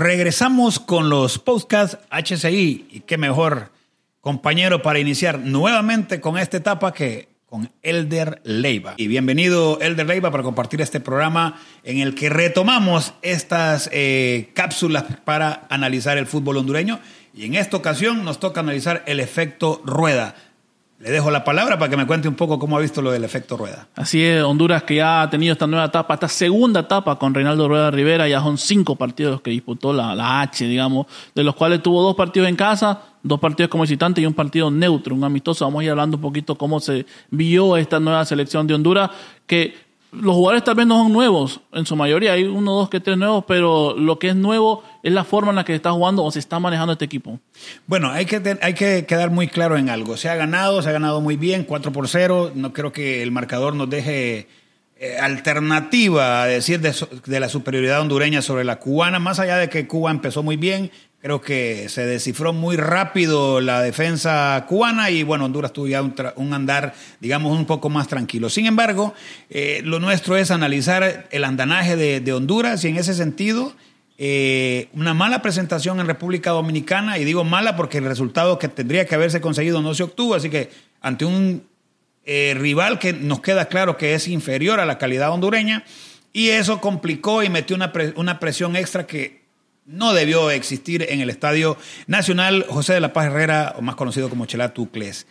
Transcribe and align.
Regresamos 0.00 0.78
con 0.78 1.10
los 1.10 1.40
podcasts 1.40 1.98
HCI 2.12 2.86
y 2.88 3.00
qué 3.00 3.18
mejor 3.18 3.72
compañero 4.20 4.80
para 4.80 5.00
iniciar 5.00 5.40
nuevamente 5.40 6.20
con 6.20 6.38
esta 6.38 6.56
etapa 6.56 6.94
que 6.94 7.26
con 7.46 7.72
Elder 7.82 8.40
Leiva. 8.44 8.94
Y 8.96 9.08
bienvenido 9.08 9.80
Elder 9.80 10.06
Leiva 10.06 10.30
para 10.30 10.44
compartir 10.44 10.80
este 10.82 11.00
programa 11.00 11.60
en 11.82 11.98
el 11.98 12.14
que 12.14 12.28
retomamos 12.28 13.12
estas 13.22 13.90
eh, 13.92 14.50
cápsulas 14.54 15.02
para 15.24 15.66
analizar 15.68 16.16
el 16.16 16.28
fútbol 16.28 16.58
hondureño 16.58 17.00
y 17.34 17.46
en 17.46 17.56
esta 17.56 17.76
ocasión 17.76 18.24
nos 18.24 18.38
toca 18.38 18.60
analizar 18.60 19.02
el 19.06 19.18
efecto 19.18 19.82
rueda. 19.84 20.36
Le 21.00 21.12
dejo 21.12 21.30
la 21.30 21.44
palabra 21.44 21.78
para 21.78 21.88
que 21.88 21.96
me 21.96 22.08
cuente 22.08 22.26
un 22.26 22.34
poco 22.34 22.58
cómo 22.58 22.76
ha 22.76 22.80
visto 22.80 23.00
lo 23.00 23.12
del 23.12 23.22
efecto 23.22 23.56
Rueda. 23.56 23.86
Así 23.94 24.24
es, 24.24 24.42
Honduras 24.42 24.82
que 24.82 24.96
ya 24.96 25.22
ha 25.22 25.30
tenido 25.30 25.52
esta 25.52 25.68
nueva 25.68 25.84
etapa, 25.86 26.14
esta 26.14 26.26
segunda 26.26 26.80
etapa 26.80 27.16
con 27.20 27.32
Reinaldo 27.34 27.68
Rueda 27.68 27.92
Rivera, 27.92 28.26
ya 28.26 28.40
son 28.40 28.58
cinco 28.58 28.96
partidos 28.96 29.40
que 29.40 29.50
disputó 29.50 29.92
la, 29.92 30.16
la 30.16 30.40
H, 30.40 30.64
digamos, 30.64 31.06
de 31.36 31.44
los 31.44 31.54
cuales 31.54 31.84
tuvo 31.84 32.02
dos 32.02 32.16
partidos 32.16 32.48
en 32.48 32.56
casa, 32.56 33.00
dos 33.22 33.38
partidos 33.38 33.70
como 33.70 33.82
visitante 33.82 34.20
y 34.20 34.26
un 34.26 34.34
partido 34.34 34.72
neutro, 34.72 35.14
un 35.14 35.22
amistoso. 35.22 35.64
Vamos 35.64 35.82
a 35.82 35.84
ir 35.84 35.90
hablando 35.90 36.16
un 36.16 36.22
poquito 36.22 36.56
cómo 36.56 36.80
se 36.80 37.06
vio 37.30 37.76
esta 37.76 38.00
nueva 38.00 38.24
selección 38.24 38.66
de 38.66 38.74
Honduras, 38.74 39.10
que 39.46 39.87
los 40.12 40.34
jugadores 40.34 40.64
tal 40.64 40.74
vez 40.74 40.86
no 40.86 41.02
son 41.02 41.12
nuevos, 41.12 41.60
en 41.72 41.84
su 41.84 41.94
mayoría 41.94 42.32
hay 42.32 42.44
uno, 42.44 42.72
dos, 42.72 42.88
que 42.88 43.00
tres 43.00 43.18
nuevos, 43.18 43.44
pero 43.46 43.94
lo 43.96 44.18
que 44.18 44.30
es 44.30 44.36
nuevo 44.36 44.82
es 45.02 45.12
la 45.12 45.24
forma 45.24 45.50
en 45.50 45.56
la 45.56 45.64
que 45.64 45.74
está 45.74 45.92
jugando 45.92 46.24
o 46.24 46.30
se 46.30 46.38
está 46.38 46.58
manejando 46.58 46.92
este 46.92 47.04
equipo. 47.04 47.38
Bueno, 47.86 48.10
hay 48.10 48.24
que, 48.24 48.58
hay 48.62 48.74
que 48.74 49.04
quedar 49.06 49.30
muy 49.30 49.48
claro 49.48 49.76
en 49.76 49.90
algo. 49.90 50.16
Se 50.16 50.28
ha 50.28 50.34
ganado, 50.34 50.80
se 50.82 50.88
ha 50.88 50.92
ganado 50.92 51.20
muy 51.20 51.36
bien, 51.36 51.64
4 51.64 51.92
por 51.92 52.08
0. 52.08 52.52
No 52.54 52.72
creo 52.72 52.92
que 52.92 53.22
el 53.22 53.30
marcador 53.30 53.74
nos 53.74 53.90
deje 53.90 54.48
eh, 55.00 55.16
alternativa 55.20 56.42
a 56.42 56.46
decir 56.46 56.80
de, 56.80 56.94
de 57.26 57.40
la 57.40 57.48
superioridad 57.48 58.00
hondureña 58.00 58.42
sobre 58.42 58.64
la 58.64 58.80
cubana, 58.80 59.18
más 59.18 59.38
allá 59.38 59.56
de 59.56 59.68
que 59.68 59.86
Cuba 59.86 60.10
empezó 60.10 60.42
muy 60.42 60.56
bien, 60.56 60.90
Creo 61.20 61.40
que 61.40 61.88
se 61.88 62.06
descifró 62.06 62.52
muy 62.52 62.76
rápido 62.76 63.60
la 63.60 63.82
defensa 63.82 64.64
cubana 64.68 65.10
y 65.10 65.24
bueno, 65.24 65.46
Honduras 65.46 65.72
tuvo 65.72 65.88
ya 65.88 66.00
un, 66.00 66.52
andar, 66.52 66.94
digamos, 67.18 67.58
un 67.58 67.66
poco 67.66 67.88
más 67.90 68.06
tranquilo. 68.06 68.48
Sin 68.48 68.66
embargo, 68.66 69.14
eh, 69.50 69.80
lo 69.82 69.98
nuestro 69.98 70.36
es 70.36 70.52
analizar 70.52 71.26
el 71.32 71.42
andanaje 71.42 71.96
de, 71.96 72.32
Honduras 72.32 72.84
y 72.84 72.88
en 72.88 72.98
ese 72.98 73.14
sentido, 73.14 73.74
eh, 74.16 74.90
una 74.92 75.12
mala 75.12 75.42
presentación 75.42 75.98
en 75.98 76.06
República 76.06 76.50
Dominicana, 76.50 77.18
y 77.18 77.24
digo 77.24 77.42
mala 77.42 77.74
porque 77.74 77.98
el 77.98 78.04
resultado 78.04 78.60
que 78.60 78.68
tendría 78.68 79.04
que 79.04 79.16
haberse 79.16 79.40
conseguido 79.40 79.82
no 79.82 79.94
se 79.94 80.04
obtuvo, 80.04 80.36
así 80.36 80.50
que 80.50 80.70
ante 81.00 81.24
un 81.24 81.64
eh, 82.26 82.54
rival 82.56 83.00
que 83.00 83.12
nos 83.12 83.40
queda 83.40 83.64
claro 83.64 83.96
que 83.96 84.14
es 84.14 84.28
inferior 84.28 84.78
a 84.78 84.86
la 84.86 84.98
calidad 84.98 85.32
hondureña, 85.32 85.84
y 86.32 86.50
eso 86.50 86.80
complicó 86.80 87.42
y 87.42 87.48
metió 87.48 87.74
una, 87.74 87.92
una 88.14 88.38
presión 88.38 88.76
extra 88.76 89.04
que 89.04 89.47
no 89.88 90.12
debió 90.12 90.50
existir 90.50 91.06
en 91.08 91.20
el 91.20 91.30
Estadio 91.30 91.78
Nacional 92.06 92.66
José 92.68 92.92
de 92.92 93.00
la 93.00 93.14
Paz 93.14 93.26
Herrera, 93.26 93.74
o 93.78 93.80
más 93.80 93.96
conocido 93.96 94.28
como 94.28 94.44
Chelá 94.44 94.74
Tucles. 94.74 95.26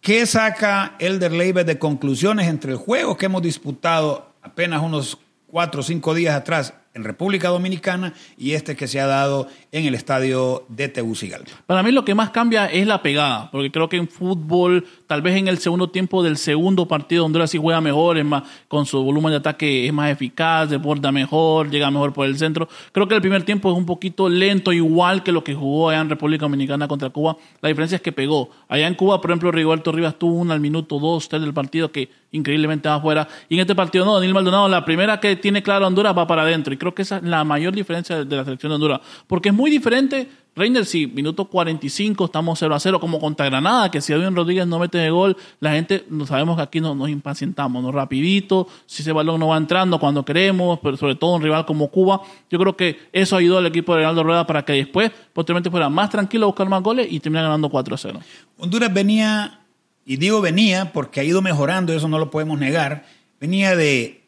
¿Qué 0.00 0.24
saca 0.24 0.94
Elder 1.00 1.32
Leiber 1.32 1.66
de 1.66 1.80
conclusiones 1.80 2.46
entre 2.46 2.70
el 2.70 2.78
juego 2.78 3.16
que 3.16 3.26
hemos 3.26 3.42
disputado 3.42 4.32
apenas 4.40 4.82
unos 4.82 5.18
cuatro 5.48 5.80
o 5.80 5.82
cinco 5.82 6.14
días 6.14 6.36
atrás 6.36 6.74
en 6.98 7.04
República 7.04 7.48
Dominicana 7.48 8.12
y 8.36 8.52
este 8.52 8.76
que 8.76 8.86
se 8.86 9.00
ha 9.00 9.06
dado 9.06 9.48
en 9.72 9.86
el 9.86 9.94
estadio 9.94 10.64
de 10.68 10.88
Tegucigalpa. 10.88 11.52
Para 11.66 11.82
mí 11.82 11.92
lo 11.92 12.04
que 12.04 12.14
más 12.14 12.30
cambia 12.30 12.66
es 12.66 12.86
la 12.86 13.02
pegada, 13.02 13.50
porque 13.50 13.70
creo 13.70 13.88
que 13.88 13.96
en 13.96 14.08
fútbol, 14.08 14.84
tal 15.06 15.22
vez 15.22 15.36
en 15.36 15.48
el 15.48 15.58
segundo 15.58 15.90
tiempo 15.90 16.22
del 16.22 16.36
segundo 16.36 16.86
partido, 16.86 17.24
Honduras 17.24 17.50
sí 17.50 17.58
juega 17.58 17.80
mejor, 17.80 18.18
es 18.18 18.24
más, 18.24 18.42
con 18.66 18.84
su 18.84 19.02
volumen 19.02 19.30
de 19.30 19.36
ataque 19.38 19.86
es 19.86 19.92
más 19.92 20.10
eficaz, 20.10 20.68
desborda 20.68 21.12
mejor, 21.12 21.70
llega 21.70 21.90
mejor 21.90 22.12
por 22.12 22.26
el 22.26 22.36
centro. 22.36 22.68
Creo 22.92 23.06
que 23.06 23.14
el 23.14 23.20
primer 23.20 23.44
tiempo 23.44 23.70
es 23.70 23.76
un 23.76 23.86
poquito 23.86 24.28
lento, 24.28 24.72
igual 24.72 25.22
que 25.22 25.32
lo 25.32 25.44
que 25.44 25.54
jugó 25.54 25.90
allá 25.90 26.00
en 26.00 26.10
República 26.10 26.42
Dominicana 26.42 26.88
contra 26.88 27.10
Cuba. 27.10 27.36
La 27.60 27.68
diferencia 27.68 27.96
es 27.96 28.02
que 28.02 28.12
pegó. 28.12 28.50
Allá 28.68 28.86
en 28.86 28.94
Cuba, 28.94 29.20
por 29.20 29.30
ejemplo, 29.30 29.52
Rigoberto 29.52 29.92
Rivas 29.92 30.18
tuvo 30.18 30.34
un 30.34 30.50
al 30.50 30.60
minuto 30.60 30.98
dos, 30.98 31.28
tres 31.28 31.42
del 31.42 31.54
partido 31.54 31.92
que 31.92 32.10
increíblemente 32.32 32.88
va 32.88 32.96
afuera. 32.96 33.28
Y 33.48 33.54
en 33.54 33.60
este 33.60 33.74
partido 33.74 34.04
no, 34.04 34.14
Daniel 34.14 34.34
Maldonado, 34.34 34.68
la 34.68 34.84
primera 34.84 35.20
que 35.20 35.36
tiene 35.36 35.62
claro 35.62 35.86
Honduras 35.86 36.16
va 36.16 36.26
para 36.26 36.42
adentro. 36.42 36.72
Y 36.72 36.76
creo 36.76 36.94
que 36.94 37.02
esa 37.02 37.18
es 37.18 37.22
la 37.22 37.44
mayor 37.44 37.74
diferencia 37.74 38.24
de 38.24 38.36
la 38.36 38.44
selección 38.44 38.70
de 38.70 38.74
Honduras. 38.74 39.00
Porque 39.26 39.48
es 39.48 39.54
muy 39.54 39.70
diferente, 39.70 40.28
Reiner, 40.58 40.84
si 40.84 41.06
minuto 41.06 41.44
45 41.44 42.24
estamos 42.24 42.58
0 42.58 42.74
a 42.74 42.80
0, 42.80 43.00
como 43.00 43.20
contra 43.20 43.46
Granada, 43.46 43.90
que 43.90 44.00
si 44.00 44.12
Edwin 44.12 44.34
Rodríguez 44.34 44.66
no 44.66 44.80
mete 44.80 44.98
de 44.98 45.08
gol, 45.10 45.36
la 45.60 45.70
gente, 45.72 46.04
sabemos 46.26 46.56
que 46.56 46.62
aquí 46.62 46.80
nos, 46.80 46.96
nos 46.96 47.08
impacientamos, 47.08 47.82
¿no? 47.82 47.92
Rapidito, 47.92 48.66
si 48.84 49.02
ese 49.02 49.12
balón 49.12 49.38
no 49.38 49.48
va 49.48 49.56
entrando 49.56 50.00
cuando 50.00 50.24
queremos, 50.24 50.80
pero 50.82 50.96
sobre 50.96 51.14
todo 51.14 51.36
un 51.36 51.42
rival 51.42 51.64
como 51.64 51.88
Cuba. 51.88 52.22
Yo 52.50 52.58
creo 52.58 52.76
que 52.76 52.98
eso 53.12 53.36
ayudó 53.36 53.58
al 53.58 53.66
equipo 53.66 53.92
de 53.92 53.98
Reinaldo 53.98 54.24
Rueda 54.24 54.46
para 54.46 54.64
que 54.64 54.72
después, 54.72 55.12
posteriormente, 55.32 55.70
fuera 55.70 55.88
más 55.88 56.10
tranquilo 56.10 56.46
a 56.46 56.48
buscar 56.48 56.68
más 56.68 56.82
goles 56.82 57.06
y 57.08 57.20
termina 57.20 57.42
ganando 57.42 57.68
4 57.68 57.94
a 57.94 57.98
0. 57.98 58.20
Honduras 58.58 58.92
venía 58.92 59.60
y 60.08 60.16
digo 60.16 60.40
venía 60.40 60.90
porque 60.94 61.20
ha 61.20 61.22
ido 61.22 61.42
mejorando, 61.42 61.92
eso 61.92 62.08
no 62.08 62.18
lo 62.18 62.30
podemos 62.30 62.58
negar, 62.58 63.04
venía 63.38 63.76
de 63.76 64.22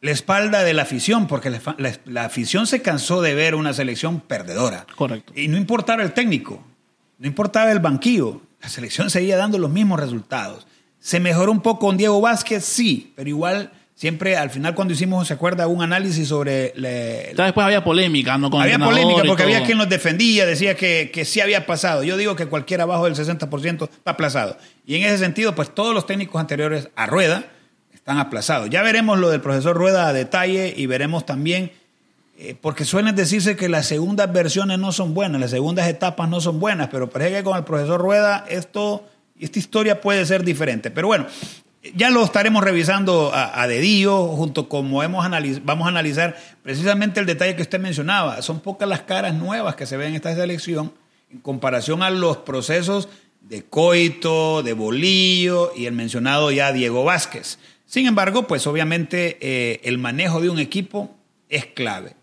la 0.00 0.12
espalda 0.12 0.62
de 0.62 0.72
la 0.72 0.82
afición, 0.82 1.26
porque 1.26 1.50
la, 2.06 2.24
afición 2.24 2.68
se 2.68 2.80
cansó 2.80 3.20
de 3.20 3.34
ver 3.34 3.56
una 3.56 3.74
selección 3.74 4.20
perdedora. 4.20 4.86
Correcto. 4.94 5.32
Y 5.34 5.48
no 5.48 5.56
importaba 5.56 6.04
el 6.04 6.12
técnico, 6.12 6.64
no 7.18 7.26
importaba 7.26 7.72
el 7.72 7.80
banquillo, 7.80 8.40
la 8.62 8.68
selección 8.68 9.10
seguía 9.10 9.36
dando 9.36 9.58
los 9.58 9.72
mismos 9.72 9.98
resultados. 9.98 10.68
¿Se 11.00 11.18
mejoró 11.18 11.50
un 11.50 11.60
poco 11.60 11.86
con 11.86 11.96
Diego 11.96 12.20
Vázquez? 12.20 12.64
Sí, 12.64 13.12
pero 13.16 13.28
igual 13.28 13.72
siempre 14.00 14.34
al 14.38 14.48
final 14.48 14.74
cuando 14.74 14.94
hicimos, 14.94 15.28
¿se 15.28 15.34
acuerda? 15.34 15.66
Un 15.66 15.82
análisis 15.82 16.26
sobre... 16.26 16.72
después 16.74 17.64
había 17.66 17.84
polémica, 17.84 18.38
¿no? 18.38 18.46
había 18.58 18.78
polémica 18.78 19.24
porque 19.26 19.42
había 19.42 19.62
quien 19.62 19.76
nos 19.76 19.90
defendía, 19.90 20.46
decía 20.46 20.74
que, 20.74 21.10
que 21.12 21.26
sí 21.26 21.42
había 21.42 21.66
pasado. 21.66 22.02
Yo 22.02 22.16
digo 22.16 22.34
que 22.34 22.46
cualquiera 22.46 22.84
abajo 22.84 23.04
del 23.04 23.14
60% 23.14 23.90
está 23.90 24.12
aplazado. 24.12 24.56
Y 24.86 24.94
en 24.94 25.02
ese 25.02 25.18
sentido, 25.18 25.54
pues 25.54 25.74
todos 25.74 25.92
los 25.92 26.06
técnicos 26.06 26.40
anteriores 26.40 26.88
a 26.96 27.04
Rueda 27.04 27.44
están 27.92 28.16
aplazados. 28.16 28.70
Ya 28.70 28.80
veremos 28.80 29.18
lo 29.18 29.28
del 29.28 29.42
profesor 29.42 29.76
Rueda 29.76 30.08
a 30.08 30.14
detalle 30.14 30.72
y 30.74 30.86
veremos 30.86 31.26
también, 31.26 31.70
eh, 32.38 32.56
porque 32.58 32.86
suelen 32.86 33.14
decirse 33.16 33.54
que 33.54 33.68
las 33.68 33.84
segundas 33.84 34.32
versiones 34.32 34.78
no 34.78 34.92
son 34.92 35.12
buenas, 35.12 35.42
las 35.42 35.50
segundas 35.50 35.86
etapas 35.86 36.26
no 36.26 36.40
son 36.40 36.58
buenas, 36.58 36.88
pero 36.90 37.10
parece 37.10 37.36
que 37.36 37.44
con 37.44 37.58
el 37.58 37.64
profesor 37.64 38.00
Rueda 38.00 38.46
esto, 38.48 39.06
esta 39.38 39.58
historia 39.58 40.00
puede 40.00 40.24
ser 40.24 40.42
diferente. 40.42 40.90
Pero 40.90 41.08
bueno, 41.08 41.26
ya 41.94 42.10
lo 42.10 42.22
estaremos 42.22 42.62
revisando 42.62 43.32
a, 43.34 43.66
dedillo, 43.66 44.28
junto 44.28 44.68
como 44.68 45.02
hemos 45.02 45.26
vamos 45.64 45.86
a 45.86 45.88
analizar 45.88 46.36
precisamente 46.62 47.20
el 47.20 47.26
detalle 47.26 47.56
que 47.56 47.62
usted 47.62 47.80
mencionaba. 47.80 48.42
Son 48.42 48.60
pocas 48.60 48.88
las 48.88 49.02
caras 49.02 49.34
nuevas 49.34 49.76
que 49.76 49.86
se 49.86 49.96
ven 49.96 50.08
en 50.08 50.16
esta 50.16 50.34
selección 50.34 50.92
en 51.30 51.38
comparación 51.38 52.02
a 52.02 52.10
los 52.10 52.38
procesos 52.38 53.08
de 53.40 53.64
Coito, 53.64 54.62
de 54.62 54.72
Bolillo 54.72 55.72
y 55.76 55.86
el 55.86 55.92
mencionado 55.92 56.50
ya 56.50 56.72
Diego 56.72 57.04
Vázquez. 57.04 57.58
Sin 57.86 58.06
embargo, 58.06 58.46
pues 58.46 58.66
obviamente 58.66 59.38
eh, 59.40 59.80
el 59.84 59.98
manejo 59.98 60.40
de 60.40 60.50
un 60.50 60.58
equipo 60.58 61.16
es 61.48 61.66
clave. 61.66 62.14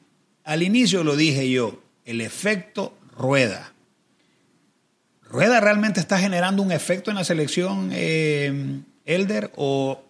Al 0.44 0.62
inicio 0.62 1.04
lo 1.04 1.16
dije 1.16 1.50
yo, 1.50 1.82
el 2.06 2.22
efecto 2.22 2.94
rueda. 3.18 3.74
¿Rueda 5.24 5.60
realmente 5.60 6.00
está 6.00 6.20
generando 6.20 6.64
un 6.64 6.72
efecto 6.72 7.12
en 7.12 7.18
la 7.18 7.26
selección 7.26 7.90
eh, 7.92 8.82
Elder 9.08 9.52
o 9.56 10.04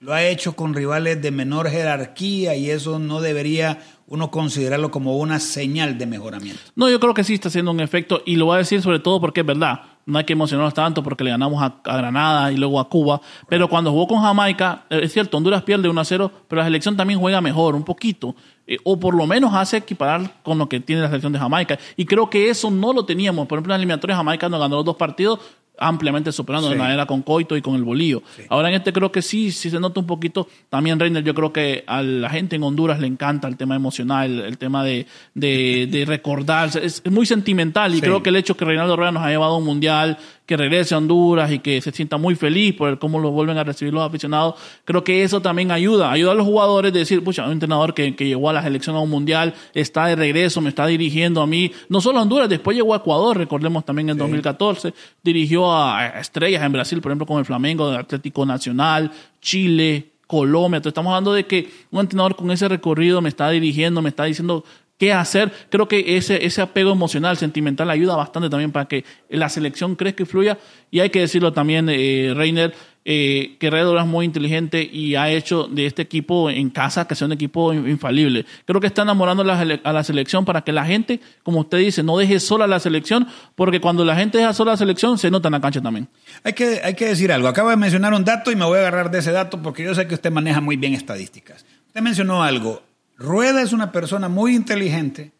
lo 0.00 0.12
ha 0.12 0.24
hecho 0.24 0.54
con 0.54 0.74
rivales 0.74 1.20
de 1.20 1.30
menor 1.30 1.68
jerarquía 1.68 2.54
y 2.54 2.70
eso 2.70 2.98
no 2.98 3.20
debería 3.20 3.78
uno 4.08 4.30
considerarlo 4.30 4.90
como 4.90 5.16
una 5.16 5.40
señal 5.40 5.98
de 5.98 6.06
mejoramiento. 6.06 6.60
No, 6.76 6.88
yo 6.88 7.00
creo 7.00 7.14
que 7.14 7.24
sí 7.24 7.34
está 7.34 7.48
haciendo 7.48 7.70
un 7.70 7.80
efecto 7.80 8.22
y 8.24 8.36
lo 8.36 8.46
voy 8.46 8.56
a 8.56 8.58
decir 8.58 8.80
sobre 8.82 9.00
todo 9.00 9.20
porque 9.20 9.40
es 9.40 9.46
verdad. 9.46 9.80
No 10.04 10.18
hay 10.18 10.24
que 10.24 10.34
emocionarnos 10.34 10.74
tanto 10.74 11.02
porque 11.02 11.24
le 11.24 11.30
ganamos 11.30 11.60
a, 11.60 11.80
Granada 11.82 12.52
y 12.52 12.56
luego 12.56 12.78
a 12.78 12.88
Cuba. 12.88 13.20
Pero 13.48 13.68
cuando 13.68 13.90
jugó 13.90 14.06
con 14.06 14.22
Jamaica, 14.22 14.84
eh, 14.88 15.00
es 15.02 15.12
cierto, 15.12 15.36
Honduras 15.36 15.64
pierde 15.64 15.88
1 15.88 16.00
a 16.00 16.04
0, 16.04 16.30
pero 16.46 16.60
la 16.60 16.66
selección 16.66 16.96
también 16.96 17.18
juega 17.18 17.40
mejor, 17.40 17.74
un 17.74 17.82
poquito. 17.82 18.36
Eh, 18.68 18.78
o 18.84 19.00
por 19.00 19.16
lo 19.16 19.26
menos 19.26 19.52
hace 19.52 19.78
equiparar 19.78 20.42
con 20.44 20.58
lo 20.58 20.68
que 20.68 20.78
tiene 20.78 21.02
la 21.02 21.08
selección 21.08 21.32
de 21.32 21.40
Jamaica. 21.40 21.76
Y 21.96 22.04
creo 22.04 22.30
que 22.30 22.48
eso 22.50 22.70
no 22.70 22.92
lo 22.92 23.04
teníamos. 23.04 23.48
Por 23.48 23.56
ejemplo, 23.56 23.72
en 23.72 23.78
la 23.78 23.82
eliminatoria 23.82 24.14
Jamaica 24.14 24.48
nos 24.48 24.60
ganó 24.60 24.76
los 24.76 24.84
dos 24.84 24.96
partidos, 24.96 25.40
ampliamente 25.78 26.32
superando 26.32 26.68
de 26.68 26.76
manera 26.76 27.06
con 27.06 27.22
Coito 27.22 27.56
y 27.56 27.62
con 27.62 27.74
el 27.74 27.84
Bolillo. 27.84 28.22
Ahora 28.48 28.68
en 28.68 28.76
este 28.76 28.92
creo 28.92 29.12
que 29.12 29.22
sí, 29.22 29.50
sí 29.50 29.70
se 29.70 29.80
nota 29.80 30.00
un 30.00 30.06
poquito. 30.06 30.48
También 30.68 30.98
Reiner, 30.98 31.22
yo 31.22 31.34
creo 31.34 31.52
que 31.52 31.84
a 31.86 32.02
la 32.02 32.30
gente 32.30 32.56
en 32.56 32.62
Honduras 32.62 33.00
le 33.00 33.06
encanta 33.06 33.48
el 33.48 33.56
tema 33.56 33.76
emocional, 33.76 34.40
el, 34.40 34.58
tema 34.58 34.84
de, 34.84 35.06
de, 35.34 35.88
de 35.90 36.04
recordar. 36.04 36.70
Es, 36.82 37.02
muy 37.10 37.26
sentimental 37.26 37.94
y 37.94 38.00
creo 38.00 38.22
que 38.22 38.30
el 38.30 38.36
hecho 38.36 38.56
que 38.56 38.64
Reinaldo 38.64 38.96
Rueda 38.96 39.12
nos 39.12 39.22
ha 39.22 39.28
llevado 39.28 39.54
a 39.54 39.58
un 39.58 39.64
mundial, 39.64 40.18
que 40.46 40.56
regrese 40.56 40.94
a 40.94 40.98
Honduras 40.98 41.50
y 41.50 41.58
que 41.58 41.80
se 41.82 41.90
sienta 41.90 42.16
muy 42.16 42.36
feliz 42.36 42.74
por 42.74 42.98
cómo 42.98 43.18
lo 43.18 43.32
vuelven 43.32 43.58
a 43.58 43.64
recibir 43.64 43.92
los 43.92 44.06
aficionados, 44.06 44.54
creo 44.84 45.02
que 45.02 45.24
eso 45.24 45.42
también 45.42 45.72
ayuda. 45.72 46.10
Ayuda 46.10 46.32
a 46.32 46.34
los 46.34 46.46
jugadores 46.46 46.92
de 46.92 47.00
decir, 47.00 47.22
pucha, 47.22 47.44
un 47.44 47.52
entrenador 47.52 47.92
que, 47.94 48.14
que 48.14 48.26
llegó 48.26 48.48
a 48.48 48.52
la 48.52 48.62
selección 48.62 48.94
a 48.96 49.00
un 49.00 49.10
mundial, 49.10 49.54
está 49.74 50.06
de 50.06 50.16
regreso, 50.16 50.60
me 50.60 50.68
está 50.68 50.86
dirigiendo 50.86 51.42
a 51.42 51.46
mí. 51.46 51.72
No 51.88 52.00
solo 52.00 52.20
a 52.20 52.22
Honduras, 52.22 52.48
después 52.48 52.76
llegó 52.76 52.94
a 52.94 52.98
Ecuador, 52.98 53.36
recordemos 53.36 53.84
también 53.84 54.10
en 54.10 54.18
2014, 54.18 54.94
dirigió 55.22 55.74
a 55.74 56.20
estrellas 56.20 56.62
en 56.62 56.72
Brasil, 56.72 57.00
por 57.00 57.10
ejemplo, 57.10 57.26
con 57.26 57.38
el 57.40 57.44
Flamengo, 57.44 57.90
el 57.90 57.96
Atlético 57.96 58.46
Nacional, 58.46 59.10
Chile, 59.40 60.12
Colombia. 60.26 60.78
Entonces 60.78 60.92
estamos 60.92 61.10
hablando 61.10 61.32
de 61.32 61.46
que 61.46 61.70
un 61.90 62.00
entrenador 62.00 62.36
con 62.36 62.50
ese 62.50 62.68
recorrido 62.68 63.20
me 63.20 63.28
está 63.28 63.50
dirigiendo, 63.50 64.02
me 64.02 64.08
está 64.10 64.24
diciendo 64.24 64.64
qué 64.98 65.12
hacer. 65.12 65.52
Creo 65.70 65.88
que 65.88 66.16
ese, 66.16 66.44
ese 66.44 66.62
apego 66.62 66.92
emocional, 66.92 67.36
sentimental, 67.36 67.90
ayuda 67.90 68.16
bastante 68.16 68.50
también 68.50 68.72
para 68.72 68.86
que 68.86 69.04
la 69.28 69.48
selección 69.48 69.96
crezca 69.96 70.22
y 70.22 70.26
fluya. 70.26 70.58
Y 70.90 71.00
hay 71.00 71.10
que 71.10 71.20
decirlo 71.20 71.52
también, 71.52 71.88
eh, 71.88 72.32
Reiner, 72.34 72.74
eh, 73.08 73.56
que 73.60 73.70
Red 73.70 73.86
es 73.96 74.04
muy 74.04 74.26
inteligente 74.26 74.82
y 74.82 75.14
ha 75.14 75.30
hecho 75.30 75.68
de 75.68 75.86
este 75.86 76.02
equipo 76.02 76.50
en 76.50 76.70
casa 76.70 77.06
que 77.06 77.14
sea 77.14 77.28
un 77.28 77.32
equipo 77.32 77.72
infalible. 77.72 78.44
Creo 78.64 78.80
que 78.80 78.88
está 78.88 79.02
enamorando 79.02 79.44
a 79.44 79.92
la 79.92 80.02
selección 80.02 80.44
para 80.44 80.62
que 80.62 80.72
la 80.72 80.84
gente, 80.84 81.20
como 81.44 81.60
usted 81.60 81.78
dice, 81.78 82.02
no 82.02 82.18
deje 82.18 82.40
sola 82.40 82.66
la 82.66 82.80
selección, 82.80 83.28
porque 83.54 83.80
cuando 83.80 84.04
la 84.04 84.16
gente 84.16 84.38
deja 84.38 84.52
sola 84.52 84.72
la 84.72 84.76
selección, 84.76 85.18
se 85.18 85.30
nota 85.30 85.46
en 85.46 85.52
la 85.52 85.60
cancha 85.60 85.80
también. 85.80 86.08
Hay 86.42 86.54
que, 86.54 86.80
hay 86.82 86.94
que 86.94 87.06
decir 87.06 87.30
algo. 87.30 87.46
Acaba 87.46 87.70
de 87.70 87.76
mencionar 87.76 88.12
un 88.12 88.24
dato 88.24 88.50
y 88.50 88.56
me 88.56 88.64
voy 88.64 88.78
a 88.78 88.80
agarrar 88.80 89.12
de 89.12 89.20
ese 89.20 89.30
dato 89.30 89.62
porque 89.62 89.84
yo 89.84 89.94
sé 89.94 90.08
que 90.08 90.14
usted 90.14 90.32
maneja 90.32 90.60
muy 90.60 90.76
bien 90.76 90.94
estadísticas. 90.94 91.64
Usted 91.86 92.00
mencionó 92.00 92.42
algo. 92.42 92.82
Rueda 93.16 93.62
es 93.62 93.72
una 93.72 93.92
persona 93.92 94.28
muy 94.28 94.54
inteligente 94.54 95.32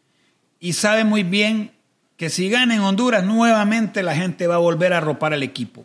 y 0.60 0.72
sabe 0.72 1.04
muy 1.04 1.22
bien 1.22 1.72
que 2.16 2.30
si 2.30 2.48
gana 2.48 2.74
en 2.74 2.80
Honduras, 2.80 3.24
nuevamente 3.24 4.02
la 4.02 4.14
gente 4.14 4.46
va 4.46 4.54
a 4.54 4.58
volver 4.58 4.92
a 4.92 4.98
arropar 4.98 5.34
al 5.34 5.42
equipo. 5.42 5.84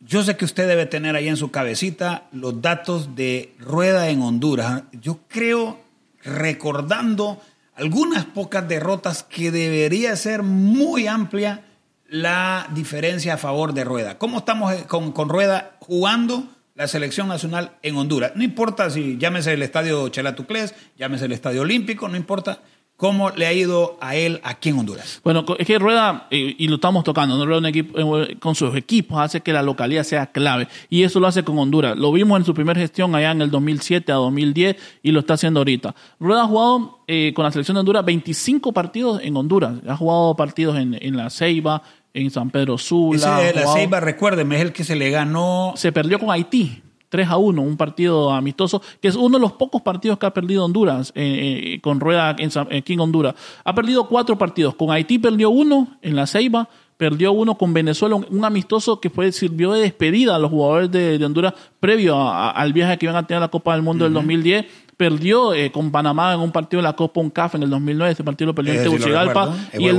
Yo 0.00 0.22
sé 0.22 0.36
que 0.36 0.44
usted 0.44 0.68
debe 0.68 0.86
tener 0.86 1.16
ahí 1.16 1.28
en 1.28 1.36
su 1.36 1.50
cabecita 1.50 2.24
los 2.32 2.60
datos 2.60 3.14
de 3.14 3.54
rueda 3.58 4.08
en 4.08 4.20
Honduras. 4.20 4.82
Yo 4.92 5.20
creo, 5.28 5.80
recordando 6.22 7.40
algunas 7.74 8.24
pocas 8.26 8.68
derrotas, 8.68 9.22
que 9.22 9.50
debería 9.50 10.14
ser 10.16 10.42
muy 10.42 11.06
amplia 11.06 11.64
la 12.08 12.68
diferencia 12.74 13.34
a 13.34 13.38
favor 13.38 13.72
de 13.72 13.84
rueda. 13.84 14.18
¿Cómo 14.18 14.38
estamos 14.38 14.72
eh, 14.74 14.84
con, 14.86 15.12
con 15.12 15.30
rueda 15.30 15.76
jugando? 15.78 16.46
La 16.74 16.88
selección 16.88 17.28
nacional 17.28 17.72
en 17.82 17.96
Honduras. 17.96 18.32
No 18.34 18.42
importa 18.42 18.90
si 18.90 19.18
llámese 19.18 19.52
el 19.52 19.62
estadio 19.62 20.08
Chelatuclés, 20.08 20.74
llámese 20.96 21.26
el 21.26 21.32
estadio 21.32 21.62
olímpico, 21.62 22.08
no 22.08 22.16
importa 22.16 22.60
cómo 23.02 23.30
le 23.30 23.46
ha 23.46 23.52
ido 23.52 23.98
a 24.00 24.14
él 24.14 24.40
aquí 24.44 24.68
en 24.68 24.78
Honduras. 24.78 25.20
Bueno, 25.24 25.44
es 25.58 25.66
que 25.66 25.76
Rueda, 25.76 26.28
eh, 26.30 26.54
y 26.56 26.68
lo 26.68 26.76
estamos 26.76 27.02
tocando, 27.02 27.44
¿no? 27.44 27.58
un 27.58 27.66
equipo, 27.66 27.98
eh, 27.98 28.36
con 28.38 28.54
sus 28.54 28.76
equipos 28.76 29.18
hace 29.18 29.40
que 29.40 29.52
la 29.52 29.60
localidad 29.60 30.04
sea 30.04 30.26
clave. 30.26 30.68
Y 30.88 31.02
eso 31.02 31.18
lo 31.18 31.26
hace 31.26 31.42
con 31.42 31.58
Honduras. 31.58 31.96
Lo 31.96 32.12
vimos 32.12 32.38
en 32.38 32.44
su 32.44 32.54
primera 32.54 32.80
gestión 32.80 33.12
allá 33.16 33.32
en 33.32 33.42
el 33.42 33.50
2007 33.50 34.12
a 34.12 34.16
2010 34.16 34.76
y 35.02 35.10
lo 35.10 35.18
está 35.18 35.34
haciendo 35.34 35.58
ahorita. 35.58 35.96
Rueda 36.20 36.42
ha 36.42 36.46
jugado 36.46 37.00
eh, 37.08 37.32
con 37.34 37.44
la 37.44 37.50
selección 37.50 37.74
de 37.74 37.80
Honduras 37.80 38.04
25 38.04 38.72
partidos 38.72 39.20
en 39.20 39.36
Honduras. 39.36 39.74
Ha 39.88 39.96
jugado 39.96 40.36
partidos 40.36 40.78
en, 40.78 40.96
en 41.00 41.16
La 41.16 41.28
Ceiba, 41.28 41.82
en 42.14 42.30
San 42.30 42.50
Pedro 42.50 42.78
Sula. 42.78 43.42
Ese 43.42 43.58
de 43.58 43.64
La 43.64 43.72
Ceiba, 43.72 44.00
recuérdeme, 44.00 44.56
es 44.56 44.62
el 44.62 44.72
que 44.72 44.84
se 44.84 44.96
le 44.96 45.10
ganó. 45.10 45.72
Se 45.76 45.92
perdió 45.92 46.18
con 46.18 46.30
Haití. 46.30 46.82
3 47.12 47.28
a 47.28 47.36
1, 47.36 47.60
un 47.60 47.76
partido 47.76 48.32
amistoso, 48.32 48.80
que 49.02 49.08
es 49.08 49.16
uno 49.16 49.36
de 49.36 49.42
los 49.42 49.52
pocos 49.52 49.82
partidos 49.82 50.18
que 50.18 50.24
ha 50.24 50.32
perdido 50.32 50.64
Honduras 50.64 51.12
eh, 51.14 51.74
eh, 51.74 51.80
con 51.82 52.00
rueda 52.00 52.34
en, 52.38 52.50
aquí 52.74 52.94
en 52.94 53.00
Honduras. 53.00 53.34
Ha 53.64 53.74
perdido 53.74 54.08
cuatro 54.08 54.38
partidos. 54.38 54.74
Con 54.76 54.90
Haití 54.90 55.18
perdió 55.18 55.50
uno 55.50 55.88
en 56.00 56.16
la 56.16 56.26
Ceiba, 56.26 56.70
perdió 56.96 57.32
uno 57.32 57.58
con 57.58 57.74
Venezuela, 57.74 58.14
un, 58.14 58.44
amistoso 58.46 58.98
que 58.98 59.10
fue, 59.10 59.30
sirvió 59.30 59.72
de 59.72 59.82
despedida 59.82 60.36
a 60.36 60.38
los 60.38 60.50
jugadores 60.50 60.90
de, 60.90 61.22
Honduras 61.22 61.52
previo 61.80 62.16
al 62.16 62.72
viaje 62.72 62.96
que 62.96 63.04
iban 63.04 63.16
a 63.16 63.26
tener 63.26 63.38
a 63.38 63.46
la 63.46 63.50
Copa 63.50 63.74
del 63.74 63.82
Mundo 63.82 64.04
del 64.04 64.14
2010 64.14 64.64
perdió 65.02 65.52
eh, 65.52 65.72
con 65.72 65.90
Panamá 65.90 66.32
en 66.32 66.38
un 66.38 66.52
partido 66.52 66.80
de 66.80 66.84
la 66.84 66.92
Copa 66.92 67.20
UNCAF 67.20 67.56
en 67.56 67.64
el 67.64 67.70
2009, 67.70 68.12
ese 68.12 68.22
partido 68.22 68.46
lo 68.46 68.54
perdió 68.54 68.72
en 68.74 68.84
Tegucigalpa, 68.84 69.52
y, 69.76 69.88
el 69.88 69.98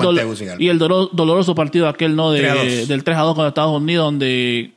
y 0.59 0.69
el 0.69 0.79
doloroso 0.79 1.53
partido 1.53 1.89
aquel 1.89 2.15
no 2.15 2.31
de, 2.31 2.85
del 2.85 3.03
3 3.03 3.17
a 3.17 3.21
2 3.23 3.35
con 3.35 3.45
Estados 3.45 3.75
Unidos 3.81 4.05
donde 4.05 4.71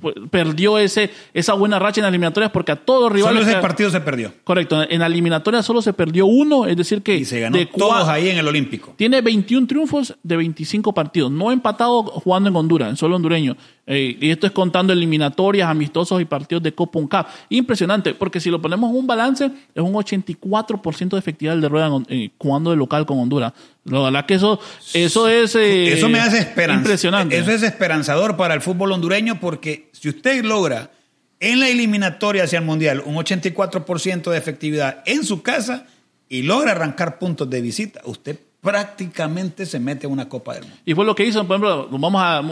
pues, 0.00 0.14
perdió 0.30 0.78
ese, 0.78 1.10
esa 1.34 1.54
buena 1.54 1.80
racha 1.80 2.00
en 2.00 2.02
las 2.02 2.10
eliminatorias 2.10 2.52
porque 2.52 2.70
a 2.70 2.76
todos 2.76 3.02
los 3.02 3.12
rivales. 3.12 3.40
Solo 3.40 3.50
ese 3.50 3.60
partido 3.60 3.90
se 3.90 4.00
perdió. 4.00 4.32
Correcto. 4.44 4.80
En 4.88 5.00
la 5.00 5.06
eliminatoria 5.06 5.64
solo 5.64 5.82
se 5.82 5.92
perdió 5.92 6.26
uno, 6.26 6.66
es 6.66 6.76
decir 6.76 7.02
que. 7.02 7.16
Y 7.16 7.24
se 7.24 7.40
ganó 7.40 7.58
todos 7.76 8.06
ahí 8.06 8.28
en 8.28 8.38
el 8.38 8.46
Olímpico. 8.46 8.94
Tiene 8.96 9.20
21 9.20 9.66
triunfos 9.66 10.14
de 10.22 10.36
25 10.36 10.94
partidos. 10.94 11.32
No 11.32 11.50
empatado 11.50 12.04
jugando 12.04 12.48
en 12.48 12.54
Honduras, 12.54 12.90
en 12.90 12.96
solo 12.96 13.16
hondureño. 13.16 13.56
Eh, 13.88 14.18
y 14.20 14.30
esto 14.30 14.48
es 14.48 14.52
contando 14.52 14.92
eliminatorias, 14.92 15.68
amistosos 15.68 16.20
y 16.20 16.24
partidos 16.24 16.62
de 16.62 16.74
Copa 16.74 16.98
Cup. 16.98 17.26
Impresionante, 17.50 18.14
porque 18.14 18.40
si 18.40 18.50
lo 18.50 18.60
ponemos 18.60 18.90
en 18.90 18.96
un 18.96 19.06
balance, 19.06 19.50
es 19.74 19.82
un 19.82 19.92
84% 19.92 21.10
de 21.10 21.18
efectividad 21.18 21.56
de 21.56 21.68
rueda 21.68 21.90
eh, 22.08 22.30
jugando 22.36 22.70
de 22.70 22.76
local 22.76 23.06
con 23.06 23.20
Honduras. 23.20 23.52
La 23.84 24.00
verdad 24.00 24.26
que 24.26 24.34
eso, 24.34 24.58
eso 24.92 25.28
es. 25.28 25.54
Eh, 25.54 25.92
eso 25.92 26.08
me 26.08 26.18
hace 26.18 26.52
Impresionante. 26.68 27.38
Eso 27.38 27.52
es 27.52 27.62
esperanzador 27.62 28.36
para 28.36 28.54
el 28.54 28.60
fútbol 28.60 28.90
hondureño, 28.90 29.38
porque 29.38 29.88
si 29.92 30.08
usted 30.08 30.44
logra 30.44 30.90
en 31.38 31.60
la 31.60 31.68
eliminatoria 31.68 32.44
hacia 32.44 32.58
el 32.58 32.64
Mundial 32.64 33.02
un 33.04 33.14
84% 33.14 34.30
de 34.30 34.38
efectividad 34.38 35.02
en 35.06 35.24
su 35.24 35.42
casa 35.42 35.86
y 36.28 36.42
logra 36.42 36.72
arrancar 36.72 37.20
puntos 37.20 37.48
de 37.48 37.60
visita, 37.60 38.00
usted 38.04 38.40
prácticamente 38.60 39.64
se 39.64 39.78
mete 39.78 40.06
a 40.06 40.08
una 40.08 40.28
Copa 40.28 40.54
del 40.54 40.62
Mundo. 40.62 40.78
Y 40.84 40.94
fue 40.94 41.04
lo 41.04 41.14
que 41.14 41.24
hizo, 41.24 41.46
por 41.46 41.56
ejemplo, 41.56 41.88
vamos 41.92 42.20
a 42.24 42.42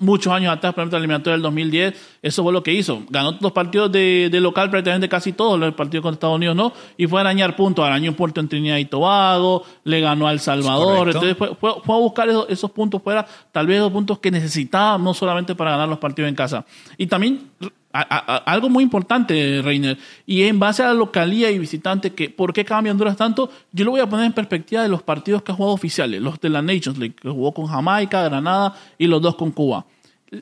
muchos 0.00 0.32
años 0.32 0.52
atrás, 0.52 0.74
por 0.74 0.82
ejemplo, 0.82 0.98
la 0.98 1.02
eliminatoria 1.02 1.32
del 1.32 1.42
2010, 1.42 1.94
eso 2.22 2.42
fue 2.42 2.52
lo 2.52 2.62
que 2.62 2.72
hizo. 2.72 3.02
Ganó 3.08 3.36
los 3.40 3.52
partidos 3.52 3.92
de, 3.92 4.30
local, 4.40 4.70
prácticamente 4.70 5.08
casi 5.08 5.32
todos, 5.32 5.58
los 5.58 5.74
partidos 5.74 6.02
con 6.02 6.14
Estados 6.14 6.36
Unidos 6.36 6.56
no, 6.56 6.72
y 6.96 7.06
fue 7.06 7.20
a 7.20 7.22
arañar 7.22 7.56
puntos. 7.56 7.84
Arañó 7.84 8.10
un 8.10 8.16
puerto 8.16 8.40
en 8.40 8.48
Trinidad 8.48 8.78
y 8.78 8.84
Tobago, 8.86 9.64
le 9.84 10.00
ganó 10.00 10.26
a 10.26 10.32
El 10.32 10.40
Salvador. 10.40 11.08
Entonces 11.08 11.36
fue, 11.36 11.70
a 11.70 11.98
buscar 11.98 12.28
esos, 12.48 12.70
puntos 12.70 13.02
fuera, 13.02 13.26
tal 13.52 13.66
vez 13.66 13.76
esos 13.76 13.92
puntos 13.92 14.18
que 14.18 14.30
necesitaba, 14.30 14.98
no 14.98 15.14
solamente 15.14 15.54
para 15.54 15.72
ganar 15.72 15.88
los 15.88 15.98
partidos 15.98 16.28
en 16.28 16.34
casa. 16.34 16.64
Y 16.96 17.06
también 17.06 17.50
algo 17.92 18.68
muy 18.68 18.84
importante, 18.84 19.60
Reiner, 19.62 19.98
y 20.26 20.44
en 20.44 20.58
base 20.58 20.82
a 20.82 20.88
la 20.88 20.94
localía 20.94 21.50
y 21.50 21.58
visitante, 21.58 22.12
que 22.12 22.30
¿por 22.30 22.52
qué 22.52 22.64
cambia 22.64 22.92
Honduras 22.92 23.16
tanto? 23.16 23.50
Yo 23.72 23.84
lo 23.84 23.90
voy 23.90 24.00
a 24.00 24.08
poner 24.08 24.26
en 24.26 24.32
perspectiva 24.32 24.82
de 24.82 24.88
los 24.88 25.02
partidos 25.02 25.42
que 25.42 25.52
ha 25.52 25.54
jugado 25.54 25.74
oficiales, 25.74 26.20
los 26.20 26.40
de 26.40 26.50
la 26.50 26.62
Nations 26.62 26.98
League, 26.98 27.14
que 27.20 27.28
jugó 27.28 27.52
con 27.52 27.66
Jamaica, 27.66 28.22
Granada 28.22 28.74
y 28.96 29.06
los 29.06 29.20
dos 29.20 29.34
con 29.34 29.50
Cuba. 29.50 29.84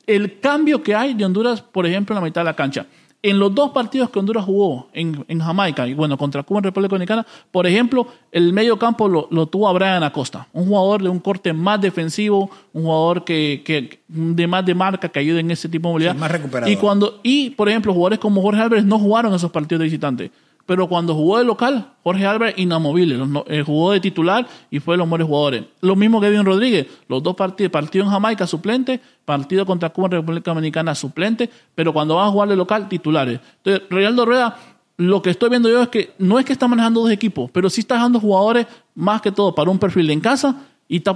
El 0.05 0.39
cambio 0.39 0.83
que 0.83 0.93
hay 0.93 1.15
de 1.15 1.25
Honduras, 1.25 1.61
por 1.61 1.87
ejemplo, 1.87 2.15
en 2.15 2.21
la 2.21 2.25
mitad 2.25 2.41
de 2.41 2.45
la 2.45 2.55
cancha. 2.55 2.85
En 3.21 3.37
los 3.37 3.53
dos 3.53 3.71
partidos 3.71 4.09
que 4.09 4.19
Honduras 4.19 4.45
jugó 4.45 4.87
en, 4.93 5.39
Jamaica 5.39 5.85
y 5.85 5.93
bueno, 5.93 6.17
contra 6.17 6.41
Cuba 6.43 6.59
en 6.59 6.63
República 6.63 6.91
Dominicana, 6.91 7.27
por 7.51 7.67
ejemplo, 7.67 8.07
el 8.31 8.53
medio 8.53 8.79
campo 8.79 9.09
lo, 9.09 9.45
tuvo 9.47 9.67
a 9.67 9.73
Brian 9.73 10.03
Acosta, 10.03 10.47
un 10.53 10.67
jugador 10.67 11.03
de 11.03 11.09
un 11.09 11.19
corte 11.19 11.51
más 11.51 11.81
defensivo, 11.81 12.49
un 12.71 12.83
jugador 12.83 13.25
que, 13.25 13.99
de 14.07 14.47
más 14.47 14.65
de 14.65 14.73
marca 14.73 15.09
que 15.09 15.19
ayude 15.19 15.41
en 15.41 15.51
ese 15.51 15.67
tipo 15.67 15.89
de 15.89 15.91
movilidad. 15.91 16.15
más 16.15 16.31
recuperado. 16.31 16.71
Y 16.71 16.77
cuando, 16.77 17.19
y 17.21 17.49
por 17.49 17.67
ejemplo, 17.67 17.93
jugadores 17.93 18.19
como 18.19 18.41
Jorge 18.41 18.61
Álvarez 18.61 18.85
no 18.85 18.97
jugaron 18.97 19.33
esos 19.33 19.51
partidos 19.51 19.79
de 19.79 19.85
visitante 19.85 20.31
pero 20.69 20.87
cuando 20.87 21.15
jugó 21.15 21.39
de 21.39 21.45
local, 21.45 21.93
Jorge 22.03 22.27
Álvarez 22.27 22.53
inamovible, 22.59 23.17
eh, 23.47 23.63
jugó 23.65 23.91
de 23.91 23.99
titular 23.99 24.45
y 24.69 24.79
fue 24.79 24.93
de 24.93 24.99
los 24.99 25.07
mejores 25.07 25.25
jugadores. 25.25 25.63
Lo 25.81 25.95
mismo 25.95 26.21
que 26.21 26.27
Kevin 26.27 26.45
Rodríguez, 26.45 26.85
los 27.07 27.23
dos 27.23 27.35
partidos, 27.35 27.71
partido 27.71 28.05
en 28.05 28.11
Jamaica 28.11 28.45
suplente, 28.45 29.01
partido 29.25 29.65
contra 29.65 29.89
Cuba 29.89 30.09
en 30.09 30.11
República 30.11 30.51
Dominicana 30.51 30.93
suplente, 30.93 31.49
pero 31.73 31.91
cuando 31.91 32.17
va 32.17 32.27
a 32.27 32.29
jugar 32.29 32.49
de 32.49 32.55
local, 32.55 32.87
titulares. 32.87 33.39
Entonces, 33.63 33.89
Realdo 33.89 34.27
Rueda, 34.27 34.59
lo 34.97 35.23
que 35.23 35.31
estoy 35.31 35.49
viendo 35.49 35.69
yo 35.69 35.81
es 35.81 35.89
que 35.89 36.13
no 36.19 36.37
es 36.37 36.45
que 36.45 36.53
está 36.53 36.67
manejando 36.67 37.01
dos 37.01 37.09
equipos, 37.09 37.49
pero 37.51 37.67
sí 37.71 37.81
está 37.81 37.95
dejando 37.95 38.19
jugadores 38.19 38.67
más 38.93 39.23
que 39.23 39.31
todo 39.31 39.55
para 39.55 39.71
un 39.71 39.79
perfil 39.79 40.07
en 40.11 40.19
casa 40.19 40.55
y 40.91 40.97
está 40.97 41.15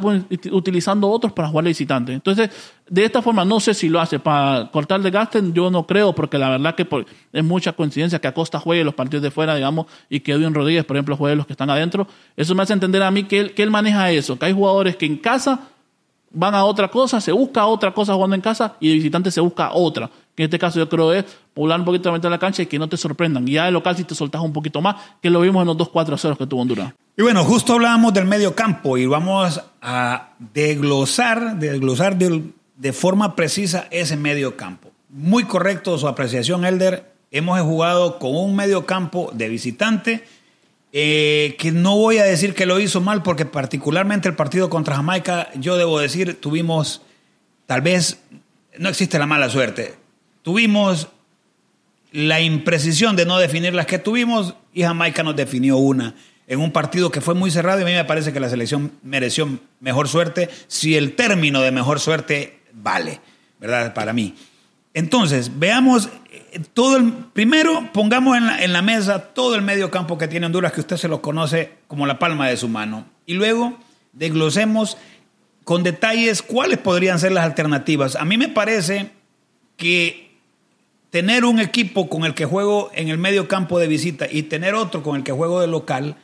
utilizando 0.51 1.09
otros 1.09 1.33
para 1.33 1.49
jugar 1.49 1.65
visitante. 1.65 2.13
Entonces, 2.13 2.51
de 2.87 3.05
esta 3.05 3.23
forma, 3.23 3.43
no 3.43 3.59
sé 3.59 3.73
si 3.73 3.89
lo 3.89 3.99
hace 3.99 4.19
para 4.19 4.69
cortar 4.71 5.01
de 5.01 5.09
gasto, 5.09 5.39
yo 5.51 5.71
no 5.71 5.87
creo, 5.87 6.13
porque 6.13 6.37
la 6.37 6.47
verdad 6.47 6.75
que 6.75 6.87
es 7.33 7.43
mucha 7.43 7.73
coincidencia 7.73 8.19
que 8.19 8.27
Acosta 8.27 8.59
juegue 8.59 8.83
los 8.83 8.93
partidos 8.93 9.23
de 9.23 9.31
fuera, 9.31 9.55
digamos, 9.55 9.87
y 10.09 10.19
que 10.19 10.33
Edwin 10.33 10.53
Rodríguez, 10.53 10.85
por 10.85 10.95
ejemplo, 10.95 11.17
juegue 11.17 11.35
los 11.35 11.47
que 11.47 11.53
están 11.53 11.71
adentro. 11.71 12.07
Eso 12.37 12.53
me 12.53 12.61
hace 12.61 12.73
entender 12.73 13.01
a 13.01 13.09
mí 13.09 13.23
que 13.23 13.39
él, 13.39 13.53
que 13.55 13.63
él 13.63 13.71
maneja 13.71 14.11
eso, 14.11 14.37
que 14.37 14.45
hay 14.45 14.53
jugadores 14.53 14.95
que 14.95 15.07
en 15.07 15.17
casa 15.17 15.61
van 16.33 16.55
a 16.55 16.65
otra 16.65 16.89
cosa, 16.89 17.21
se 17.21 17.31
busca 17.31 17.65
otra 17.65 17.93
cosa 17.93 18.13
jugando 18.15 18.35
en 18.35 18.41
casa 18.41 18.75
y 18.79 18.89
de 18.89 18.95
visitante 18.95 19.31
se 19.31 19.39
busca 19.39 19.71
otra. 19.71 20.09
Que 20.35 20.43
en 20.43 20.47
este 20.47 20.57
caso 20.57 20.79
yo 20.79 20.89
creo 20.89 21.13
es 21.13 21.25
poblar 21.53 21.79
un 21.79 21.85
poquito 21.85 22.09
la 22.09 22.17
mitad 22.17 22.27
de 22.27 22.31
la 22.31 22.39
cancha 22.39 22.63
y 22.63 22.65
que 22.65 22.79
no 22.79 22.89
te 22.89 22.97
sorprendan. 22.97 23.45
Ya 23.45 23.65
de 23.65 23.71
local 23.71 23.95
si 23.95 24.03
te 24.03 24.15
soltas 24.15 24.41
un 24.41 24.51
poquito 24.51 24.81
más, 24.81 24.95
que 25.21 25.29
lo 25.29 25.39
vimos 25.41 25.61
en 25.61 25.67
los 25.67 25.77
2-4 25.77 26.17
0 26.17 26.35
que 26.37 26.47
tuvo 26.47 26.61
Honduras. 26.61 26.93
Y 27.15 27.21
bueno, 27.21 27.43
justo 27.43 27.73
hablábamos 27.73 28.13
del 28.13 28.25
medio 28.25 28.55
campo 28.55 28.97
y 28.97 29.05
vamos 29.05 29.61
a 29.81 30.29
desglosar, 30.39 31.59
desglosar 31.59 32.17
de, 32.17 32.43
de 32.75 32.93
forma 32.93 33.35
precisa 33.35 33.87
ese 33.91 34.17
medio 34.17 34.57
campo. 34.57 34.89
Muy 35.09 35.43
correcto 35.43 35.97
su 35.99 36.07
apreciación, 36.07 36.65
Elder. 36.65 37.13
Hemos 37.29 37.61
jugado 37.61 38.17
con 38.17 38.35
un 38.35 38.55
medio 38.55 38.87
campo 38.87 39.29
de 39.33 39.49
visitante 39.49 40.23
eh, 40.95 41.55
que 41.57 41.71
no 41.71 41.95
voy 41.97 42.19
a 42.19 42.23
decir 42.23 42.53
que 42.53 42.67
lo 42.67 42.79
hizo 42.79 43.01
mal 43.01 43.23
porque 43.23 43.45
particularmente 43.45 44.29
el 44.29 44.35
partido 44.35 44.69
contra 44.69 44.95
Jamaica, 44.95 45.49
yo 45.55 45.75
debo 45.75 45.99
decir, 45.99 46.39
tuvimos, 46.39 47.01
tal 47.65 47.81
vez, 47.81 48.19
no 48.77 48.89
existe 48.89 49.17
la 49.17 49.25
mala 49.25 49.49
suerte, 49.49 49.95
tuvimos 50.43 51.07
la 52.11 52.41
imprecisión 52.41 53.15
de 53.15 53.25
no 53.25 53.39
definir 53.39 53.73
las 53.73 53.87
que 53.87 53.97
tuvimos 53.97 54.53
y 54.71 54.83
Jamaica 54.83 55.23
nos 55.23 55.35
definió 55.35 55.77
una 55.77 56.13
en 56.45 56.59
un 56.59 56.71
partido 56.71 57.09
que 57.09 57.21
fue 57.21 57.33
muy 57.33 57.49
cerrado 57.49 57.79
y 57.79 57.83
a 57.83 57.85
mí 57.87 57.93
me 57.93 58.05
parece 58.05 58.31
que 58.31 58.39
la 58.39 58.49
selección 58.49 58.91
mereció 59.01 59.49
mejor 59.79 60.07
suerte 60.07 60.49
si 60.67 60.95
el 60.95 61.15
término 61.15 61.61
de 61.61 61.71
mejor 61.71 61.99
suerte 61.99 62.59
vale, 62.71 63.19
¿verdad? 63.59 63.95
Para 63.95 64.13
mí. 64.13 64.35
Entonces, 64.93 65.57
veamos 65.57 66.09
todo 66.73 66.97
el, 66.97 67.11
primero 67.33 67.89
pongamos 67.93 68.37
en 68.37 68.45
la, 68.45 68.63
en 68.63 68.73
la 68.73 68.81
mesa 68.81 69.33
todo 69.33 69.55
el 69.55 69.61
medio 69.61 69.91
campo 69.91 70.17
que 70.17 70.27
tiene 70.27 70.45
Honduras, 70.45 70.71
que 70.71 70.81
usted 70.81 70.97
se 70.97 71.07
lo 71.07 71.21
conoce 71.21 71.71
como 71.87 72.05
la 72.05 72.19
palma 72.19 72.47
de 72.47 72.57
su 72.57 72.67
mano. 72.67 73.05
Y 73.25 73.33
luego 73.33 73.77
desglosemos 74.13 74.97
con 75.63 75.83
detalles 75.83 76.41
cuáles 76.41 76.77
podrían 76.77 77.19
ser 77.19 77.31
las 77.31 77.45
alternativas. 77.45 78.15
A 78.15 78.25
mí 78.25 78.37
me 78.37 78.49
parece 78.49 79.11
que 79.77 80.31
tener 81.09 81.45
un 81.45 81.59
equipo 81.59 82.09
con 82.09 82.25
el 82.25 82.33
que 82.33 82.45
juego 82.45 82.91
en 82.95 83.09
el 83.09 83.17
medio 83.17 83.47
campo 83.47 83.79
de 83.79 83.87
visita 83.87 84.27
y 84.29 84.43
tener 84.43 84.75
otro 84.75 85.03
con 85.03 85.15
el 85.15 85.23
que 85.23 85.31
juego 85.31 85.61
de 85.61 85.67
local, 85.67 86.15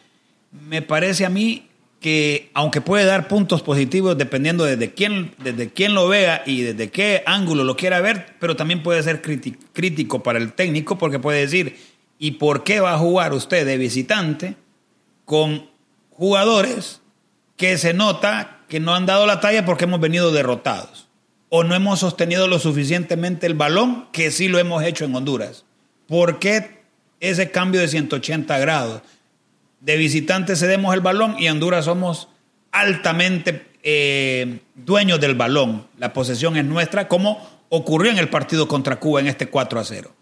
me 0.52 0.82
parece 0.82 1.26
a 1.26 1.30
mí 1.30 1.69
que 2.00 2.50
aunque 2.54 2.80
puede 2.82 3.06
dar 3.06 3.28
puntos 3.28 3.62
positivos 3.62 4.18
dependiendo 4.18 4.64
desde 4.64 4.94
quién, 4.94 5.34
desde 5.44 5.70
quién 5.70 5.94
lo 5.94 6.08
vea 6.08 6.44
y 6.46 6.62
desde 6.62 6.90
qué 6.90 7.24
ángulo 7.26 7.64
lo 7.64 7.76
quiera 7.76 8.00
ver, 8.00 8.36
pero 8.40 8.56
también 8.56 8.84
puede 8.84 9.04
ser 9.04 9.22
crítico 9.22 10.24
para 10.24 10.40
el 10.40 10.54
técnico 10.54 10.98
porque 10.98 11.20
puede 11.20 11.42
decir, 11.42 11.78
¿y 12.18 12.32
por 12.32 12.64
qué 12.64 12.80
va 12.80 12.94
a 12.94 12.98
jugar 12.98 13.34
usted 13.34 13.66
de 13.66 13.78
visitante 13.78 14.56
con 15.26 15.70
jugadores 16.12 17.02
que 17.58 17.78
se 17.78 17.94
nota 17.94 18.62
que 18.70 18.80
no 18.80 18.96
han 18.96 19.06
dado 19.06 19.26
la 19.26 19.42
talla 19.42 19.66
porque 19.66 19.84
hemos 19.84 20.00
venido 20.00 20.32
derrotados? 20.32 21.08
O 21.50 21.64
no 21.64 21.76
hemos 21.76 22.00
sostenido 22.00 22.48
lo 22.48 22.60
suficientemente 22.60 23.48
el 23.48 23.56
balón, 23.56 24.08
que 24.14 24.32
sí 24.32 24.48
lo 24.48 24.60
hemos 24.60 24.84
hecho 24.84 25.04
en 25.04 25.16
Honduras. 25.16 25.66
¿Por 26.08 26.40
qué 26.40 26.80
ese 27.20 27.52
cambio 27.52 27.82
de 27.82 27.88
180 27.88 28.58
grados? 28.60 29.02
De 29.82 29.98
visitante 29.98 30.56
cedemos 30.56 30.94
el 30.94 31.02
balón 31.02 31.36
y 31.40 31.48
Honduras 31.48 31.86
somos 31.86 32.28
altamente 32.72 33.68
eh, 33.84 34.60
dueños 34.76 35.20
del 35.20 35.36
balón. 35.36 35.88
La 35.98 36.14
posesión 36.14 36.58
es 36.58 36.66
nuestra, 36.66 37.08
como 37.08 37.48
ocurrió 37.70 38.12
en 38.12 38.18
el 38.18 38.30
partido 38.30 38.68
contra 38.68 39.00
Cuba 39.00 39.20
en 39.20 39.28
este 39.28 39.48
4 39.48 39.80
a 39.80 39.84
0. 39.84 40.14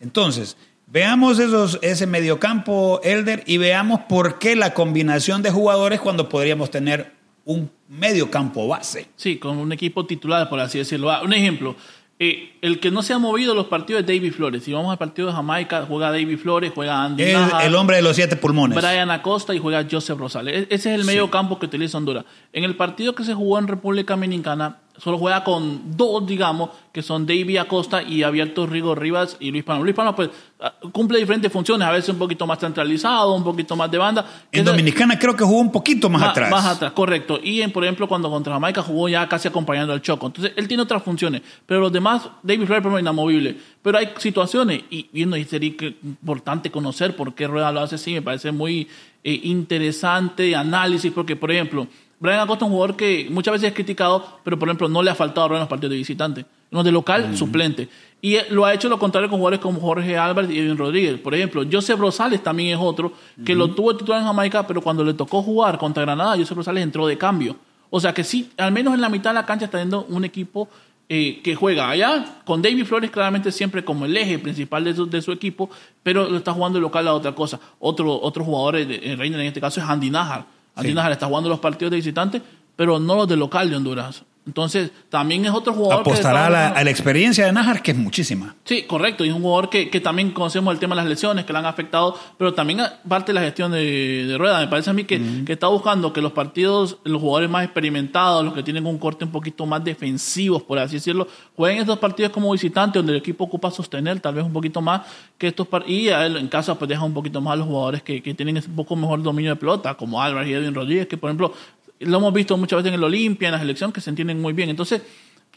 Entonces, 0.00 0.56
veamos 0.86 1.38
esos, 1.38 1.78
ese 1.82 2.06
mediocampo, 2.06 3.00
Elder, 3.04 3.42
y 3.46 3.58
veamos 3.58 4.00
por 4.08 4.38
qué 4.38 4.56
la 4.56 4.74
combinación 4.74 5.42
de 5.42 5.50
jugadores 5.50 6.00
cuando 6.00 6.28
podríamos 6.28 6.70
tener 6.70 7.12
un 7.44 7.70
mediocampo 7.88 8.66
base. 8.66 9.08
Sí, 9.16 9.38
con 9.38 9.58
un 9.58 9.72
equipo 9.72 10.06
titular, 10.06 10.48
por 10.48 10.60
así 10.60 10.78
decirlo. 10.78 11.10
Ah, 11.10 11.22
un 11.22 11.32
ejemplo, 11.32 11.76
eh, 12.24 12.52
el 12.62 12.80
que 12.80 12.90
no 12.90 13.02
se 13.02 13.12
ha 13.12 13.18
movido 13.18 13.54
los 13.54 13.66
partidos 13.66 14.00
es 14.00 14.06
David 14.06 14.32
Flores. 14.32 14.62
Si 14.64 14.72
vamos 14.72 14.90
al 14.90 14.98
partido 14.98 15.28
de 15.28 15.34
Jamaica, 15.34 15.84
juega 15.86 16.10
David 16.10 16.38
Flores, 16.38 16.72
juega 16.74 17.04
Andy. 17.04 17.22
Es 17.22 17.38
el 17.62 17.74
hombre 17.74 17.96
de 17.96 18.02
los 18.02 18.16
siete 18.16 18.36
pulmones. 18.36 18.76
Brian 18.76 19.10
Acosta 19.10 19.54
y 19.54 19.58
juega 19.58 19.86
Joseph 19.90 20.18
Rosales. 20.18 20.54
E-, 20.54 20.74
ese 20.74 20.94
es 20.94 21.00
el 21.00 21.04
medio 21.04 21.30
campo 21.30 21.58
que 21.58 21.66
utiliza 21.66 21.98
Honduras. 21.98 22.24
En 22.52 22.64
el 22.64 22.76
partido 22.76 23.14
que 23.14 23.24
se 23.24 23.34
jugó 23.34 23.58
en 23.58 23.68
República 23.68 24.14
Dominicana, 24.14 24.78
solo 24.96 25.18
juega 25.18 25.42
con 25.42 25.96
dos, 25.96 26.26
digamos, 26.26 26.70
que 26.92 27.02
son 27.02 27.26
David 27.26 27.56
Acosta 27.58 28.02
y 28.02 28.22
abierto 28.22 28.66
Rigo 28.66 28.94
Rivas 28.94 29.36
y 29.40 29.50
Luis 29.50 29.64
Pano. 29.64 29.82
Luis 29.82 29.94
Pano, 29.94 30.14
pues, 30.14 30.30
ah, 30.60 30.72
cumple 30.92 31.18
diferentes 31.18 31.52
funciones, 31.52 31.86
a 31.86 31.90
veces 31.90 32.10
un 32.10 32.18
poquito 32.18 32.46
más 32.46 32.60
centralizado, 32.60 33.34
un 33.34 33.42
poquito 33.42 33.74
más 33.74 33.90
de 33.90 33.98
banda. 33.98 34.24
En 34.52 34.64
Dominicana 34.64 35.18
creo 35.18 35.34
que 35.34 35.42
jugó 35.42 35.58
un 35.58 35.72
poquito 35.72 36.08
más, 36.08 36.22
atrás. 36.22 36.50
Más 36.50 36.64
atrás, 36.64 36.92
correcto. 36.92 37.40
Y, 37.42 37.62
en, 37.62 37.72
por 37.72 37.82
ejemplo, 37.82 38.06
cuando 38.06 38.30
contra 38.30 38.52
Jamaica 38.52 38.82
jugó 38.82 39.08
ya 39.08 39.28
casi 39.28 39.48
acompañando 39.48 39.92
al 39.92 40.00
Choco. 40.00 40.26
Entonces, 40.26 40.52
él 40.56 40.68
tiene 40.68 40.84
otras 40.84 41.02
funciones, 41.02 41.42
pero 41.66 41.80
los 41.80 41.92
demás, 41.92 42.28
David 42.42 42.66
Flores, 42.66 42.86
es 42.86 43.00
inamovible. 43.00 43.56
Pero 43.82 43.98
hay 43.98 44.10
situaciones, 44.18 44.82
y 44.90 45.08
viendo, 45.12 45.36
y 45.36 45.44
sería 45.44 45.74
importante 46.04 46.70
conocer 46.70 47.16
por 47.16 47.34
qué 47.34 47.48
Rueda 47.48 47.72
lo 47.72 47.80
hace 47.80 47.96
así, 47.96 48.12
me 48.12 48.22
parece 48.22 48.52
muy 48.52 48.88
eh, 49.24 49.40
interesante 49.42 50.54
análisis, 50.54 51.10
porque, 51.12 51.34
por 51.34 51.50
ejemplo, 51.50 51.88
Brian 52.24 52.40
Acosta 52.40 52.64
es 52.64 52.70
un 52.70 52.72
jugador 52.72 52.96
que 52.96 53.28
muchas 53.30 53.52
veces 53.52 53.68
es 53.68 53.74
criticado, 53.74 54.24
pero 54.42 54.58
por 54.58 54.66
ejemplo 54.66 54.88
no 54.88 55.02
le 55.02 55.10
ha 55.10 55.14
faltado 55.14 55.48
en 55.48 55.58
los 55.58 55.68
partidos 55.68 55.90
de 55.90 55.98
visitante. 55.98 56.46
No 56.70 56.82
de 56.82 56.90
local, 56.90 57.36
suplente. 57.36 57.90
Y 58.22 58.38
lo 58.48 58.64
ha 58.64 58.72
hecho 58.72 58.88
lo 58.88 58.98
contrario 58.98 59.28
con 59.28 59.38
jugadores 59.38 59.60
como 59.60 59.78
Jorge 59.78 60.16
Álvarez 60.16 60.50
y 60.50 60.58
Edwin 60.58 60.78
Rodríguez. 60.78 61.20
Por 61.20 61.34
ejemplo, 61.34 61.62
Joseph 61.70 62.00
Rosales 62.00 62.42
también 62.42 62.70
es 62.70 62.78
otro 62.80 63.12
que 63.44 63.54
lo 63.54 63.68
tuvo 63.72 63.94
titular 63.94 64.20
en 64.20 64.26
Jamaica, 64.26 64.66
pero 64.66 64.80
cuando 64.80 65.04
le 65.04 65.12
tocó 65.12 65.42
jugar 65.42 65.76
contra 65.76 66.02
Granada, 66.02 66.34
Joseph 66.38 66.56
Rosales 66.56 66.82
entró 66.82 67.06
de 67.06 67.18
cambio. 67.18 67.56
O 67.90 68.00
sea 68.00 68.14
que 68.14 68.24
sí, 68.24 68.50
al 68.56 68.72
menos 68.72 68.94
en 68.94 69.02
la 69.02 69.10
mitad 69.10 69.28
de 69.28 69.34
la 69.34 69.44
cancha 69.44 69.66
está 69.66 69.76
teniendo 69.76 70.06
un 70.08 70.24
equipo 70.24 70.70
eh, 71.10 71.42
que 71.44 71.54
juega 71.54 71.90
allá, 71.90 72.40
con 72.46 72.62
David 72.62 72.86
Flores 72.86 73.10
claramente 73.10 73.52
siempre 73.52 73.84
como 73.84 74.06
el 74.06 74.16
eje 74.16 74.38
principal 74.38 74.82
de 74.82 74.94
su, 74.94 75.06
de 75.06 75.20
su 75.20 75.30
equipo, 75.30 75.68
pero 76.02 76.26
lo 76.30 76.38
está 76.38 76.54
jugando 76.54 76.80
local 76.80 77.06
a 77.06 77.12
otra 77.12 77.34
cosa. 77.34 77.60
Otro, 77.80 78.18
otro 78.18 78.44
jugador, 78.44 78.76
el 78.76 79.18
reina 79.18 79.38
en 79.38 79.48
este 79.48 79.60
caso, 79.60 79.78
es 79.78 79.86
Andy 79.86 80.08
Najar 80.08 80.53
Andy 80.74 80.92
sí. 80.92 80.98
está 81.12 81.26
jugando 81.26 81.48
los 81.48 81.60
partidos 81.60 81.90
de 81.90 81.96
visitante, 81.98 82.42
pero 82.76 82.98
no 82.98 83.14
los 83.16 83.28
de 83.28 83.36
local 83.36 83.70
de 83.70 83.76
Honduras. 83.76 84.24
Entonces, 84.46 84.90
también 85.08 85.44
es 85.46 85.52
otro 85.52 85.72
jugador 85.72 86.00
Apostará 86.00 86.46
a, 86.46 86.84
la, 86.84 86.90
experiencia 86.90 87.46
de 87.46 87.52
Nájar, 87.52 87.80
que 87.80 87.92
es 87.92 87.96
muchísima. 87.96 88.54
Sí, 88.64 88.82
correcto. 88.82 89.24
Y 89.24 89.28
es 89.28 89.34
un 89.34 89.40
jugador 89.40 89.70
que, 89.70 89.88
que, 89.88 90.00
también 90.00 90.32
conocemos 90.32 90.72
el 90.74 90.78
tema 90.78 90.94
de 90.94 91.00
las 91.00 91.08
lesiones, 91.08 91.46
que 91.46 91.52
le 91.52 91.60
han 91.60 91.66
afectado, 91.66 92.18
pero 92.36 92.52
también 92.52 92.80
parte 93.08 93.32
de 93.32 93.40
la 93.40 93.40
gestión 93.40 93.72
de, 93.72 94.26
de 94.26 94.36
Rueda. 94.36 94.60
Me 94.60 94.68
parece 94.68 94.90
a 94.90 94.92
mí 94.92 95.04
que, 95.04 95.44
que, 95.46 95.54
está 95.54 95.68
buscando 95.68 96.12
que 96.12 96.20
los 96.20 96.32
partidos, 96.32 96.98
los 97.04 97.22
jugadores 97.22 97.48
más 97.48 97.64
experimentados, 97.64 98.44
los 98.44 98.52
que 98.52 98.62
tienen 98.62 98.84
un 98.86 98.98
corte 98.98 99.24
un 99.24 99.32
poquito 99.32 99.64
más 99.64 99.82
defensivos, 99.82 100.62
por 100.62 100.78
así 100.78 100.96
decirlo, 100.96 101.26
jueguen 101.56 101.80
estos 101.80 101.98
partidos 101.98 102.30
como 102.30 102.52
visitante, 102.52 102.98
donde 102.98 103.12
el 103.12 103.18
equipo 103.18 103.44
ocupa 103.44 103.70
sostener 103.70 104.20
tal 104.20 104.34
vez 104.34 104.44
un 104.44 104.52
poquito 104.52 104.82
más 104.82 105.02
que 105.38 105.46
estos 105.46 105.66
partidos. 105.66 105.84
Y 106.02 106.08
a 106.10 106.26
él 106.26 106.36
en 106.36 106.48
casa, 106.48 106.78
pues 106.78 106.88
deja 106.88 107.02
un 107.02 107.14
poquito 107.14 107.40
más 107.40 107.54
a 107.54 107.56
los 107.56 107.66
jugadores 107.66 108.02
que, 108.02 108.22
que 108.22 108.34
tienen 108.34 108.56
un 108.56 108.76
poco 108.76 108.94
mejor 108.94 109.22
dominio 109.22 109.52
de 109.52 109.56
pelota, 109.56 109.94
como 109.94 110.20
Álvarez 110.20 110.50
y 110.50 110.52
Edwin 110.52 110.74
Rodríguez, 110.74 111.06
que 111.06 111.16
por 111.16 111.30
ejemplo 111.30 111.54
lo 112.04 112.18
hemos 112.18 112.32
visto 112.32 112.56
muchas 112.56 112.78
veces 112.78 112.88
en 112.88 112.94
el 112.94 113.04
Olimpia, 113.04 113.48
en 113.48 113.52
la 113.52 113.58
selección, 113.58 113.92
que 113.92 114.00
se 114.00 114.10
entienden 114.10 114.40
muy 114.40 114.52
bien. 114.52 114.70
Entonces, 114.70 115.02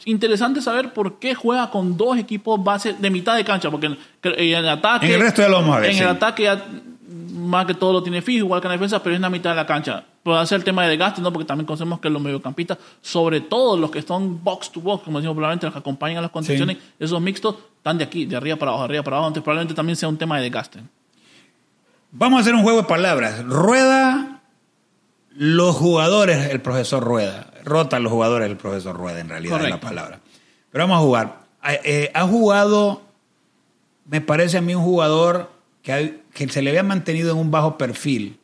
interesante 0.04 0.60
saber 0.60 0.92
por 0.92 1.18
qué 1.18 1.34
juega 1.34 1.70
con 1.70 1.96
dos 1.96 2.18
equipos 2.18 2.62
base 2.62 2.94
de 2.94 3.10
mitad 3.10 3.36
de 3.36 3.44
cancha, 3.44 3.70
porque 3.70 3.86
en 3.86 3.96
el 4.22 4.68
ataque. 4.68 5.06
En 5.06 5.12
el 5.12 5.20
resto 5.20 5.42
ya 5.42 5.48
lo 5.48 5.56
vamos 5.56 5.76
a 5.76 5.80
ver. 5.80 5.90
En 5.90 5.98
el 5.98 6.08
ataque 6.08 6.44
ya 6.44 6.64
más 7.38 7.66
que 7.66 7.74
todo 7.74 7.92
lo 7.92 8.02
tiene 8.02 8.20
fijo, 8.20 8.44
igual 8.44 8.60
que 8.60 8.66
en 8.66 8.70
la 8.70 8.76
defensa, 8.76 9.02
pero 9.02 9.14
es 9.14 9.16
en 9.16 9.22
la 9.22 9.30
mitad 9.30 9.50
de 9.50 9.56
la 9.56 9.66
cancha. 9.66 10.04
Puede 10.22 10.44
ser 10.46 10.56
el 10.56 10.64
tema 10.64 10.82
de 10.82 10.90
desgaste, 10.90 11.22
¿no? 11.22 11.32
Porque 11.32 11.46
también 11.46 11.66
conocemos 11.66 12.00
que 12.00 12.10
los 12.10 12.20
mediocampistas, 12.20 12.78
sobre 13.00 13.40
todo 13.40 13.76
los 13.76 13.90
que 13.90 14.02
son 14.02 14.42
box 14.44 14.70
to 14.70 14.80
box, 14.80 15.04
como 15.04 15.18
decimos 15.18 15.34
probablemente, 15.34 15.66
los 15.66 15.72
que 15.72 15.78
acompañan 15.78 16.18
a 16.18 16.22
las 16.22 16.30
condiciones, 16.30 16.76
esos 16.98 17.20
mixtos, 17.20 17.54
están 17.78 17.96
de 17.96 18.04
aquí, 18.04 18.26
de 18.26 18.36
arriba 18.36 18.56
para 18.56 18.72
abajo, 18.72 18.82
de 18.82 18.88
arriba 18.90 19.04
para 19.04 19.16
abajo. 19.16 19.28
Entonces, 19.28 19.44
probablemente 19.44 19.74
también 19.74 19.96
sea 19.96 20.08
un 20.08 20.18
tema 20.18 20.36
de 20.36 20.42
desgaste. 20.42 20.80
Vamos 22.10 22.38
a 22.38 22.40
hacer 22.40 22.54
un 22.54 22.62
juego 22.62 22.82
de 22.82 22.88
palabras. 22.88 23.44
Rueda 23.44 23.97
los 25.38 25.76
jugadores, 25.76 26.50
el 26.50 26.60
profesor 26.60 27.04
Rueda. 27.04 27.52
Rota 27.64 28.00
los 28.00 28.10
jugadores, 28.10 28.50
el 28.50 28.56
profesor 28.56 28.96
Rueda, 28.96 29.20
en 29.20 29.28
realidad 29.28 29.62
es 29.62 29.70
la 29.70 29.78
palabra. 29.78 30.18
Pero 30.72 30.84
vamos 30.84 30.98
a 30.98 31.04
jugar. 31.04 31.38
Eh, 31.84 32.10
ha 32.12 32.26
jugado, 32.26 33.02
me 34.06 34.20
parece 34.20 34.58
a 34.58 34.60
mí, 34.60 34.74
un 34.74 34.82
jugador 34.82 35.48
que, 35.82 36.22
que 36.34 36.48
se 36.48 36.60
le 36.60 36.70
había 36.70 36.82
mantenido 36.82 37.30
en 37.30 37.38
un 37.38 37.52
bajo 37.52 37.78
perfil. 37.78 38.40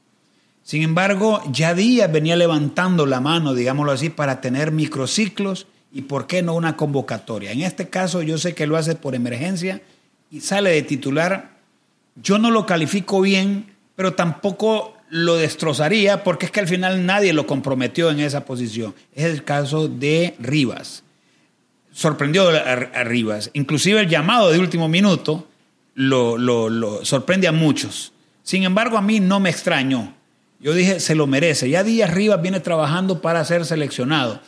Sin 0.63 0.83
embargo, 0.83 1.43
ya 1.51 1.75
Díaz 1.75 2.13
venía 2.13 2.37
levantando 2.37 3.07
la 3.07 3.21
mano, 3.21 3.55
digámoslo 3.55 3.91
así, 3.91 4.09
para 4.09 4.41
tener 4.41 4.71
microciclos 4.71 5.67
y, 5.93 6.03
¿por 6.03 6.29
qué 6.29 6.43
no, 6.43 6.55
una 6.55 6.77
convocatoria? 6.77 7.51
En 7.51 7.63
este 7.63 7.89
caso, 7.89 8.23
yo 8.23 8.39
sé 8.39 8.55
que 8.55 8.69
lo 8.69 8.77
hace 8.77 8.95
por 8.95 9.17
emergencia 9.17 9.83
y 10.31 10.43
sale 10.43 10.71
de 10.71 10.83
titular. 10.83 11.57
Yo 12.15 12.39
no 12.39 12.53
lo 12.53 12.67
califico 12.67 13.21
bien, 13.21 13.75
pero 13.97 14.15
tampoco 14.15 14.95
lo 15.14 15.37
destrozaría 15.37 16.25
porque 16.25 16.47
es 16.47 16.50
que 16.50 16.59
al 16.59 16.66
final 16.66 17.06
nadie 17.06 17.33
lo 17.33 17.47
comprometió 17.47 18.11
en 18.11 18.18
esa 18.18 18.44
posición. 18.44 18.97
Es 19.14 19.26
el 19.26 19.44
caso 19.44 19.87
de 19.87 20.35
Rivas. 20.40 21.04
Sorprendió 21.92 22.49
a, 22.49 23.04
Rivas. 23.04 23.49
Inclusive 23.52 24.00
el 24.00 24.09
llamado 24.09 24.50
de 24.50 24.59
último 24.59 24.88
minuto 24.88 25.47
lo, 25.94 26.37
lo, 26.37 27.04
sorprende 27.04 27.47
a 27.47 27.52
muchos. 27.52 28.12
Sin 28.42 28.64
embargo, 28.64 28.99
a 28.99 29.02
mí 29.02 29.21
no 29.21 29.38
me 29.38 29.50
extrañó. 29.50 30.12
Yo 30.59 30.75
dije, 30.75 30.99
se 30.99 31.14
lo 31.14 31.28
merece. 31.28 31.71
Ya 31.71 31.85
Díaz 31.85 32.12
Rivas 32.12 32.42
viene 32.42 32.59
trabajando 32.59 33.23
para 33.23 33.44
ser 33.44 33.64
seleccionado. 33.64 34.40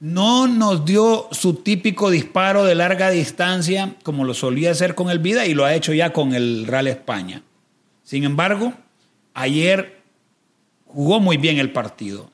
No 0.00 0.48
nos 0.48 0.86
dio 0.86 1.28
su 1.32 1.56
típico 1.56 2.08
disparo 2.08 2.64
de 2.64 2.74
larga 2.74 3.10
distancia 3.10 3.94
como 4.02 4.24
lo 4.24 4.32
solía 4.32 4.70
hacer 4.70 4.94
con 4.94 5.10
el 5.10 5.18
Vida 5.18 5.44
y 5.44 5.52
lo 5.52 5.66
ha 5.66 5.74
hecho 5.74 5.92
ya 5.92 6.14
con 6.14 6.32
el 6.32 6.66
Real 6.66 6.86
España. 6.86 7.42
Sin 8.04 8.24
embargo, 8.24 8.72
ayer 9.34 9.93
jugó 10.94 11.20
muy 11.20 11.36
bien 11.36 11.58
el 11.58 11.72
partido. 11.72 12.30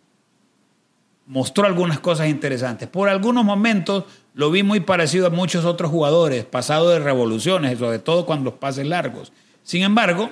Mostró 1.26 1.66
algunas 1.66 1.98
cosas 1.98 2.28
interesantes. 2.28 2.88
Por 2.88 3.08
algunos 3.08 3.44
momentos 3.44 4.04
lo 4.34 4.50
vi 4.50 4.62
muy 4.62 4.80
parecido 4.80 5.28
a 5.28 5.30
muchos 5.30 5.64
otros 5.64 5.90
jugadores, 5.90 6.44
pasado 6.44 6.90
de 6.90 6.98
revoluciones, 6.98 7.78
sobre 7.78 7.98
todo 7.98 8.26
cuando 8.26 8.50
los 8.50 8.58
pases 8.58 8.86
largos. 8.86 9.32
Sin 9.62 9.82
embargo, 9.82 10.30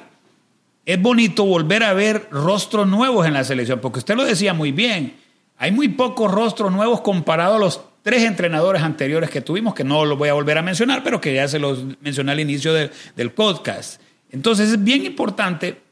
es 0.84 1.00
bonito 1.00 1.44
volver 1.44 1.82
a 1.82 1.92
ver 1.92 2.28
rostros 2.30 2.86
nuevos 2.86 3.26
en 3.26 3.34
la 3.34 3.44
selección, 3.44 3.80
porque 3.80 4.00
usted 4.00 4.14
lo 4.16 4.24
decía 4.24 4.54
muy 4.54 4.72
bien. 4.72 5.16
Hay 5.56 5.72
muy 5.72 5.88
pocos 5.88 6.30
rostros 6.30 6.70
nuevos 6.70 7.00
comparado 7.00 7.56
a 7.56 7.58
los 7.58 7.80
tres 8.02 8.24
entrenadores 8.24 8.82
anteriores 8.82 9.30
que 9.30 9.40
tuvimos, 9.40 9.74
que 9.74 9.84
no 9.84 10.04
los 10.04 10.18
voy 10.18 10.28
a 10.28 10.34
volver 10.34 10.58
a 10.58 10.62
mencionar, 10.62 11.02
pero 11.02 11.20
que 11.20 11.34
ya 11.34 11.48
se 11.48 11.58
los 11.58 11.84
mencioné 12.00 12.32
al 12.32 12.40
inicio 12.40 12.72
del 12.72 13.30
podcast. 13.32 14.00
Entonces 14.30 14.70
es 14.70 14.84
bien 14.84 15.04
importante 15.04 15.87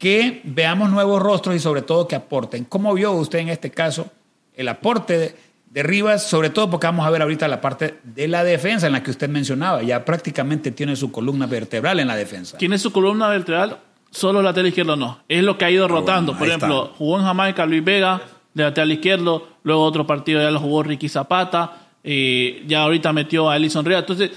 que 0.00 0.40
veamos 0.42 0.90
nuevos 0.90 1.22
rostros 1.22 1.54
y 1.54 1.60
sobre 1.60 1.82
todo 1.82 2.08
que 2.08 2.16
aporten. 2.16 2.64
¿Cómo 2.64 2.92
vio 2.94 3.12
usted 3.12 3.38
en 3.38 3.50
este 3.50 3.70
caso 3.70 4.10
el 4.56 4.66
aporte 4.68 5.36
de 5.70 5.82
Rivas, 5.84 6.26
sobre 6.28 6.50
todo 6.50 6.68
porque 6.68 6.88
vamos 6.88 7.06
a 7.06 7.10
ver 7.10 7.22
ahorita 7.22 7.46
la 7.46 7.60
parte 7.60 8.00
de 8.02 8.26
la 8.26 8.42
defensa 8.42 8.88
en 8.88 8.92
la 8.92 9.04
que 9.04 9.10
usted 9.12 9.28
mencionaba. 9.28 9.82
Ya 9.84 10.04
prácticamente 10.04 10.72
tiene 10.72 10.96
su 10.96 11.12
columna 11.12 11.46
vertebral 11.46 12.00
en 12.00 12.08
la 12.08 12.16
defensa. 12.16 12.58
Tiene 12.58 12.76
su 12.78 12.90
columna 12.90 13.28
vertebral, 13.28 13.78
solo 14.10 14.42
lateral 14.42 14.66
izquierdo 14.66 14.96
no. 14.96 15.20
Es 15.28 15.44
lo 15.44 15.56
que 15.56 15.64
ha 15.66 15.70
ido 15.70 15.86
rotando. 15.86 16.32
bueno, 16.32 16.38
Por 16.40 16.48
ejemplo, 16.48 16.84
está. 16.86 16.96
jugó 16.96 17.18
en 17.18 17.24
Jamaica 17.24 17.66
Luis 17.66 17.84
Vega, 17.84 18.20
de 18.52 18.64
lateral 18.64 18.90
izquierdo. 18.90 19.46
Luego 19.62 19.84
otro 19.84 20.06
partido 20.06 20.40
ya 20.42 20.50
lo 20.50 20.58
jugó 20.58 20.82
Ricky 20.82 21.08
Zapata. 21.08 21.76
eh, 22.02 22.64
ya 22.66 22.82
ahorita 22.82 23.12
metió 23.12 23.48
a 23.48 23.56
Elison 23.56 23.84
Rea. 23.84 23.98
Entonces, 24.00 24.30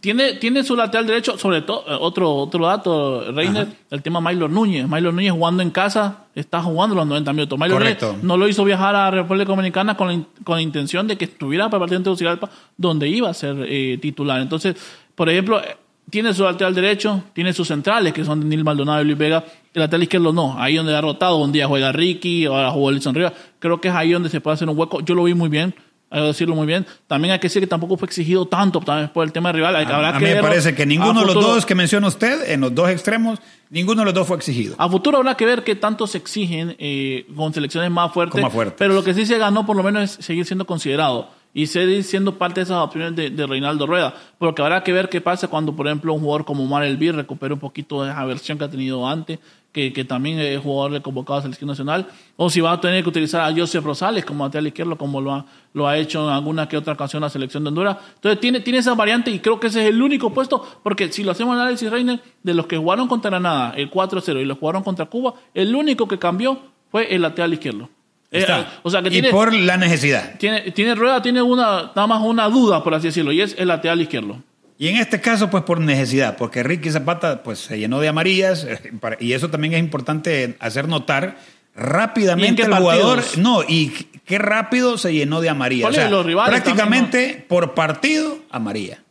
tiene, 0.00 0.34
tiene 0.34 0.62
su 0.62 0.76
lateral 0.76 1.06
derecho, 1.06 1.38
sobre 1.38 1.62
todo, 1.62 1.84
eh, 1.88 1.96
otro, 1.98 2.32
otro 2.34 2.66
dato, 2.66 3.32
Reiner, 3.32 3.66
el 3.90 4.02
tema 4.02 4.20
Maylor 4.20 4.50
Núñez. 4.50 4.86
Maylor 4.86 5.14
Núñez 5.14 5.32
jugando 5.32 5.62
en 5.62 5.70
casa, 5.70 6.24
está 6.34 6.62
jugando 6.62 6.94
los 6.94 7.06
90 7.06 7.32
minutos. 7.32 7.58
Maylor 7.58 7.78
Correcto. 7.78 8.08
Núñez 8.08 8.24
no 8.24 8.36
lo 8.36 8.48
hizo 8.48 8.64
viajar 8.64 8.94
a 8.94 9.10
República 9.10 9.46
Dominicana 9.46 9.96
con 9.96 10.08
la, 10.08 10.14
in- 10.14 10.26
con 10.44 10.56
la 10.56 10.62
intención 10.62 11.06
de 11.06 11.16
que 11.16 11.24
estuviera 11.24 11.66
para 11.70 11.76
el 11.76 11.80
partido 11.80 11.98
de 12.00 12.04
Tegucigalpa, 12.04 12.50
donde 12.76 13.08
iba 13.08 13.30
a 13.30 13.34
ser 13.34 13.56
eh, 13.68 13.98
titular. 14.00 14.40
Entonces, 14.40 14.76
por 15.14 15.28
ejemplo, 15.30 15.60
eh, 15.60 15.76
tiene 16.10 16.32
su 16.34 16.44
lateral 16.44 16.74
derecho, 16.74 17.22
tiene 17.32 17.52
sus 17.52 17.66
centrales, 17.66 18.12
que 18.12 18.24
son 18.24 18.48
Nil 18.48 18.62
Maldonado 18.62 19.00
y 19.02 19.06
Luis 19.06 19.18
Vega. 19.18 19.44
El 19.74 19.80
lateral 19.80 20.02
izquierdo 20.04 20.32
no, 20.32 20.54
ahí 20.58 20.76
donde 20.76 20.94
ha 20.94 21.00
rotado. 21.00 21.38
Un 21.38 21.50
día 21.52 21.66
juega 21.66 21.90
Ricky, 21.90 22.44
ahora 22.44 22.70
jugó 22.70 22.90
Elson 22.90 23.14
Rivas. 23.14 23.32
Creo 23.58 23.80
que 23.80 23.88
es 23.88 23.94
ahí 23.94 24.12
donde 24.12 24.28
se 24.28 24.40
puede 24.40 24.54
hacer 24.54 24.68
un 24.68 24.78
hueco. 24.78 25.00
Yo 25.00 25.14
lo 25.14 25.24
vi 25.24 25.34
muy 25.34 25.48
bien, 25.48 25.74
hay 26.10 26.20
que 26.22 26.26
decirlo 26.28 26.54
muy 26.54 26.66
bien. 26.66 26.86
También 27.06 27.32
hay 27.32 27.38
que 27.38 27.46
decir 27.48 27.60
que 27.62 27.66
tampoco 27.66 27.96
fue 27.96 28.06
exigido 28.06 28.46
tanto 28.46 28.80
también 28.80 29.08
por 29.10 29.24
el 29.24 29.32
tema 29.32 29.50
rival. 29.52 29.74
Hay- 29.76 29.86
habrá 29.86 30.10
A 30.10 30.18
que 30.18 30.24
mí 30.26 30.30
me 30.34 30.40
parece 30.42 30.74
que 30.74 30.86
ninguno 30.86 31.20
de 31.20 31.26
los 31.26 31.34
dos 31.34 31.66
que 31.66 31.74
menciona 31.74 32.06
usted, 32.08 32.50
en 32.50 32.60
los 32.60 32.74
dos 32.74 32.88
extremos, 32.90 33.38
ninguno 33.70 34.02
de 34.02 34.04
los 34.06 34.14
dos 34.14 34.26
fue 34.26 34.36
exigido. 34.36 34.74
A 34.78 34.88
futuro 34.88 35.18
habrá 35.18 35.36
que 35.36 35.44
ver 35.46 35.64
qué 35.64 35.74
tanto 35.74 36.06
se 36.06 36.18
exigen 36.18 36.76
eh, 36.78 37.26
con 37.34 37.52
selecciones 37.52 37.90
más 37.90 38.12
fuertes, 38.12 38.40
más 38.40 38.52
fuertes. 38.52 38.76
Pero 38.78 38.94
lo 38.94 39.02
que 39.02 39.14
sí 39.14 39.26
se 39.26 39.36
ganó, 39.38 39.66
por 39.66 39.76
lo 39.76 39.82
menos, 39.82 40.02
es 40.18 40.24
seguir 40.24 40.44
siendo 40.46 40.64
considerado 40.66 41.28
y 41.56 41.68
seguir 41.68 42.04
siendo 42.04 42.36
parte 42.36 42.60
de 42.60 42.64
esas 42.64 42.76
opciones 42.76 43.16
de, 43.16 43.46
Reinaldo 43.46 43.86
Rueda. 43.86 44.14
Porque 44.36 44.60
habrá 44.60 44.84
que 44.84 44.92
ver 44.92 45.08
qué 45.08 45.22
pasa 45.22 45.48
cuando, 45.48 45.74
por 45.74 45.86
ejemplo, 45.86 46.12
un 46.12 46.20
jugador 46.20 46.44
como 46.44 46.64
Omar 46.64 46.84
Elvir 46.84 47.16
recupere 47.16 47.54
un 47.54 47.60
poquito 47.60 48.04
de 48.04 48.10
esa 48.10 48.22
versión 48.26 48.58
que 48.58 48.64
ha 48.64 48.68
tenido 48.68 49.08
antes, 49.08 49.38
que, 49.72 49.90
que 49.90 50.04
también 50.04 50.38
es 50.38 50.60
jugador 50.60 50.92
de 50.92 51.00
convocado 51.00 51.38
a 51.38 51.42
selección 51.42 51.68
nacional, 51.68 52.08
o 52.36 52.50
si 52.50 52.60
va 52.60 52.72
a 52.72 52.80
tener 52.82 53.02
que 53.02 53.08
utilizar 53.08 53.40
a 53.40 53.56
Joseph 53.56 53.82
Rosales 53.82 54.26
como 54.26 54.44
lateral 54.44 54.66
izquierdo, 54.66 54.98
como 54.98 55.18
lo 55.22 55.32
ha, 55.32 55.46
lo 55.72 55.88
ha 55.88 55.96
hecho 55.96 56.28
en 56.28 56.34
alguna 56.34 56.68
que 56.68 56.76
otra 56.76 56.92
ocasión 56.92 57.22
la 57.22 57.30
selección 57.30 57.64
de 57.64 57.68
Honduras. 57.68 57.96
Entonces 58.16 58.38
tiene, 58.38 58.60
tiene 58.60 58.80
esa 58.80 58.94
variante 58.94 59.30
y 59.30 59.38
creo 59.38 59.58
que 59.58 59.68
ese 59.68 59.80
es 59.80 59.88
el 59.88 60.02
único 60.02 60.34
puesto, 60.34 60.62
porque 60.82 61.10
si 61.10 61.24
lo 61.24 61.30
hacemos 61.30 61.56
análisis, 61.56 61.90
Reiner, 61.90 62.20
de 62.42 62.52
los 62.52 62.66
que 62.66 62.76
jugaron 62.76 63.08
contra 63.08 63.30
Granada, 63.30 63.72
el 63.78 63.90
4-0, 63.90 64.42
y 64.42 64.44
los 64.44 64.58
jugaron 64.58 64.82
contra 64.82 65.06
Cuba, 65.06 65.32
el 65.54 65.74
único 65.74 66.06
que 66.06 66.18
cambió 66.18 66.58
fue 66.90 67.14
el 67.14 67.22
lateral 67.22 67.54
izquierdo. 67.54 67.88
Eh, 68.30 68.40
Está. 68.40 68.80
o 68.82 68.90
sea 68.90 69.02
que 69.02 69.08
y 69.08 69.12
tiene, 69.12 69.30
por 69.30 69.52
la 69.52 69.76
necesidad. 69.76 70.36
tiene, 70.38 70.72
tiene 70.72 70.94
rueda, 70.94 71.22
tiene 71.22 71.42
una, 71.42 71.92
nada 71.94 72.06
más 72.06 72.22
una 72.22 72.48
duda, 72.48 72.82
por 72.82 72.94
así 72.94 73.06
decirlo, 73.06 73.32
y 73.32 73.40
es 73.40 73.54
el 73.58 73.68
lateral 73.68 74.00
izquierdo. 74.00 74.42
Y 74.78 74.88
en 74.88 74.96
este 74.96 75.20
caso, 75.20 75.48
pues 75.48 75.62
por 75.62 75.80
necesidad, 75.80 76.36
porque 76.36 76.62
Ricky 76.62 76.90
Zapata 76.90 77.42
pues, 77.42 77.60
se 77.60 77.78
llenó 77.78 78.00
de 78.00 78.08
amarillas, 78.08 78.64
eh, 78.64 78.92
y 79.20 79.32
eso 79.32 79.48
también 79.48 79.74
es 79.74 79.80
importante 79.80 80.56
hacer 80.60 80.88
notar. 80.88 81.36
¿Y 81.76 81.78
en 81.78 81.84
Rápidamente 81.84 82.62
el 82.62 82.74
jugador. 82.74 83.22
No, 83.36 83.62
y 83.62 83.90
qué 84.24 84.38
rápido 84.38 84.96
se 84.96 85.12
llenó 85.12 85.42
de 85.42 85.50
amarilla. 85.50 85.88
O 85.88 85.92
sea, 85.92 86.08
los 86.08 86.24
rivales 86.24 86.50
prácticamente 86.50 87.44
por 87.46 87.74
partido, 87.74 88.38
amarilla. 88.50 89.02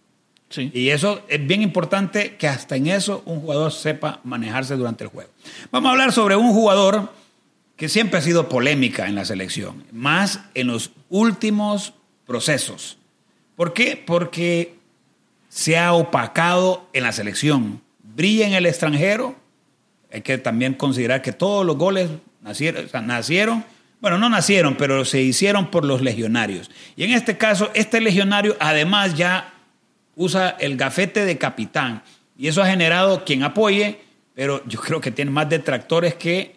Sí. 0.50 0.72
Y 0.74 0.89
eso 0.89 1.22
es 1.27 1.45
bien 1.45 1.62
importante 1.62 2.38
que 2.38 2.48
hasta 2.48 2.75
en 2.75 2.88
eso 2.88 3.22
un 3.25 3.41
jugador 3.41 3.72
sepa 3.72 4.19
manejarse 4.24 4.75
durante 4.75 5.03
el 5.03 5.12
juego. 5.12 5.29
Vamos 5.72 5.89
a 5.89 5.91
hablar 5.91 6.12
sobre 6.12 6.36
un 6.36 6.53
jugador 6.53 7.10
que 7.75 7.89
siempre 7.89 8.20
ha 8.20 8.22
sido 8.22 8.50
polémica 8.50 9.08
en 9.08 9.15
la 9.15 9.25
selección, 9.25 9.84
más 9.91 10.39
en 10.53 10.67
los 10.67 10.91
últimos 11.10 11.94
procesos. 12.25 12.98
¿Por 13.55 13.74
qué? 13.74 14.01
Porque 14.03 14.75
se 15.50 15.77
ha 15.77 15.94
opacado 15.94 16.88
en 16.94 17.03
la 17.03 17.12
selección. 17.12 17.82
Brilla 18.03 18.48
en 18.48 18.53
el 18.53 18.65
extranjero. 18.65 19.36
Hay 20.12 20.22
que 20.22 20.38
también 20.38 20.74
considerar 20.74 21.22
que 21.22 21.32
todos 21.32 21.65
los 21.65 21.77
goles 21.77 22.10
nacieron, 22.41 23.63
bueno, 24.01 24.17
no 24.17 24.29
nacieron, 24.29 24.75
pero 24.75 25.03
se 25.03 25.22
hicieron 25.22 25.72
por 25.72 25.84
los 25.84 26.01
legionarios. 26.01 26.70
Y 26.96 27.03
en 27.03 27.12
este 27.12 27.38
caso, 27.38 27.72
este 27.74 28.00
legionario 28.00 28.55
además 28.59 29.16
ya 29.16 29.53
usa 30.16 30.55
el 30.59 30.77
gafete 30.77 31.25
de 31.25 31.38
capitán. 31.38 32.03
Y 32.38 32.48
eso 32.48 32.61
ha 32.61 32.68
generado 32.68 33.25
quien 33.25 33.44
apoye, 33.44 34.01
pero 34.33 34.64
yo 34.68 34.79
creo 34.79 35.01
que 35.01 35.11
tiene 35.11 35.31
más 35.31 35.50
detractores 35.50 36.16
que 36.16 36.54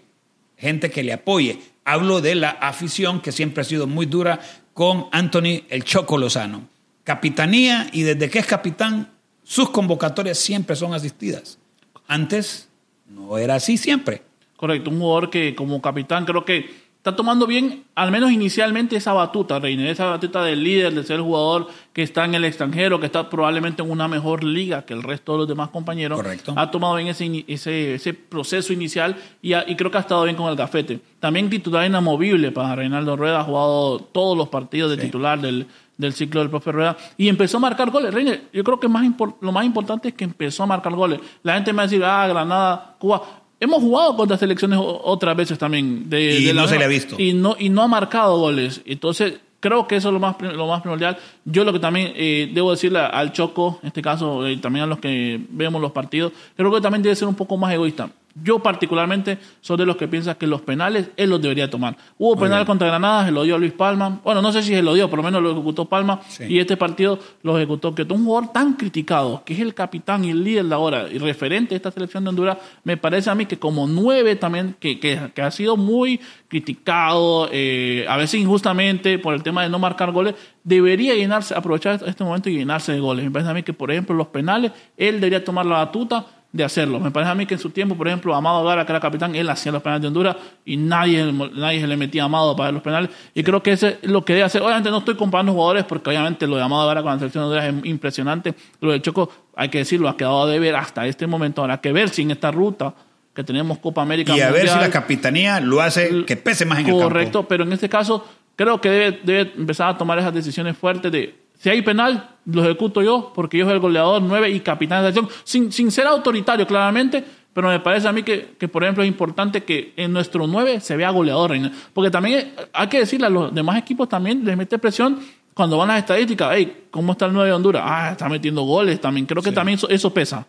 gente 0.58 0.90
que 0.90 1.02
le 1.02 1.12
apoye. 1.12 1.58
Hablo 1.84 2.20
de 2.20 2.34
la 2.34 2.50
afición 2.50 3.20
que 3.20 3.32
siempre 3.32 3.62
ha 3.62 3.64
sido 3.64 3.86
muy 3.86 4.06
dura 4.06 4.40
con 4.74 5.06
Anthony 5.12 5.64
el 5.70 5.84
Choco 5.84 6.18
Lozano. 6.18 6.68
Capitanía 7.04 7.88
y 7.92 8.02
desde 8.02 8.28
que 8.28 8.40
es 8.40 8.46
capitán, 8.46 9.10
sus 9.42 9.70
convocatorias 9.70 10.38
siempre 10.38 10.76
son 10.76 10.92
asistidas. 10.92 11.58
Antes 12.06 12.68
no 13.06 13.38
era 13.38 13.54
así 13.54 13.78
siempre. 13.78 14.22
Correcto, 14.56 14.90
un 14.90 14.98
jugador 14.98 15.30
que 15.30 15.54
como 15.54 15.80
capitán 15.80 16.26
creo 16.26 16.44
que 16.44 16.87
está 16.98 17.14
tomando 17.16 17.46
bien, 17.46 17.84
al 17.94 18.10
menos 18.10 18.30
inicialmente, 18.32 18.96
esa 18.96 19.12
batuta, 19.12 19.58
Reiner, 19.58 19.86
esa 19.88 20.06
batuta 20.06 20.42
del 20.42 20.62
líder, 20.62 20.92
de 20.94 21.04
ser 21.04 21.16
el 21.16 21.22
jugador 21.22 21.68
que 21.92 22.02
está 22.02 22.24
en 22.24 22.34
el 22.34 22.44
extranjero, 22.44 23.00
que 23.00 23.06
está 23.06 23.30
probablemente 23.30 23.82
en 23.82 23.90
una 23.90 24.08
mejor 24.08 24.44
liga 24.44 24.82
que 24.84 24.94
el 24.94 25.02
resto 25.02 25.32
de 25.32 25.38
los 25.38 25.48
demás 25.48 25.70
compañeros. 25.70 26.18
Correcto. 26.20 26.52
Ha 26.56 26.70
tomado 26.70 26.96
bien 26.96 27.08
ese, 27.08 27.44
ese, 27.46 27.94
ese 27.94 28.14
proceso 28.14 28.72
inicial 28.72 29.16
y, 29.40 29.52
ha- 29.54 29.64
y 29.66 29.76
creo 29.76 29.90
que 29.90 29.96
ha 29.98 30.00
estado 30.00 30.24
bien 30.24 30.36
con 30.36 30.50
el 30.50 30.56
gafete. 30.56 31.00
También 31.20 31.48
titular 31.48 31.86
inamovible 31.86 32.50
para 32.52 32.74
Reinaldo 32.76 33.16
Rueda, 33.16 33.40
ha 33.40 33.44
jugado 33.44 34.00
todos 34.00 34.36
los 34.36 34.48
partidos 34.48 34.90
de 34.90 34.96
Sí. 34.96 35.02
titular 35.06 35.40
del, 35.40 35.66
del 35.96 36.12
ciclo 36.12 36.40
del 36.40 36.50
profe 36.50 36.72
Rueda 36.72 36.96
y 37.16 37.28
empezó 37.28 37.56
a 37.56 37.60
marcar 37.60 37.90
goles. 37.90 38.12
Reiner, 38.12 38.42
yo 38.52 38.62
creo 38.64 38.78
que 38.80 38.88
más 38.88 39.06
lo 39.40 39.52
más 39.52 39.64
importante 39.64 40.08
es 40.08 40.14
que 40.14 40.24
empezó 40.24 40.64
a 40.64 40.66
marcar 40.66 40.92
goles. 40.94 41.20
La 41.42 41.54
gente 41.54 41.72
me 41.72 41.78
va 41.78 41.82
a 41.84 41.86
decir, 41.86 42.04
ah, 42.04 42.26
Granada, 42.28 42.96
Cuba. 42.98 43.22
Hemos 43.60 43.82
jugado 43.82 44.16
contra 44.16 44.36
selecciones 44.36 44.78
otras 44.80 45.36
veces 45.36 45.58
también. 45.58 46.08
De, 46.08 46.38
Y 46.38 46.44
de 46.44 46.54
la 46.54 46.62
no 46.62 46.68
se 46.68 46.74
misma- 46.74 46.78
le 46.78 46.84
ha 46.84 46.88
visto. 46.88 47.16
Y 47.18 47.32
no, 47.32 47.56
y 47.58 47.68
no 47.70 47.82
ha 47.82 47.88
marcado 47.88 48.38
goles. 48.38 48.80
Entonces, 48.86 49.34
creo 49.60 49.88
que 49.88 49.96
eso 49.96 50.08
es 50.08 50.12
lo 50.14 50.20
más, 50.20 50.36
lo 50.40 50.66
más 50.68 50.80
primordial. 50.82 51.18
Yo 51.44 51.64
lo 51.64 51.72
que 51.72 51.80
también 51.80 52.12
eh, 52.14 52.50
debo 52.54 52.70
decirle 52.70 53.00
al 53.00 53.32
Choco, 53.32 53.80
en 53.82 53.88
este 53.88 54.00
caso, 54.02 54.46
eh, 54.46 54.56
también 54.58 54.84
a 54.84 54.86
los 54.86 55.00
que 55.00 55.40
vemos 55.50 55.80
los 55.82 55.90
partidos, 55.92 56.32
creo 56.56 56.72
que 56.72 56.80
también 56.80 57.02
debe 57.02 57.16
ser 57.16 57.26
un 57.26 57.34
poco 57.34 57.56
más 57.56 57.72
egoísta. 57.74 58.10
Yo 58.42 58.58
particularmente 58.60 59.38
soy 59.60 59.76
de 59.78 59.86
los 59.86 59.96
que 59.96 60.08
piensan 60.08 60.36
que 60.36 60.46
los 60.46 60.60
penales 60.60 61.10
él 61.16 61.30
los 61.30 61.40
debería 61.40 61.70
tomar. 61.70 61.96
Hubo 62.18 62.36
penal 62.36 62.58
bien. 62.58 62.66
contra 62.66 62.88
Granada, 62.88 63.24
se 63.24 63.30
lo 63.30 63.42
dio 63.44 63.54
a 63.54 63.58
Luis 63.58 63.72
Palma. 63.72 64.20
Bueno, 64.22 64.42
no 64.42 64.52
sé 64.52 64.62
si 64.62 64.74
se 64.74 64.82
lo 64.82 64.94
dio, 64.94 65.08
por 65.08 65.18
lo 65.18 65.22
menos 65.22 65.42
lo 65.42 65.52
ejecutó 65.52 65.84
Palma. 65.84 66.20
Sí. 66.28 66.44
Y 66.48 66.58
este 66.58 66.76
partido 66.76 67.18
lo 67.42 67.56
ejecutó 67.56 67.94
que 67.94 68.02
un 68.02 68.24
jugador 68.24 68.52
tan 68.52 68.74
criticado, 68.74 69.42
que 69.44 69.54
es 69.54 69.60
el 69.60 69.74
capitán 69.74 70.24
y 70.24 70.30
el 70.30 70.42
líder 70.42 70.66
de 70.66 70.74
ahora, 70.74 71.08
y 71.10 71.18
referente 71.18 71.70
de 71.70 71.76
esta 71.76 71.90
selección 71.90 72.24
de 72.24 72.30
Honduras, 72.30 72.58
me 72.84 72.96
parece 72.96 73.30
a 73.30 73.34
mí 73.34 73.46
que 73.46 73.58
como 73.58 73.86
nueve 73.86 74.36
también, 74.36 74.76
que, 74.78 74.98
que, 74.98 75.30
que 75.34 75.42
ha 75.42 75.50
sido 75.50 75.76
muy 75.76 76.20
criticado, 76.48 77.48
eh, 77.52 78.06
a 78.08 78.16
veces 78.16 78.40
injustamente 78.40 79.18
por 79.18 79.34
el 79.34 79.42
tema 79.42 79.62
de 79.62 79.68
no 79.68 79.78
marcar 79.78 80.12
goles, 80.12 80.34
debería 80.64 81.14
llenarse, 81.14 81.54
aprovechar 81.54 82.00
este 82.06 82.24
momento 82.24 82.50
y 82.50 82.56
llenarse 82.56 82.92
de 82.92 83.00
goles. 83.00 83.24
Me 83.24 83.30
parece 83.30 83.50
a 83.50 83.54
mí 83.54 83.62
que, 83.62 83.72
por 83.72 83.90
ejemplo, 83.90 84.14
los 84.14 84.28
penales, 84.28 84.72
él 84.96 85.20
debería 85.20 85.44
tomar 85.44 85.66
la 85.66 85.78
batuta 85.78 86.26
de 86.50 86.64
hacerlo. 86.64 86.98
Me 86.98 87.10
parece 87.10 87.30
a 87.30 87.34
mí 87.34 87.44
que 87.44 87.54
en 87.54 87.60
su 87.60 87.70
tiempo, 87.70 87.94
por 87.94 88.08
ejemplo, 88.08 88.34
Amado 88.34 88.64
Gara, 88.64 88.86
que 88.86 88.92
era 88.92 89.00
capitán, 89.00 89.34
él 89.34 89.48
hacía 89.50 89.70
los 89.70 89.82
penales 89.82 90.00
de 90.02 90.08
Honduras 90.08 90.36
y 90.64 90.76
nadie, 90.78 91.30
nadie 91.32 91.80
se 91.80 91.86
le 91.86 91.96
metía 91.96 92.22
a 92.22 92.26
Amado 92.26 92.56
para 92.56 92.72
los 92.72 92.82
penales. 92.82 93.10
Y 93.34 93.42
creo 93.42 93.62
que 93.62 93.72
ese 93.72 93.98
es 94.00 94.10
lo 94.10 94.24
que 94.24 94.32
debe 94.32 94.44
hacer. 94.44 94.62
Obviamente 94.62 94.90
no 94.90 94.98
estoy 94.98 95.14
comparando 95.16 95.52
jugadores 95.52 95.84
porque 95.84 96.08
obviamente 96.08 96.46
lo 96.46 96.56
de 96.56 96.62
Amado 96.62 96.86
Gara 96.86 97.02
con 97.02 97.12
la 97.12 97.18
selección 97.18 97.42
de 97.44 97.46
Honduras 97.48 97.74
es 97.74 97.90
impresionante. 97.90 98.54
Lo 98.80 98.92
de 98.92 99.02
Choco, 99.02 99.30
hay 99.56 99.68
que 99.68 99.78
decirlo, 99.78 100.08
ha 100.08 100.16
quedado 100.16 100.46
de 100.46 100.58
ver 100.58 100.74
hasta 100.76 101.06
este 101.06 101.26
momento. 101.26 101.60
Habrá 101.62 101.80
que 101.80 101.92
ver 101.92 102.08
si 102.08 102.22
en 102.22 102.30
esta 102.30 102.50
ruta 102.50 102.94
que 103.34 103.44
tenemos 103.44 103.78
Copa 103.78 104.02
América 104.02 104.36
Y 104.36 104.40
a 104.40 104.50
ver 104.50 104.68
si 104.68 104.78
la 104.78 104.90
capitanía 104.90 105.60
lo 105.60 105.80
hace 105.80 106.24
que 106.24 106.36
pese 106.36 106.64
más 106.64 106.80
en 106.80 106.86
el 106.88 106.92
Correcto, 106.92 107.40
campo. 107.40 107.48
pero 107.48 107.64
en 107.64 107.72
este 107.72 107.88
caso 107.88 108.26
creo 108.56 108.80
que 108.80 108.88
debe, 108.90 109.20
debe 109.22 109.52
empezar 109.56 109.90
a 109.90 109.98
tomar 109.98 110.18
esas 110.18 110.34
decisiones 110.34 110.76
fuertes 110.76 111.12
de 111.12 111.47
si 111.58 111.68
hay 111.68 111.82
penal, 111.82 112.30
lo 112.46 112.64
ejecuto 112.64 113.02
yo, 113.02 113.32
porque 113.34 113.58
yo 113.58 113.66
soy 113.66 113.74
el 113.74 113.80
goleador 113.80 114.22
9 114.22 114.50
y 114.50 114.60
capitán 114.60 115.02
de 115.02 115.08
la 115.08 115.14
selección, 115.14 115.40
sin, 115.44 115.72
sin 115.72 115.90
ser 115.90 116.06
autoritario 116.06 116.66
claramente, 116.66 117.22
pero 117.52 117.68
me 117.68 117.80
parece 117.80 118.08
a 118.08 118.12
mí 118.12 118.22
que, 118.22 118.54
que, 118.58 118.68
por 118.68 118.84
ejemplo, 118.84 119.02
es 119.02 119.08
importante 119.08 119.64
que 119.64 119.92
en 119.96 120.12
nuestro 120.12 120.46
9 120.46 120.80
se 120.80 120.96
vea 120.96 121.10
goleador, 121.10 121.56
porque 121.92 122.10
también 122.10 122.54
hay 122.72 122.86
que 122.88 123.00
decirle 123.00 123.26
a 123.26 123.30
los 123.30 123.54
demás 123.54 123.76
equipos 123.78 124.08
también 124.08 124.44
les 124.44 124.56
mete 124.56 124.78
presión 124.78 125.20
cuando 125.54 125.76
van 125.76 125.88
las 125.88 125.98
estadísticas, 125.98 126.50
hey, 126.54 126.86
¿cómo 126.90 127.12
está 127.12 127.26
el 127.26 127.32
9 127.32 127.48
de 127.48 127.54
Honduras? 127.54 127.82
Ah, 127.84 128.10
está 128.12 128.28
metiendo 128.28 128.62
goles 128.62 129.00
también, 129.00 129.26
creo 129.26 129.42
que 129.42 129.50
también 129.50 129.76
eso, 129.76 129.88
eso 129.88 130.14
pesa. 130.14 130.46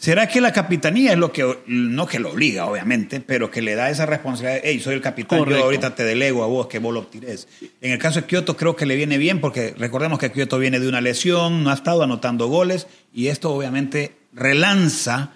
¿Será 0.00 0.28
que 0.28 0.40
la 0.40 0.52
capitanía 0.52 1.10
es 1.12 1.18
lo 1.18 1.32
que, 1.32 1.58
no 1.66 2.06
que 2.06 2.20
lo 2.20 2.30
obliga, 2.30 2.66
obviamente, 2.66 3.20
pero 3.20 3.50
que 3.50 3.60
le 3.60 3.74
da 3.74 3.90
esa 3.90 4.06
responsabilidad? 4.06 4.60
Hey, 4.62 4.78
soy 4.78 4.94
el 4.94 5.00
capitán, 5.00 5.40
Correcto. 5.40 5.58
yo 5.58 5.64
ahorita 5.64 5.96
te 5.96 6.04
delego 6.04 6.44
a 6.44 6.46
vos 6.46 6.68
que 6.68 6.78
vos 6.78 6.94
lo 6.94 7.02
tires. 7.02 7.48
En 7.80 7.90
el 7.90 7.98
caso 7.98 8.20
de 8.20 8.26
Kioto 8.28 8.56
creo 8.56 8.76
que 8.76 8.86
le 8.86 8.94
viene 8.94 9.18
bien 9.18 9.40
porque 9.40 9.74
recordemos 9.76 10.20
que 10.20 10.30
Kioto 10.30 10.56
viene 10.60 10.78
de 10.78 10.88
una 10.88 11.00
lesión, 11.00 11.64
no 11.64 11.70
ha 11.70 11.74
estado 11.74 12.04
anotando 12.04 12.46
goles 12.46 12.86
y 13.12 13.26
esto 13.26 13.52
obviamente 13.52 14.14
relanza 14.32 15.32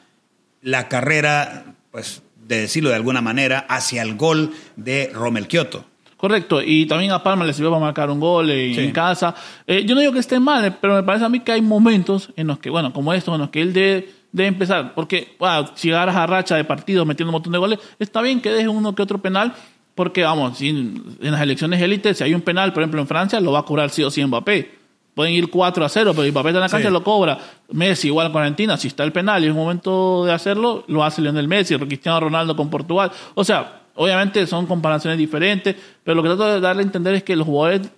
la 0.62 0.88
carrera, 0.88 1.74
pues 1.90 2.22
de 2.46 2.60
decirlo 2.60 2.90
de 2.90 2.96
alguna 2.96 3.20
manera, 3.20 3.66
hacia 3.68 4.02
el 4.02 4.14
gol 4.14 4.52
de 4.76 5.10
Romel 5.12 5.48
Kioto. 5.48 5.86
Correcto, 6.16 6.62
y 6.64 6.86
también 6.86 7.10
a 7.10 7.20
Palma 7.20 7.44
le 7.44 7.52
sirvió 7.52 7.70
para 7.72 7.80
marcar 7.82 8.08
un 8.10 8.20
gol 8.20 8.48
en, 8.48 8.74
Sí. 8.76 8.92
casa. 8.92 9.34
Eh, 9.66 9.84
yo 9.84 9.96
no 9.96 10.00
digo 10.00 10.12
que 10.12 10.20
esté 10.20 10.38
mal, 10.38 10.64
eh, 10.64 10.72
pero 10.80 10.94
me 10.94 11.02
parece 11.02 11.24
a 11.24 11.28
mí 11.28 11.40
que 11.40 11.50
hay 11.50 11.62
momentos 11.62 12.30
en 12.36 12.46
los 12.46 12.60
que, 12.60 12.70
bueno, 12.70 12.92
como 12.92 13.12
estos, 13.12 13.34
en 13.34 13.40
los 13.40 13.50
que 13.50 13.60
él 13.60 13.72
debe, 13.72 14.08
debe 14.32 14.48
empezar. 14.48 14.94
Porque, 14.94 15.36
bueno, 15.38 15.70
si 15.74 15.90
agarras 15.92 16.16
a 16.16 16.26
racha 16.26 16.56
de 16.56 16.64
partidos 16.64 17.06
metiendo 17.06 17.30
un 17.30 17.34
montón 17.34 17.52
de 17.52 17.58
goles, 17.58 17.78
está 17.98 18.20
bien 18.22 18.40
que 18.40 18.50
deje 18.50 18.68
uno 18.68 18.94
que 18.94 19.02
otro 19.02 19.18
penal, 19.18 19.54
porque, 19.94 20.22
vamos, 20.22 20.58
si 20.58 20.70
en 20.70 21.02
en 21.20 21.32
las 21.32 21.40
elecciones 21.42 21.80
élites, 21.80 22.18
si 22.18 22.24
hay 22.24 22.34
un 22.34 22.40
penal, 22.40 22.72
por 22.72 22.82
ejemplo, 22.82 23.00
en 23.00 23.06
Francia, 23.06 23.40
lo 23.40 23.52
va 23.52 23.60
a 23.60 23.64
cobrar 23.64 23.90
sí 23.90 24.02
o 24.02 24.10
sí 24.10 24.24
Mbappé. 24.24 24.80
Pueden 25.14 25.34
ir 25.34 25.50
4 25.50 25.84
a 25.84 25.88
0, 25.90 26.12
pero 26.16 26.30
Mbappé 26.30 26.48
está 26.48 26.58
en 26.58 26.62
la 26.62 26.68
cancha 26.70 26.88
Sí. 26.88 26.92
lo 26.92 27.04
cobra. 27.04 27.38
Messi 27.70 28.08
igual 28.08 28.32
con 28.32 28.40
Argentina, 28.40 28.78
si 28.78 28.88
está 28.88 29.04
el 29.04 29.12
penal 29.12 29.42
y 29.44 29.46
es 29.46 29.52
un 29.52 29.58
momento 29.58 30.24
de 30.24 30.32
hacerlo, 30.32 30.84
lo 30.88 31.04
hace 31.04 31.20
Lionel 31.20 31.48
Messi, 31.48 31.76
Cristiano 31.76 32.18
Ronaldo 32.20 32.56
con 32.56 32.70
Portugal. 32.70 33.12
O 33.34 33.44
sea, 33.44 33.82
obviamente 33.94 34.46
son 34.46 34.64
comparaciones 34.66 35.18
diferentes, 35.18 35.76
pero 36.02 36.14
lo 36.14 36.22
que 36.22 36.30
trato 36.30 36.46
de 36.46 36.60
darle 36.60 36.80
a 36.80 36.86
entender 36.86 37.14
es 37.14 37.22
que 37.22 37.36
los 37.36 37.46
jugadores 37.46 37.90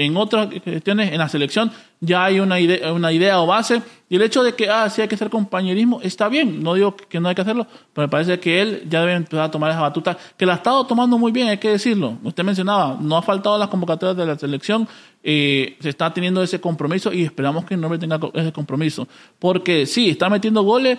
en 0.00 0.16
otras 0.16 0.48
cuestiones, 0.64 1.12
en 1.12 1.18
la 1.18 1.28
selección, 1.28 1.70
ya 2.00 2.24
hay 2.24 2.40
una 2.40 2.58
idea, 2.58 2.92
una 2.92 3.12
idea 3.12 3.40
o 3.40 3.46
base. 3.46 3.82
Y 4.08 4.16
el 4.16 4.22
hecho 4.22 4.42
de 4.42 4.54
que, 4.54 4.70
ah, 4.70 4.88
sí 4.88 5.02
hay 5.02 5.08
que 5.08 5.14
hacer 5.14 5.28
compañerismo, 5.28 6.00
está 6.02 6.28
bien. 6.28 6.62
No 6.62 6.72
digo 6.74 6.96
que 6.96 7.20
no 7.20 7.28
hay 7.28 7.34
que 7.34 7.42
hacerlo, 7.42 7.66
pero 7.92 8.06
me 8.06 8.10
parece 8.10 8.40
que 8.40 8.62
él 8.62 8.84
ya 8.88 9.00
debe 9.00 9.12
empezar 9.12 9.42
a 9.42 9.50
tomar 9.50 9.70
esa 9.70 9.80
batuta, 9.80 10.16
que 10.38 10.46
la 10.46 10.54
ha 10.54 10.56
estado 10.56 10.86
tomando 10.86 11.18
muy 11.18 11.32
bien, 11.32 11.48
hay 11.48 11.58
que 11.58 11.68
decirlo. 11.68 12.16
Usted 12.24 12.42
mencionaba, 12.42 12.96
no 12.98 13.16
ha 13.18 13.22
faltado 13.22 13.58
las 13.58 13.68
convocatorias 13.68 14.16
de 14.16 14.24
la 14.24 14.38
selección, 14.38 14.88
eh, 15.22 15.76
se 15.80 15.90
está 15.90 16.12
teniendo 16.14 16.42
ese 16.42 16.60
compromiso 16.60 17.12
y 17.12 17.24
esperamos 17.24 17.66
que 17.66 17.76
no 17.76 17.98
tenga 17.98 18.18
ese 18.32 18.52
compromiso. 18.52 19.06
Porque 19.38 19.84
sí, 19.84 20.08
está 20.08 20.30
metiendo 20.30 20.62
goles, 20.62 20.98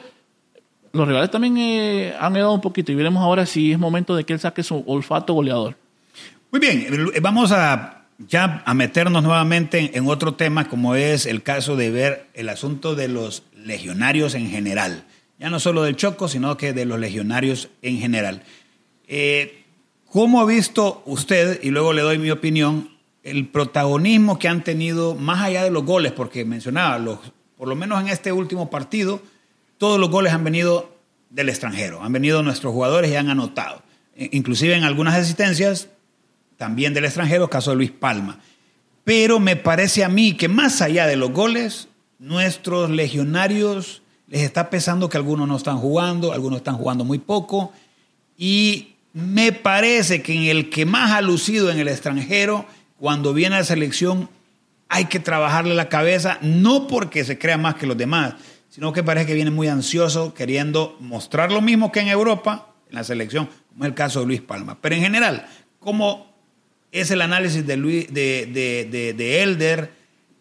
los 0.93 1.07
rivales 1.07 1.31
también 1.31 1.57
eh, 1.57 2.13
han 2.19 2.35
ayudado 2.35 2.53
un 2.53 2.61
poquito 2.61 2.91
y 2.91 2.95
veremos 2.95 3.23
ahora 3.23 3.47
si 3.47 3.71
es 3.71 3.79
momento 3.79 4.15
de 4.15 4.25
que 4.25 4.33
él 4.33 4.39
saque 4.39 4.61
su 4.61 4.83
olfato 4.85 5.33
goleador. 5.33 5.75
Muy 6.51 6.59
bien, 6.59 7.11
eh, 7.13 7.19
vamos 7.19 7.51
a 7.51 8.00
ya 8.27 8.63
a 8.65 8.73
meternos 8.73 9.23
nuevamente 9.23 9.97
en, 9.97 10.07
otro 10.07 10.33
tema, 10.35 10.67
como 10.67 10.95
es 10.95 11.25
el 11.25 11.43
caso 11.43 11.75
de 11.75 11.91
ver 11.91 12.27
el 12.33 12.49
asunto 12.49 12.95
de 12.95 13.07
los 13.07 13.43
legionarios 13.55 14.35
en 14.35 14.49
general. 14.49 15.05
Ya 15.39 15.49
no 15.49 15.59
solo 15.59 15.83
del 15.83 15.95
Choco, 15.95 16.27
sino 16.27 16.57
que 16.57 16.73
de 16.73 16.85
los 16.85 16.99
legionarios 16.99 17.69
en 17.81 17.99
general. 17.99 18.43
Eh, 19.07 19.63
¿Cómo 20.09 20.41
ha 20.41 20.45
visto 20.45 21.01
usted, 21.05 21.59
y 21.63 21.69
luego 21.69 21.93
le 21.93 22.01
doy 22.01 22.17
mi 22.17 22.31
opinión, 22.31 22.89
el 23.23 23.47
protagonismo 23.47 24.39
que 24.39 24.47
han 24.47 24.63
tenido 24.63 25.15
más 25.15 25.41
allá 25.41 25.63
de 25.63 25.71
los 25.71 25.85
goles? 25.85 26.11
Porque 26.11 26.43
mencionaba, 26.45 26.99
los, 26.99 27.19
por 27.57 27.67
lo 27.67 27.75
menos 27.75 28.01
en 28.01 28.09
este 28.09 28.31
último 28.31 28.69
partido, 28.69 29.21
todos 29.77 29.99
los 29.99 30.09
goles 30.09 30.33
han 30.33 30.43
venido 30.43 30.97
del 31.29 31.49
extranjero, 31.49 32.03
han 32.03 32.11
venido 32.11 32.43
nuestros 32.43 32.73
jugadores 32.73 33.09
y 33.09 33.15
han 33.15 33.29
anotado. 33.29 33.81
Eh, 34.15 34.29
Inclusive 34.33 34.75
en 34.75 34.83
algunas 34.83 35.15
asistencias 35.15 35.87
también 36.61 36.93
del 36.93 37.05
extranjero, 37.05 37.49
caso 37.49 37.71
de 37.71 37.77
Luis 37.77 37.89
Palma. 37.89 38.37
Pero 39.03 39.39
me 39.39 39.55
parece 39.55 40.03
a 40.03 40.09
mí 40.09 40.33
que 40.33 40.47
más 40.47 40.83
allá 40.83 41.07
de 41.07 41.15
los 41.15 41.31
goles, 41.31 41.87
nuestros 42.19 42.91
legionarios 42.91 44.03
les 44.27 44.43
está 44.43 44.69
pesando 44.69 45.09
que 45.09 45.17
algunos 45.17 45.47
no 45.47 45.57
están 45.57 45.79
jugando, 45.79 46.33
algunos 46.33 46.57
están 46.57 46.77
jugando 46.77 47.03
muy 47.03 47.17
poco. 47.17 47.73
Y 48.37 48.89
me 49.11 49.53
parece 49.53 50.21
que 50.21 50.35
en 50.35 50.43
el 50.43 50.69
que 50.69 50.85
más 50.85 51.13
ha 51.13 51.21
lucido 51.21 51.71
en 51.71 51.79
el 51.79 51.87
extranjero, 51.87 52.67
cuando 52.99 53.33
viene 53.33 53.55
a 53.55 53.61
la 53.61 53.65
selección, 53.65 54.29
hay 54.87 55.05
que 55.05 55.19
trabajarle 55.19 55.73
la 55.73 55.89
cabeza, 55.89 56.37
no 56.43 56.85
porque 56.85 57.25
se 57.25 57.39
crea 57.39 57.57
más 57.57 57.73
que 57.73 57.87
los 57.87 57.97
demás, 57.97 58.35
sino 58.69 58.93
que 58.93 59.01
parece 59.01 59.25
que 59.25 59.33
viene 59.33 59.49
muy 59.49 59.67
ansioso, 59.67 60.35
queriendo 60.35 60.95
mostrar 60.99 61.51
lo 61.51 61.61
mismo 61.61 61.91
que 61.91 62.01
en 62.01 62.09
Europa, 62.09 62.67
en 62.87 62.97
la 62.97 63.03
selección, 63.03 63.49
como 63.69 63.83
es 63.83 63.87
el 63.87 63.95
caso 63.95 64.19
de 64.19 64.27
Luis 64.27 64.41
Palma. 64.41 64.77
Pero 64.79 64.93
en 64.93 65.01
general, 65.01 65.47
¿cómo 65.79 66.30
es 66.91 67.11
el 67.11 67.21
análisis 67.21 67.65
de, 67.65 69.41
Elder 69.43 69.91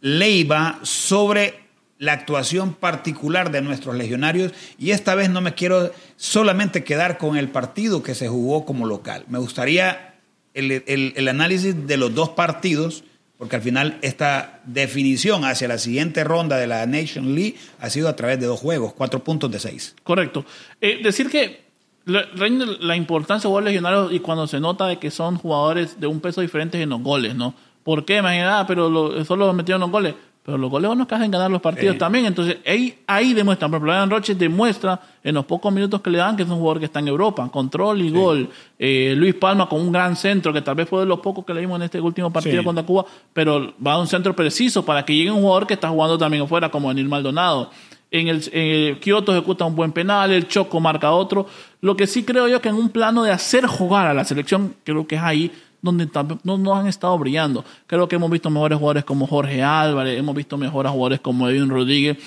Leiva 0.00 0.80
sobre 0.82 1.60
la 1.98 2.12
actuación 2.12 2.74
particular 2.74 3.50
de 3.50 3.62
nuestros 3.62 3.96
legionarios? 3.96 4.52
Y 4.78 4.90
esta 4.92 5.14
vez 5.14 5.30
no 5.30 5.40
me 5.40 5.54
quiero 5.54 5.92
solamente 6.16 6.84
quedar 6.84 7.18
con 7.18 7.36
el 7.36 7.48
partido 7.48 8.02
que 8.02 8.14
se 8.14 8.28
jugó 8.28 8.64
como 8.64 8.86
local. 8.86 9.24
Me 9.28 9.38
gustaría 9.38 10.14
el 10.54 11.28
análisis 11.28 11.86
de 11.86 11.96
los 11.96 12.14
dos 12.14 12.30
partidos 12.30 13.04
porque 13.40 13.56
al 13.56 13.62
final 13.62 13.98
esta 14.02 14.60
definición 14.66 15.46
hacia 15.46 15.66
la 15.66 15.78
siguiente 15.78 16.24
ronda 16.24 16.58
de 16.58 16.66
la 16.66 16.84
Nation 16.84 17.34
League 17.34 17.56
ha 17.78 17.88
sido 17.88 18.10
a 18.10 18.14
través 18.14 18.38
de 18.38 18.44
dos 18.44 18.60
juegos, 18.60 18.92
cuatro 18.92 19.24
puntos 19.24 19.50
de 19.50 19.58
seis. 19.58 19.96
Correcto. 20.02 20.44
Eh, 20.78 21.00
decir 21.02 21.30
que 21.30 21.69
la, 22.10 22.22
reina 22.34 22.66
la 22.80 22.96
importancia 22.96 23.48
de 23.48 23.50
jugar 23.50 23.64
legionarios 23.64 24.12
y 24.12 24.20
cuando 24.20 24.46
se 24.46 24.60
nota 24.60 24.86
de 24.86 24.98
que 24.98 25.10
son 25.10 25.36
jugadores 25.36 25.98
de 26.00 26.06
un 26.06 26.20
peso 26.20 26.40
diferente 26.40 26.80
en 26.80 26.90
los 26.90 27.02
goles, 27.02 27.34
¿no? 27.34 27.54
¿Por 27.84 28.04
qué? 28.04 28.18
Imagínate, 28.18 28.50
ah, 28.54 28.64
pero 28.66 28.90
lo, 28.90 29.24
solo 29.24 29.52
metieron 29.52 29.80
los 29.80 29.90
goles. 29.90 30.14
Pero 30.42 30.56
los 30.56 30.70
goles 30.70 30.90
los 30.96 31.06
que 31.06 31.14
hacen 31.14 31.30
ganar 31.30 31.50
los 31.50 31.60
partidos 31.60 31.94
Sí. 31.94 31.98
también. 31.98 32.24
Entonces, 32.24 32.56
ahí, 32.66 32.98
ahí 33.06 33.34
demuestran. 33.34 33.70
Por 33.70 33.76
ejemplo, 33.76 33.92
Brian 33.92 34.08
Roche 34.10 34.34
demuestra 34.34 34.98
en 35.22 35.34
los 35.34 35.44
pocos 35.44 35.70
minutos 35.70 36.00
que 36.00 36.08
le 36.08 36.16
dan 36.16 36.34
que 36.34 36.44
es 36.44 36.48
un 36.48 36.56
jugador 36.58 36.78
que 36.78 36.86
está 36.86 36.98
en 36.98 37.08
Europa. 37.08 37.46
Control 37.52 38.00
y 38.00 38.10
gol. 38.10 38.48
Eh, 38.78 39.12
Luis 39.18 39.34
Palma 39.34 39.68
con 39.68 39.82
un 39.82 39.92
gran 39.92 40.16
centro, 40.16 40.50
que 40.50 40.62
tal 40.62 40.76
vez 40.76 40.88
fue 40.88 41.00
de 41.00 41.06
los 41.06 41.20
pocos 41.20 41.44
que 41.44 41.52
le 41.52 41.60
vimos 41.60 41.76
en 41.76 41.82
este 41.82 42.00
último 42.00 42.32
partido 42.32 42.58
Sí. 42.58 42.64
contra 42.64 42.84
Cuba, 42.84 43.04
pero 43.34 43.74
va 43.86 43.92
a 43.92 43.98
un 43.98 44.06
centro 44.06 44.34
preciso 44.34 44.82
para 44.82 45.04
que 45.04 45.14
llegue 45.14 45.30
un 45.30 45.42
jugador 45.42 45.66
que 45.66 45.74
está 45.74 45.90
jugando 45.90 46.16
también 46.16 46.42
afuera, 46.44 46.70
como 46.70 46.88
Daniel 46.88 47.08
Maldonado. 47.08 47.70
En 48.10 48.28
el, 48.28 48.42
en 48.52 48.98
Kioto 48.98 49.32
ejecuta 49.32 49.64
un 49.64 49.76
buen 49.76 49.92
penal, 49.92 50.32
el 50.32 50.48
Choco 50.48 50.80
marca 50.80 51.12
otro. 51.12 51.46
Lo 51.80 51.96
que 51.96 52.06
sí 52.06 52.24
creo 52.24 52.48
yo 52.48 52.60
que 52.60 52.68
en 52.68 52.74
un 52.74 52.88
plano 52.88 53.22
de 53.22 53.30
hacer 53.30 53.66
jugar 53.66 54.06
a 54.06 54.14
la 54.14 54.24
selección, 54.24 54.74
creo 54.84 55.06
que 55.06 55.14
es 55.14 55.22
ahí 55.22 55.52
donde 55.82 56.08
no, 56.44 56.58
no 56.58 56.74
han 56.74 56.86
estado 56.86 57.16
brillando. 57.18 57.64
Creo 57.86 58.08
que 58.08 58.16
hemos 58.16 58.30
visto 58.30 58.50
mejores 58.50 58.78
jugadores 58.78 59.04
como 59.04 59.26
Jorge 59.26 59.62
Álvarez, 59.62 60.18
hemos 60.18 60.34
visto 60.34 60.56
mejores 60.58 60.92
jugadores 60.92 61.20
como 61.20 61.48
Edwin 61.48 61.70
Rodríguez. 61.70 62.18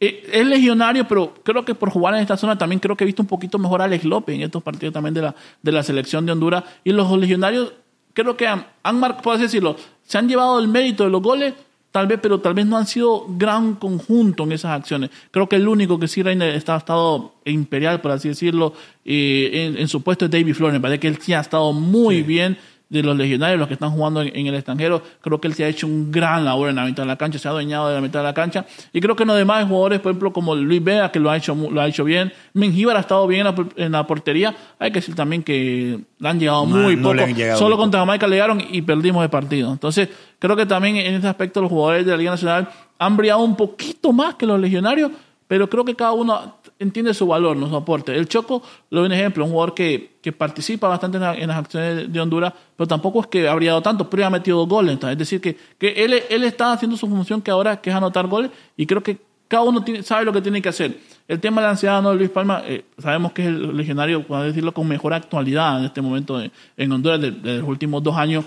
Eh, 0.00 0.28
es 0.32 0.46
legionario, 0.46 1.06
pero 1.06 1.34
creo 1.42 1.64
que 1.64 1.74
por 1.74 1.90
jugar 1.90 2.14
en 2.14 2.20
esta 2.20 2.36
zona 2.36 2.56
también 2.56 2.80
creo 2.80 2.96
que 2.96 3.04
he 3.04 3.06
visto 3.06 3.22
un 3.22 3.28
poquito 3.28 3.58
mejor 3.58 3.82
a 3.82 3.84
Alex 3.84 4.04
López 4.04 4.34
en 4.34 4.42
estos 4.42 4.62
partidos 4.62 4.92
también 4.92 5.14
de 5.14 5.22
la, 5.22 5.34
de 5.62 5.72
la 5.72 5.82
selección 5.82 6.26
de 6.26 6.32
Honduras. 6.32 6.64
Y 6.84 6.92
los 6.92 7.10
legionarios 7.18 7.72
creo 8.12 8.36
que 8.36 8.46
han, 8.46 8.66
han 8.82 8.98
marcado, 8.98 9.22
puedo 9.22 9.36
así 9.36 9.44
decirlo, 9.44 9.76
se 10.04 10.18
han 10.18 10.28
llevado 10.28 10.58
el 10.58 10.68
mérito 10.68 11.04
de 11.04 11.10
los 11.10 11.22
goles, 11.22 11.54
tal 11.92 12.06
vez, 12.06 12.18
pero 12.20 12.40
tal 12.40 12.54
vez 12.54 12.66
no 12.66 12.78
han 12.78 12.86
sido 12.86 13.26
gran 13.28 13.74
conjunto 13.74 14.44
en 14.44 14.52
esas 14.52 14.72
acciones. 14.72 15.10
Creo 15.30 15.48
que 15.48 15.56
el 15.56 15.68
único 15.68 16.00
que 16.00 16.08
sí 16.08 16.22
Reina 16.22 16.48
está 16.48 16.74
ha 16.74 16.78
estado 16.78 17.34
imperial, 17.44 18.00
por 18.00 18.10
así 18.10 18.28
decirlo, 18.28 18.72
eh, 19.04 19.50
en, 19.52 19.78
en 19.78 19.88
su 19.88 20.02
puesto 20.02 20.24
es 20.24 20.30
David 20.30 20.54
Flores. 20.54 20.72
Me 20.72 20.80
parece 20.80 21.00
que 21.00 21.08
él 21.08 21.18
sí 21.20 21.34
ha 21.34 21.40
estado 21.40 21.72
muy 21.72 22.22
bien 22.22 22.56
de 22.92 23.02
los 23.02 23.16
legionarios, 23.16 23.58
los 23.58 23.68
que 23.68 23.74
están 23.74 23.90
jugando 23.90 24.20
en, 24.20 24.36
en 24.36 24.46
el 24.46 24.54
extranjero. 24.54 25.02
Creo 25.22 25.40
que 25.40 25.48
él 25.48 25.54
se 25.54 25.64
ha 25.64 25.68
hecho 25.68 25.86
un 25.86 26.12
gran 26.12 26.44
labor 26.44 26.68
en 26.68 26.76
la 26.76 26.84
mitad 26.84 27.04
de 27.04 27.06
la 27.06 27.16
cancha, 27.16 27.38
se 27.38 27.48
ha 27.48 27.50
adueñado 27.50 27.88
de 27.88 27.94
la 27.94 28.00
mitad 28.02 28.20
de 28.20 28.24
la 28.24 28.34
cancha. 28.34 28.66
Y 28.92 29.00
creo 29.00 29.16
que 29.16 29.24
los 29.24 29.36
demás 29.36 29.66
jugadores, 29.66 30.00
por 30.00 30.10
ejemplo, 30.10 30.32
como 30.32 30.54
Luis 30.54 30.84
Vega, 30.84 31.10
que 31.10 31.18
lo 31.18 31.30
ha 31.30 31.36
hecho, 31.38 31.54
lo 31.54 31.80
ha 31.80 31.88
hecho 31.88 32.04
bien. 32.04 32.32
Mengíbar 32.52 32.96
ha 32.96 33.00
estado 33.00 33.26
bien 33.26 33.46
en 33.46 33.54
la, 33.54 33.66
en 33.76 33.92
la 33.92 34.06
portería. 34.06 34.54
Hay 34.78 34.90
que 34.90 35.00
decir 35.00 35.14
también 35.14 35.42
que 35.42 36.00
le 36.18 36.28
han 36.28 36.38
llegado 36.38 36.66
No, 36.66 36.76
muy 36.76 36.96
no 36.96 37.12
poco. 37.12 37.26
llegado 37.26 37.58
Solo 37.58 37.78
contra 37.78 38.00
Jamaica 38.00 38.26
le 38.26 38.36
llegaron 38.36 38.62
y 38.70 38.82
perdimos 38.82 39.24
el 39.24 39.30
partido. 39.30 39.72
Entonces, 39.72 40.10
creo 40.38 40.54
que 40.54 40.66
también 40.66 40.96
en 40.96 41.14
este 41.14 41.28
aspecto 41.28 41.62
los 41.62 41.70
jugadores 41.70 42.04
de 42.04 42.10
la 42.12 42.18
Liga 42.18 42.32
Nacional 42.32 42.68
han 42.98 43.16
brillado 43.16 43.40
un 43.40 43.56
poquito 43.56 44.12
más 44.12 44.34
que 44.34 44.44
los 44.44 44.60
legionarios, 44.60 45.10
pero 45.48 45.68
creo 45.70 45.84
que 45.84 45.94
cada 45.94 46.12
uno 46.12 46.56
entiende 46.82 47.14
su 47.14 47.26
valor, 47.26 47.56
no 47.56 47.68
su 47.68 47.76
aporte. 47.76 48.14
El 48.14 48.28
Choco 48.28 48.62
lo 48.90 49.00
doy 49.00 49.06
un 49.06 49.12
ejemplo, 49.12 49.44
un 49.44 49.50
jugador 49.50 49.74
que, 49.74 50.16
que 50.20 50.32
participa 50.32 50.88
bastante 50.88 51.16
en, 51.16 51.22
la- 51.22 51.34
en 51.34 51.48
las 51.48 51.56
acciones 51.58 52.12
de 52.12 52.20
Honduras, 52.20 52.52
pero 52.76 52.86
tampoco 52.86 53.20
es 53.20 53.26
que 53.28 53.48
ha 53.48 53.54
brillado 53.54 53.80
tanto, 53.82 54.08
pero 54.10 54.20
ya 54.22 54.26
ha 54.26 54.30
metido 54.30 54.66
goles. 54.66 54.92
Entonces, 54.92 55.12
es 55.14 55.18
decir, 55.18 55.40
que, 55.40 55.56
que 55.78 56.04
él, 56.04 56.20
él 56.28 56.44
está 56.44 56.72
haciendo 56.72 56.96
su 56.96 57.06
función 57.08 57.40
que 57.40 57.50
ahora 57.50 57.80
que 57.80 57.90
es 57.90 57.96
anotar 57.96 58.26
goles 58.26 58.50
y 58.76 58.86
creo 58.86 59.02
que 59.02 59.18
cada 59.48 59.64
uno 59.64 59.82
tiene- 59.84 60.02
sabe 60.02 60.24
lo 60.24 60.32
que 60.32 60.40
tiene 60.40 60.62
que 60.62 60.68
hacer. 60.70 60.98
El 61.28 61.38
tema 61.40 61.60
de 61.60 61.66
la 61.66 61.70
ansiedad, 61.72 62.02
¿no? 62.02 62.12
Luis 62.14 62.30
Palma, 62.30 62.62
eh, 62.66 62.84
sabemos 62.98 63.32
que 63.32 63.42
es 63.42 63.48
el 63.48 63.76
legionario, 63.76 64.26
puedo 64.26 64.42
decirlo, 64.42 64.72
con 64.72 64.88
mejor 64.88 65.12
actualidad 65.14 65.78
en 65.78 65.84
este 65.84 66.00
momento 66.02 66.38
de- 66.38 66.50
en 66.76 66.90
Honduras 66.92 67.20
de 67.20 67.30
los 67.58 67.68
últimos 67.68 68.02
dos 68.02 68.16
años. 68.16 68.44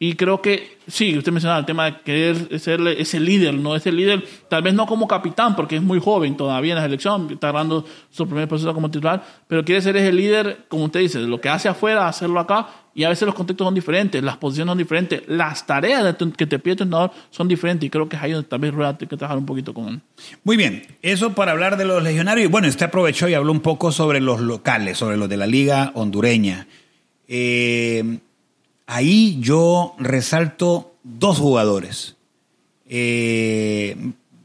Y 0.00 0.14
creo 0.14 0.40
que, 0.40 0.78
sí, 0.86 1.18
usted 1.18 1.32
mencionaba 1.32 1.58
el 1.58 1.66
tema 1.66 1.86
de 1.86 1.96
querer 2.02 2.60
ser 2.60 2.80
ese 2.86 3.18
líder, 3.18 3.54
¿no? 3.54 3.74
Ese 3.74 3.90
líder, 3.90 4.24
tal 4.48 4.62
vez 4.62 4.72
no 4.72 4.86
como 4.86 5.08
capitán, 5.08 5.56
porque 5.56 5.74
es 5.74 5.82
muy 5.82 5.98
joven 5.98 6.36
todavía 6.36 6.74
en 6.74 6.76
la 6.76 6.84
selección, 6.84 7.28
está 7.32 7.50
dando 7.50 7.84
su 8.08 8.24
primer 8.28 8.46
proceso 8.46 8.72
como 8.72 8.90
titular, 8.92 9.24
pero 9.48 9.64
quiere 9.64 9.82
ser 9.82 9.96
ese 9.96 10.12
líder, 10.12 10.66
como 10.68 10.84
usted 10.84 11.00
dice, 11.00 11.18
de 11.18 11.26
lo 11.26 11.40
que 11.40 11.48
hace 11.48 11.68
afuera, 11.68 12.06
hacerlo 12.06 12.38
acá, 12.38 12.68
y 12.94 13.02
a 13.02 13.08
veces 13.08 13.26
los 13.26 13.34
contextos 13.34 13.64
son 13.64 13.74
diferentes, 13.74 14.22
las 14.22 14.36
posiciones 14.36 14.70
son 14.70 14.78
diferentes, 14.78 15.22
las 15.26 15.66
tareas 15.66 16.14
que 16.36 16.46
te 16.46 16.60
pide 16.60 16.76
tu 16.76 16.84
entrenador 16.84 17.10
son 17.30 17.48
diferentes, 17.48 17.84
y 17.84 17.90
creo 17.90 18.08
que 18.08 18.14
es 18.14 18.22
ahí 18.22 18.30
donde 18.30 18.58
vez 18.58 18.72
Rueda 18.72 18.96
tiene 18.96 19.10
que 19.10 19.16
trabajar 19.16 19.38
un 19.38 19.46
poquito 19.46 19.74
con 19.74 19.88
él. 19.88 20.00
Muy 20.44 20.56
bien, 20.56 20.84
eso 21.02 21.34
para 21.34 21.50
hablar 21.50 21.76
de 21.76 21.84
los 21.84 22.00
legionarios. 22.04 22.52
Bueno, 22.52 22.68
usted 22.68 22.86
aprovechó 22.86 23.28
y 23.28 23.34
habló 23.34 23.50
un 23.50 23.60
poco 23.60 23.90
sobre 23.90 24.20
los 24.20 24.40
locales, 24.40 24.96
sobre 24.96 25.16
los 25.16 25.28
de 25.28 25.36
la 25.36 25.48
liga 25.48 25.90
hondureña. 25.94 26.68
Eh, 27.26 28.20
ahí 28.88 29.38
yo 29.40 29.94
resalto 30.00 30.96
dos 31.04 31.38
jugadores. 31.38 32.16
Eh, 32.90 33.96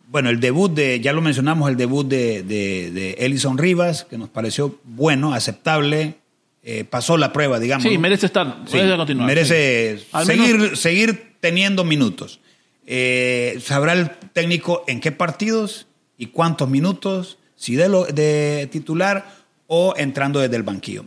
bueno, 0.10 0.30
el 0.30 0.40
debut 0.40 0.72
de, 0.72 1.00
ya 1.00 1.12
lo 1.14 1.22
mencionamos, 1.22 1.70
el 1.70 1.78
debut 1.78 2.06
de, 2.08 2.44
de, 2.44 2.92
de 2.92 3.12
Ellison 3.20 3.58
Rivas, 3.58 4.06
que 4.08 4.18
nos 4.18 4.30
pareció 4.30 4.78
bueno, 4.84 5.34
aceptable, 5.34 6.16
eh, 6.62 6.84
pasó 6.84 7.18
la 7.18 7.34
prueba, 7.34 7.60
digamos. 7.60 7.84
Sí, 7.84 7.96
¿no? 7.96 8.00
merece 8.02 8.28
estar, 8.28 8.58
Sí, 8.68 8.76
merece 8.78 8.98
continuar. 8.98 9.28
merece 9.28 9.98
sí. 10.00 10.26
Seguir, 10.26 10.58
menos- 10.60 10.80
seguir 10.80 11.34
teniendo 11.40 11.84
minutos. 11.84 12.40
Eh, 12.86 13.60
sabrá 13.64 13.94
el 13.94 14.12
técnico 14.34 14.84
en 14.88 15.00
qué 15.00 15.12
partidos 15.12 15.88
y 16.18 16.28
cuántos 16.28 16.70
minutos, 16.70 17.38
si 17.56 17.76
de, 17.76 17.90
lo- 17.90 18.06
de 18.06 18.68
titular 18.72 19.26
o 19.68 19.96
entrando 19.98 20.40
desde 20.42 20.58
el 20.58 20.64
banquillo. 20.64 21.06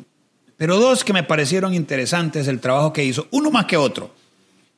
Pero 0.57 0.79
dos 0.79 1.05
que 1.05 1.13
me 1.13 1.23
parecieron 1.23 1.75
interesantes 1.75 2.49
el 2.49 2.61
trabajo 2.61 2.93
que 2.93 3.05
hizo, 3.05 3.29
uno 3.31 3.51
más 3.51 3.67
que 3.67 3.77
otro, 3.77 4.15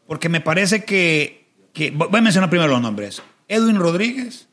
porque 0.06 0.28
me 0.28 0.40
parece 0.40 0.84
que, 0.84 1.46
que 1.72 1.90
voy 1.90 2.08
a 2.12 2.20
mencionar 2.20 2.50
primero 2.50 2.70
los 2.70 2.80
nombres, 2.80 3.22
Edwin 3.46 3.78
Rodríguez 3.78 4.48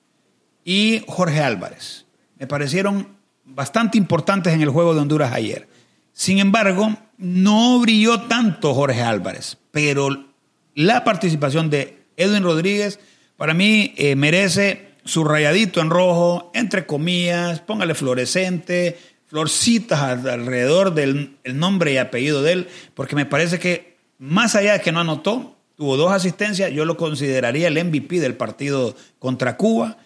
y 0.63 1.03
Jorge 1.07 1.41
Álvarez. 1.41 2.05
Me 2.38 2.47
parecieron 2.47 3.15
bastante 3.43 3.97
importantes 3.97 4.53
en 4.53 4.61
el 4.61 4.69
juego 4.69 4.93
de 4.93 5.01
Honduras 5.01 5.31
ayer. 5.33 5.67
Sin 6.13 6.39
embargo, 6.39 6.95
no 7.17 7.79
brilló 7.79 8.21
tanto 8.21 8.73
Jorge 8.73 9.01
Álvarez, 9.01 9.57
pero 9.71 10.27
la 10.73 11.03
participación 11.03 11.69
de 11.69 12.05
Edwin 12.17 12.43
Rodríguez 12.43 12.99
para 13.38 13.53
mí 13.53 13.93
eh, 13.97 14.15
merece 14.15 14.93
su 15.03 15.23
rayadito 15.23 15.81
en 15.81 15.89
rojo, 15.89 16.51
entre 16.53 16.85
comillas, 16.85 17.59
póngale 17.59 17.93
fluorescente, 17.93 18.97
florcitas 19.36 20.00
al- 20.00 20.30
alrededor 20.30 20.93
del 20.93 21.36
el 21.43 21.60
nombre 21.60 21.91
y 21.91 21.98
apellido 21.98 22.41
de 22.41 22.54
él, 22.54 22.67
porque 22.93 23.17
me 23.17 23.26
parece 23.26 23.60
que 23.60 23.98
más 24.17 24.56
allá 24.56 24.71
de 24.74 24.80
que 24.82 24.93
no 24.93 25.02
anotó, 25.02 25.58
tuvo 25.76 25.98
dos 25.98 26.13
asistencias, 26.13 26.71
yo 26.71 26.86
lo 26.86 26.95
consideraría 26.95 27.67
el 27.67 27.78
MVP 27.84 28.21
del 28.21 28.36
partido 28.36 28.95
contra 29.19 29.58
Cuba. 29.58 29.98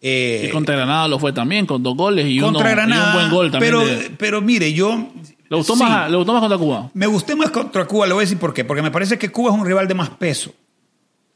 Eh, 0.00 0.46
Y 0.48 0.52
contra 0.52 0.76
Granada 0.76 1.08
lo 1.08 1.18
fue 1.18 1.32
también, 1.32 1.66
con 1.66 1.82
dos 1.82 1.96
goles 1.96 2.26
y, 2.28 2.38
uno- 2.38 2.58
un 2.58 3.12
buen 3.12 3.30
gol 3.30 3.50
también. 3.50 3.72
Pero, 3.72 3.84
de- 3.84 4.10
pero 4.16 4.40
mire, 4.40 4.72
yo. 4.72 5.08
¿Le, 5.48 5.56
gustó 5.56 5.74
sí, 5.74 5.82
más, 5.82 6.08
¿Le 6.08 6.16
gustó 6.16 6.32
más 6.32 6.40
contra 6.42 6.58
Cuba? 6.58 6.90
Me 6.94 7.06
gusté 7.08 7.34
más 7.34 7.50
contra 7.50 7.86
Cuba, 7.86 8.06
le 8.06 8.12
voy 8.12 8.20
a 8.22 8.24
decir 8.24 8.38
por 8.38 8.54
qué. 8.54 8.64
Porque 8.64 8.82
me 8.82 8.92
parece 8.92 9.18
que 9.18 9.30
Cuba 9.32 9.50
es 9.52 9.58
un 9.58 9.66
rival 9.66 9.88
de 9.88 9.94
más 9.94 10.10
peso. 10.10 10.52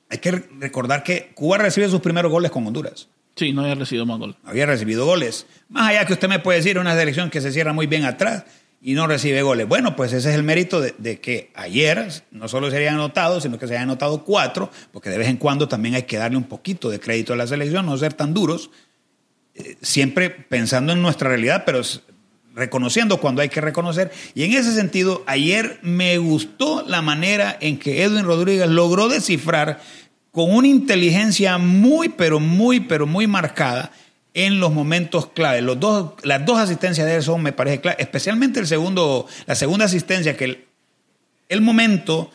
Hay 0.08 0.18
que 0.18 0.30
re- 0.30 0.48
recordar 0.60 1.02
que 1.02 1.32
Cuba 1.34 1.58
recibe 1.58 1.88
sus 1.88 2.00
primeros 2.00 2.30
goles 2.30 2.52
con 2.52 2.64
Honduras. 2.64 3.08
Sí, 3.36 3.52
no 3.52 3.62
había 3.62 3.74
recibido 3.74 4.06
más 4.06 4.18
gol. 4.18 4.36
Había 4.44 4.66
recibido 4.66 5.06
goles. 5.06 5.46
Más 5.68 5.88
allá 5.88 6.04
que 6.04 6.12
usted 6.12 6.28
me 6.28 6.40
puede 6.40 6.58
decir, 6.58 6.78
una 6.78 6.94
selección 6.94 7.30
que 7.30 7.40
se 7.40 7.52
cierra 7.52 7.72
muy 7.72 7.86
bien 7.86 8.04
atrás 8.04 8.44
y 8.82 8.94
no 8.94 9.06
recibe 9.06 9.42
goles. 9.42 9.68
Bueno, 9.68 9.94
pues 9.94 10.12
ese 10.12 10.30
es 10.30 10.34
el 10.34 10.42
mérito 10.42 10.80
de, 10.80 11.20
que 11.20 11.50
ayer 11.54 12.24
no 12.30 12.48
solo 12.48 12.70
se 12.70 12.78
hayan 12.78 12.94
anotado, 12.94 13.40
sino 13.40 13.58
que 13.58 13.66
se 13.66 13.74
hayan 13.74 13.84
anotado 13.84 14.24
cuatro, 14.24 14.70
porque 14.92 15.10
de 15.10 15.18
vez 15.18 15.28
en 15.28 15.36
cuando 15.36 15.68
también 15.68 15.94
hay 15.94 16.04
que 16.04 16.16
darle 16.16 16.36
un 16.36 16.44
poquito 16.44 16.90
de 16.90 16.98
crédito 16.98 17.32
a 17.32 17.36
la 17.36 17.46
selección, 17.46 17.86
no 17.86 17.96
ser 17.98 18.14
tan 18.14 18.32
duros 18.32 18.70
eh, 19.54 19.76
siempre 19.82 20.30
pensando 20.30 20.92
en 20.92 21.02
nuestra 21.02 21.28
realidad, 21.28 21.64
pero 21.66 21.82
reconociendo 22.54 23.18
cuando 23.18 23.42
hay 23.42 23.48
que 23.48 23.60
reconocer. 23.60 24.10
Y 24.34 24.44
en 24.44 24.52
ese 24.52 24.72
sentido, 24.72 25.22
ayer 25.26 25.78
me 25.82 26.16
gustó 26.18 26.84
la 26.86 27.02
manera 27.02 27.56
en 27.60 27.78
que 27.78 28.02
Edwin 28.02 28.24
Rodríguez 28.24 28.68
logró 28.68 29.08
descifrar 29.08 29.80
con 30.30 30.54
una 30.54 30.68
inteligencia 30.68 31.58
muy, 31.58 32.08
pero 32.08 32.40
muy, 32.40 32.80
pero 32.80 33.06
muy 33.06 33.26
marcada 33.26 33.92
en 34.34 34.60
los 34.60 34.72
momentos 34.72 35.26
clave. 35.26 35.60
Los 35.60 35.80
dos, 35.80 36.12
las 36.22 36.44
dos 36.46 36.58
asistencias 36.58 37.06
de 37.06 37.16
él 37.16 37.22
son, 37.22 37.42
me 37.42 37.52
parece, 37.52 37.80
clave, 37.80 37.96
especialmente 38.00 38.60
el 38.60 38.66
segundo, 38.66 39.26
la 39.46 39.54
segunda 39.54 39.86
asistencia, 39.86 40.36
que 40.36 40.44
el, 40.44 40.64
el 41.48 41.60
momento 41.60 42.30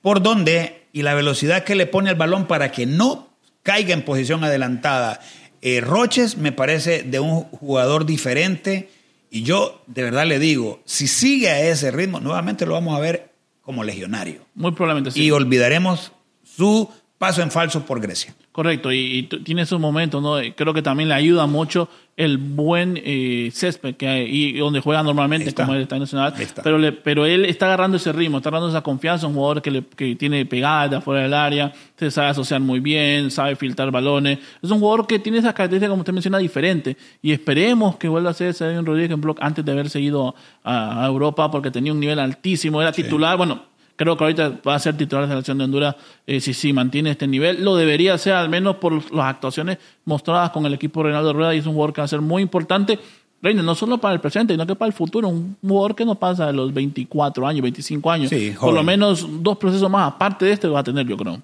por 0.00 0.22
donde 0.22 0.84
y 0.92 1.02
la 1.02 1.14
velocidad 1.14 1.64
que 1.64 1.74
le 1.74 1.86
pone 1.86 2.10
al 2.10 2.16
balón 2.16 2.46
para 2.46 2.70
que 2.70 2.86
no 2.86 3.34
caiga 3.62 3.94
en 3.94 4.02
posición 4.02 4.44
adelantada. 4.44 5.20
Eh, 5.60 5.80
Roches 5.80 6.36
me 6.36 6.52
parece 6.52 7.02
de 7.02 7.18
un 7.18 7.44
jugador 7.44 8.06
diferente 8.06 8.90
y 9.30 9.42
yo 9.42 9.82
de 9.86 10.04
verdad 10.04 10.26
le 10.26 10.38
digo, 10.38 10.82
si 10.84 11.08
sigue 11.08 11.50
a 11.50 11.60
ese 11.60 11.90
ritmo, 11.90 12.20
nuevamente 12.20 12.66
lo 12.66 12.74
vamos 12.74 12.96
a 12.96 13.00
ver 13.00 13.32
como 13.62 13.82
legionario 13.82 14.42
Muy 14.54 14.72
probablemente 14.72 15.10
sí. 15.10 15.24
y 15.24 15.30
olvidaremos 15.30 16.12
su 16.56 16.88
paso 17.18 17.42
en 17.42 17.50
falso 17.50 17.84
por 17.86 18.00
Grecia. 18.00 18.34
Correcto, 18.52 18.92
y, 18.92 18.98
y 19.18 19.22
tiene 19.24 19.62
esos 19.62 19.80
momentos, 19.80 20.22
¿no? 20.22 20.36
Creo 20.54 20.72
que 20.74 20.82
también 20.82 21.08
le 21.08 21.14
ayuda 21.16 21.46
mucho 21.46 21.88
el 22.16 22.38
buen 22.38 23.00
eh, 23.02 23.50
césped 23.52 23.96
que 23.96 24.06
hay 24.06 24.26
y 24.30 24.52
donde 24.58 24.78
juega 24.80 25.02
normalmente, 25.02 25.48
está. 25.48 25.64
como 25.64 25.74
el 25.74 25.82
Estadio 25.82 26.00
Nacional. 26.02 26.34
Está. 26.38 26.62
Pero, 26.62 26.78
le- 26.78 26.92
pero 26.92 27.26
él 27.26 27.44
está 27.46 27.66
agarrando 27.66 27.96
ese 27.96 28.12
ritmo, 28.12 28.36
está 28.36 28.50
agarrando 28.50 28.68
esa 28.68 28.82
confianza, 28.82 29.26
un 29.26 29.34
jugador 29.34 29.60
que, 29.62 29.70
le- 29.72 29.82
que 29.84 30.14
tiene 30.14 30.46
pegada 30.46 30.86
de 30.88 30.96
afuera 30.96 31.22
del 31.22 31.34
área, 31.34 31.72
se 31.98 32.10
sabe 32.12 32.28
asociar 32.28 32.60
muy 32.60 32.78
bien, 32.78 33.32
sabe 33.32 33.56
filtrar 33.56 33.90
balones. 33.90 34.38
Es 34.62 34.70
un 34.70 34.78
jugador 34.78 35.08
que 35.08 35.18
tiene 35.18 35.38
esas 35.38 35.54
características, 35.54 35.90
como 35.90 36.02
usted 36.02 36.12
menciona, 36.12 36.38
diferentes. 36.38 36.96
Y 37.22 37.32
esperemos 37.32 37.96
que 37.96 38.06
vuelva 38.06 38.30
a 38.30 38.34
ser 38.34 38.48
ese 38.50 38.66
Edwin 38.66 38.86
Rodríguez 38.86 39.10
en 39.10 39.20
block 39.20 39.38
antes 39.40 39.64
de 39.64 39.72
haber 39.72 39.90
seguido 39.90 40.36
a, 40.62 41.02
a 41.02 41.06
Europa, 41.06 41.50
porque 41.50 41.72
tenía 41.72 41.92
un 41.92 41.98
nivel 41.98 42.20
altísimo, 42.20 42.80
era 42.80 42.92
titular, 42.92 43.36
bueno. 43.36 43.73
Creo 43.96 44.16
que 44.16 44.24
ahorita 44.24 44.60
va 44.66 44.74
a 44.74 44.78
ser 44.78 44.96
titular 44.96 45.24
de 45.24 45.28
la 45.28 45.34
selección 45.34 45.58
de 45.58 45.64
Honduras 45.64 45.96
eh, 46.26 46.40
si 46.40 46.52
sí 46.52 46.72
mantiene 46.72 47.10
este 47.10 47.26
nivel. 47.26 47.62
Lo 47.64 47.76
debería 47.76 48.18
ser 48.18 48.32
al 48.32 48.48
menos 48.48 48.76
por 48.76 48.92
las 49.14 49.26
actuaciones 49.26 49.78
mostradas 50.04 50.50
con 50.50 50.66
el 50.66 50.74
equipo 50.74 51.00
de 51.00 51.04
Reinaldo 51.04 51.32
Rueda 51.32 51.54
y 51.54 51.58
es 51.58 51.66
un 51.66 51.74
jugador 51.74 51.94
que 51.94 52.00
va 52.00 52.06
a 52.06 52.08
ser 52.08 52.20
muy 52.20 52.42
importante. 52.42 52.98
Reina, 53.40 53.62
no 53.62 53.74
solo 53.74 53.98
para 53.98 54.14
el 54.14 54.20
presente, 54.20 54.54
sino 54.54 54.66
que 54.66 54.74
para 54.74 54.88
el 54.88 54.94
futuro. 54.94 55.28
Un 55.28 55.56
jugador 55.62 55.94
que 55.94 56.04
no 56.04 56.14
pasa 56.14 56.46
de 56.46 56.54
los 56.54 56.72
24 56.72 57.46
años, 57.46 57.62
25 57.62 58.10
años. 58.10 58.30
Sí, 58.30 58.54
por 58.58 58.72
lo 58.72 58.82
menos 58.82 59.26
dos 59.42 59.58
procesos 59.58 59.90
más, 59.90 60.12
aparte 60.12 60.46
de 60.46 60.52
este, 60.52 60.66
va 60.66 60.80
a 60.80 60.84
tener, 60.84 61.06
yo 61.06 61.16
creo. 61.16 61.40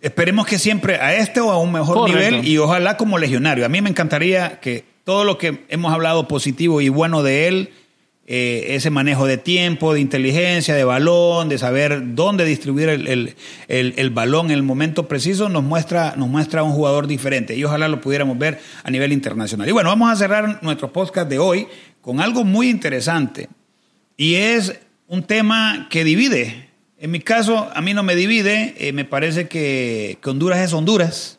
Esperemos 0.00 0.46
que 0.46 0.58
siempre 0.58 0.96
a 0.96 1.16
este 1.16 1.40
o 1.40 1.50
a 1.50 1.58
un 1.58 1.72
mejor 1.72 1.96
Correcto. 1.96 2.30
nivel 2.30 2.48
y 2.48 2.58
ojalá 2.58 2.96
como 2.96 3.18
legionario. 3.18 3.66
A 3.66 3.68
mí 3.68 3.80
me 3.80 3.90
encantaría 3.90 4.60
que 4.60 4.84
todo 5.02 5.24
lo 5.24 5.36
que 5.36 5.64
hemos 5.68 5.92
hablado 5.92 6.28
positivo 6.28 6.80
y 6.80 6.88
bueno 6.88 7.22
de 7.22 7.48
él, 7.48 7.70
eh, 8.26 8.74
ese 8.74 8.88
manejo 8.88 9.26
de 9.26 9.36
tiempo, 9.36 9.92
de 9.92 10.00
inteligencia, 10.00 10.74
de 10.74 10.84
balón, 10.84 11.50
de 11.50 11.58
saber 11.58 12.14
dónde 12.14 12.46
distribuir 12.46 12.88
el, 12.88 14.10
balón 14.10 14.46
en 14.46 14.52
el 14.52 14.62
momento 14.62 15.08
preciso, 15.08 15.50
nos 15.50 15.62
muestra, 15.62 16.14
nos 16.16 16.28
muestra 16.30 16.62
un 16.62 16.72
jugador 16.72 17.06
diferente 17.06 17.54
y 17.54 17.62
ojalá 17.64 17.86
lo 17.88 18.00
pudiéramos 18.00 18.38
ver 18.38 18.60
a 18.82 18.90
nivel 18.90 19.12
internacional. 19.12 19.68
Y 19.68 19.72
bueno, 19.72 19.90
vamos 19.90 20.10
a 20.10 20.16
cerrar 20.16 20.62
nuestro 20.62 20.90
podcast 20.90 21.28
de 21.28 21.38
hoy 21.38 21.66
con 22.00 22.20
algo 22.20 22.44
muy 22.44 22.70
interesante 22.70 23.50
y 24.16 24.36
es 24.36 24.80
un 25.06 25.24
tema 25.24 25.88
que 25.90 26.02
divide. 26.02 26.70
En 26.98 27.10
mi 27.10 27.20
caso, 27.20 27.70
a 27.74 27.82
mí 27.82 27.92
no 27.92 28.02
me 28.02 28.16
divide, 28.16 28.74
eh, 28.78 28.94
me 28.94 29.04
parece 29.04 29.48
que, 29.48 30.16
que 30.22 30.30
Honduras 30.30 30.60
es 30.60 30.72
Honduras. 30.72 31.38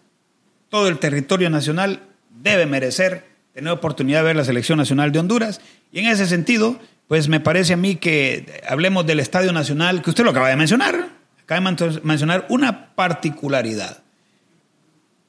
Todo 0.69 0.87
el 0.87 0.99
territorio 0.99 1.49
nacional 1.49 2.03
debe 2.29 2.67
merecer 2.67 3.34
tener 3.55 3.71
oportunidad 3.71 4.19
de 4.19 4.25
ver 4.25 4.35
la 4.35 4.43
selección 4.43 4.77
nacional 4.77 5.13
de 5.13 5.19
Honduras. 5.19 5.61
Y 5.93 5.99
en 5.99 6.07
ese 6.07 6.27
sentido, 6.27 6.77
pues 7.07 7.29
me 7.29 7.39
parece 7.39 7.71
a 7.71 7.77
mí 7.77 7.95
que 7.95 8.61
hablemos 8.67 9.05
del 9.05 9.21
Estadio 9.21 9.53
Nacional, 9.53 10.01
que 10.01 10.09
usted 10.09 10.25
lo 10.25 10.31
acaba 10.31 10.49
de 10.49 10.57
mencionar. 10.57 11.07
Acaba 11.41 11.71
de 11.71 12.01
mencionar 12.03 12.45
una 12.49 12.93
particularidad. 12.95 14.03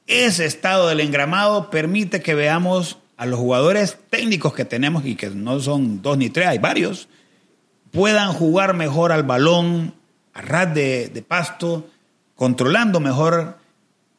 Ese 0.07 0.45
estado 0.45 0.89
del 0.89 0.99
engramado 0.99 1.69
permite 1.69 2.21
que 2.21 2.35
veamos 2.35 2.97
a 3.15 3.25
los 3.25 3.39
jugadores 3.39 3.97
técnicos 4.09 4.53
que 4.53 4.65
tenemos, 4.65 5.05
y 5.05 5.15
que 5.15 5.29
no 5.29 5.61
son 5.61 6.01
dos 6.01 6.17
ni 6.17 6.29
tres, 6.29 6.47
hay 6.47 6.59
varios, 6.59 7.07
puedan 7.91 8.33
jugar 8.33 8.73
mejor 8.73 9.13
al 9.13 9.23
balón, 9.23 9.93
a 10.33 10.41
ras 10.41 10.73
de, 10.73 11.07
de 11.07 11.21
pasto, 11.21 11.89
controlando 12.35 12.99
mejor, 12.99 13.57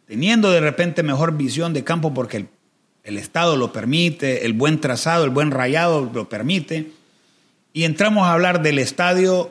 teniendo 0.07 0.51
de 0.51 0.61
repente 0.61 1.03
mejor 1.03 1.37
visión 1.37 1.75
de 1.75 1.85
campo 1.85 2.13
porque 2.15 2.39
el, 2.39 2.49
el 3.09 3.17
estado 3.17 3.57
lo 3.57 3.73
permite, 3.73 4.45
el 4.45 4.53
buen 4.53 4.83
trazado, 4.83 5.25
el 5.25 5.31
buen 5.31 5.51
rayado 5.51 6.11
lo 6.13 6.29
permite. 6.29 6.93
Y 7.73 7.85
entramos 7.85 8.27
a 8.27 8.33
hablar 8.33 8.61
del 8.61 8.79
estadio 8.79 9.51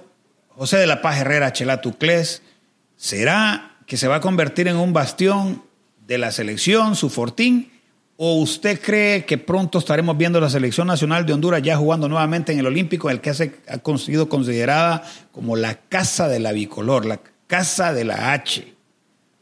José 0.50 0.78
de 0.78 0.86
la 0.86 1.02
Paz 1.02 1.17
Herrera 1.17 1.52
Chelatuclés. 1.54 2.43
¿Será 2.98 3.78
que 3.88 3.98
se 3.98 4.08
va 4.08 4.17
a 4.17 4.22
convertir 4.22 4.67
en 4.67 4.76
un 4.76 4.93
bastión 4.93 5.63
de 6.06 6.20
la 6.20 6.32
selección, 6.32 6.96
su 6.96 7.10
fortín? 7.10 7.72
¿O 8.15 8.36
usted 8.36 8.80
cree 8.80 9.26
que 9.26 9.39
pronto 9.39 9.80
estaremos 9.80 10.15
viendo 10.15 10.39
la 10.39 10.52
selección 10.52 10.86
nacional 10.86 11.26
de 11.26 11.34
Honduras 11.34 11.63
ya 11.63 11.78
jugando 11.78 12.08
nuevamente 12.08 12.54
en 12.54 12.60
el 12.60 12.67
Olímpico, 12.67 13.10
el 13.10 13.22
que 13.22 13.32
ha 13.32 13.98
sido 13.98 14.30
considerada 14.30 15.04
como 15.32 15.56
la 15.56 15.80
casa 15.80 16.28
de 16.28 16.39
la 16.39 16.52
bicolor, 16.52 17.08
la 17.08 17.22
casa 17.48 17.91
de 17.91 18.04
la 18.04 18.34
H? 18.34 18.72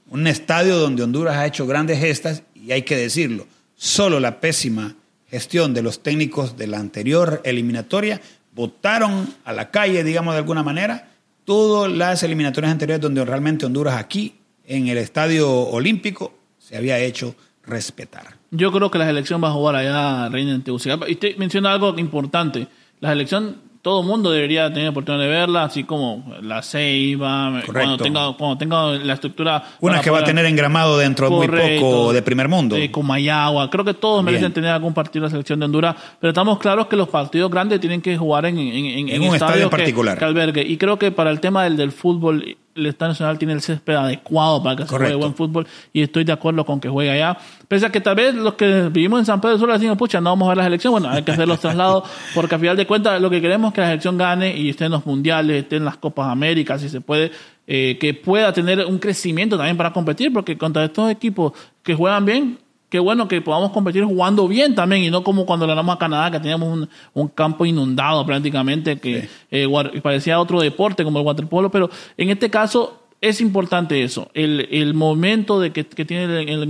Un 0.08 0.26
estadio 0.26 0.78
donde 0.78 1.04
Honduras 1.04 1.36
ha 1.36 1.46
hecho 1.46 1.68
grandes 1.68 2.00
gestas 2.00 2.44
y 2.54 2.72
hay 2.72 2.84
que 2.84 2.96
decirlo, 2.96 3.46
solo 3.86 4.20
la 4.20 4.40
pésima 4.40 4.96
gestión 5.30 5.76
de 5.76 5.84
los 5.84 6.02
técnicos 6.02 6.58
de 6.58 6.66
la 6.66 6.80
anterior 6.80 7.42
eliminatoria 7.44 8.20
votaron 8.56 9.32
a 9.44 9.54
la 9.54 9.70
calle, 9.70 10.04
digamos 10.04 10.34
de 10.34 10.40
alguna 10.40 10.64
manera, 10.64 11.12
todas 11.44 11.92
las 11.92 12.24
eliminatorias 12.24 12.72
anteriores 12.72 13.02
donde 13.02 13.24
realmente 13.24 13.66
Honduras 13.66 13.96
aquí, 13.98 14.34
en 14.66 14.88
el 14.88 14.98
estadio 14.98 15.52
olímpico, 15.52 16.34
se 16.58 16.76
había 16.76 16.98
hecho 16.98 17.36
respetar. 17.64 18.38
Yo 18.50 18.72
creo 18.72 18.90
que 18.90 18.98
la 18.98 19.06
selección 19.06 19.44
va 19.44 19.50
a 19.50 19.52
jugar 19.52 19.76
allá 19.76 20.30
Reina 20.30 20.56
en 20.56 20.64
Tegucigalpa. 20.64 21.08
Y 21.08 21.14
usted 21.14 21.38
menciona 21.38 21.72
algo 21.72 21.96
importante. 22.00 22.68
La 23.02 23.10
selección 23.10 23.62
todo 23.86 24.02
el 24.02 24.08
mundo 24.08 24.32
debería 24.32 24.74
tener 24.74 24.90
oportunidad 24.90 25.24
de 25.26 25.30
verla, 25.30 25.66
así 25.66 25.84
como 25.84 26.34
la 26.42 26.64
Ceiba, 26.64 27.62
cuando 27.72 27.98
tenga, 27.98 28.34
cuando 28.34 28.58
tenga 28.58 28.88
la 28.94 29.14
estructura. 29.14 29.64
Una 29.80 30.02
que 30.02 30.10
va 30.10 30.22
a 30.22 30.24
tener 30.24 30.44
engramado 30.48 30.98
dentro 30.98 31.30
de 31.30 31.36
muy 31.36 31.48
poco 31.48 32.12
de 32.12 32.24
primer 32.24 32.50
mundo. 32.50 32.76
Eh, 32.78 32.90
con 32.90 33.06
Mayagua. 33.06 33.70
Creo 33.70 33.86
que 33.86 33.94
todos 33.94 34.24
merecen 34.24 34.52
tener 34.52 34.72
algún 34.72 34.96
partido 34.96 35.22
de 35.22 35.28
la 35.28 35.30
selección 35.30 35.60
de 35.60 35.66
Honduras, 35.66 35.96
pero 36.20 36.32
estamos 36.32 36.58
claros 36.58 36.88
que 36.88 36.96
los 36.96 37.10
partidos 37.10 37.52
grandes 37.52 37.80
tienen 37.80 38.02
que 38.02 38.18
jugar 38.18 38.48
en, 38.48 38.58
en, 38.58 39.22
un 39.22 39.36
estadio 39.36 39.70
particular. 39.70 40.18
Que 40.18 40.26
albergue. 40.26 40.64
Y 40.64 40.78
creo 40.78 40.98
que 40.98 41.12
para 41.12 41.30
el 41.30 41.40
tema 41.40 41.66
del, 41.66 41.78
del 41.78 41.92
fútbol 41.92 42.58
el 42.76 42.88
Estado 42.88 43.12
Nacional 43.12 43.38
tiene 43.40 43.54
el 43.54 43.62
césped 43.62 43.96
adecuado 43.96 44.62
para 44.62 44.76
que 44.76 44.84
se 44.84 44.90
juegue 44.90 45.16
buen 45.16 45.34
fútbol 45.34 45.66
y 45.94 46.02
estoy 46.02 46.26
de 46.26 46.34
acuerdo 46.34 46.66
con 46.66 46.82
que 46.82 46.90
juegue 46.90 47.10
allá. 47.10 47.38
Pese 47.70 47.86
a 47.86 47.90
que 47.90 48.02
tal 48.02 48.16
vez 48.16 48.36
los 48.36 48.56
que 48.56 48.90
vivimos 48.90 49.20
en 49.20 49.26
San 49.26 49.40
Pedro 49.40 49.58
Sula 49.58 49.74
decimos, 49.74 49.98
pucha, 49.98 50.20
no 50.20 50.32
vamos 50.32 50.48
a 50.48 50.50
ver 50.50 50.58
la 50.58 50.64
selección, 50.66 50.92
bueno, 50.92 51.10
hay 51.10 51.24
que 51.24 51.32
hacer 51.32 51.48
los 51.48 51.62
traslados 51.62 52.04
porque 52.36 52.56
a 52.56 52.60
final 52.60 52.76
de 52.76 52.86
cuentas 52.86 53.22
lo 53.22 53.30
que 53.30 53.42
queremos 53.42 53.70
es 53.70 53.76
que 53.76 53.82
la 53.82 53.88
selección 53.88 54.18
gane 54.18 54.58
y 54.58 54.70
esté 54.70 54.86
en 54.86 54.92
los 54.92 55.06
mundiales, 55.06 55.64
esté 55.64 55.78
en 55.78 55.86
las 55.86 55.96
Copas 55.96 56.28
Américas, 56.28 56.82
si 56.82 56.90
se 56.90 57.00
puede, 57.00 57.32
eh, 57.66 57.98
que 57.98 58.14
pueda 58.14 58.52
tener 58.52 58.86
un 58.86 59.00
crecimiento 59.00 59.56
también 59.56 59.78
para 59.78 59.94
competir, 59.94 60.34
porque 60.34 60.58
contra 60.58 60.84
estos 60.84 61.10
equipos 61.10 61.54
que 61.82 61.96
juegan 61.96 62.26
bien, 62.26 62.58
qué 62.96 63.00
bueno 63.00 63.28
que 63.28 63.42
podamos 63.42 63.72
competir 63.72 64.06
jugando 64.06 64.48
bien 64.48 64.74
también 64.74 65.04
y 65.04 65.10
no 65.10 65.22
como 65.22 65.46
cuando 65.46 65.68
ganamos 65.68 65.94
a 65.94 66.00
Canadá 66.00 66.32
que 66.32 66.40
teníamos 66.40 66.88
un, 67.14 67.28
campo 67.28 67.66
inundado 67.66 68.26
prácticamente 68.26 69.02
que 69.02 69.28
eh, 69.52 69.68
parecía 70.02 70.40
otro 70.40 70.62
deporte 70.62 71.04
como 71.04 71.20
el 71.20 71.26
waterpolo, 71.26 71.70
pero 71.70 71.90
en 72.16 72.30
este 72.30 72.50
caso 72.50 73.02
es 73.20 73.42
importante 73.42 74.02
eso, 74.02 74.30
el, 74.34 74.70
el 74.72 74.94
momento 74.94 75.60
de 75.60 75.74
que, 75.74 75.84
tiene 75.84 76.24
el, 76.24 76.48
el 76.48 76.70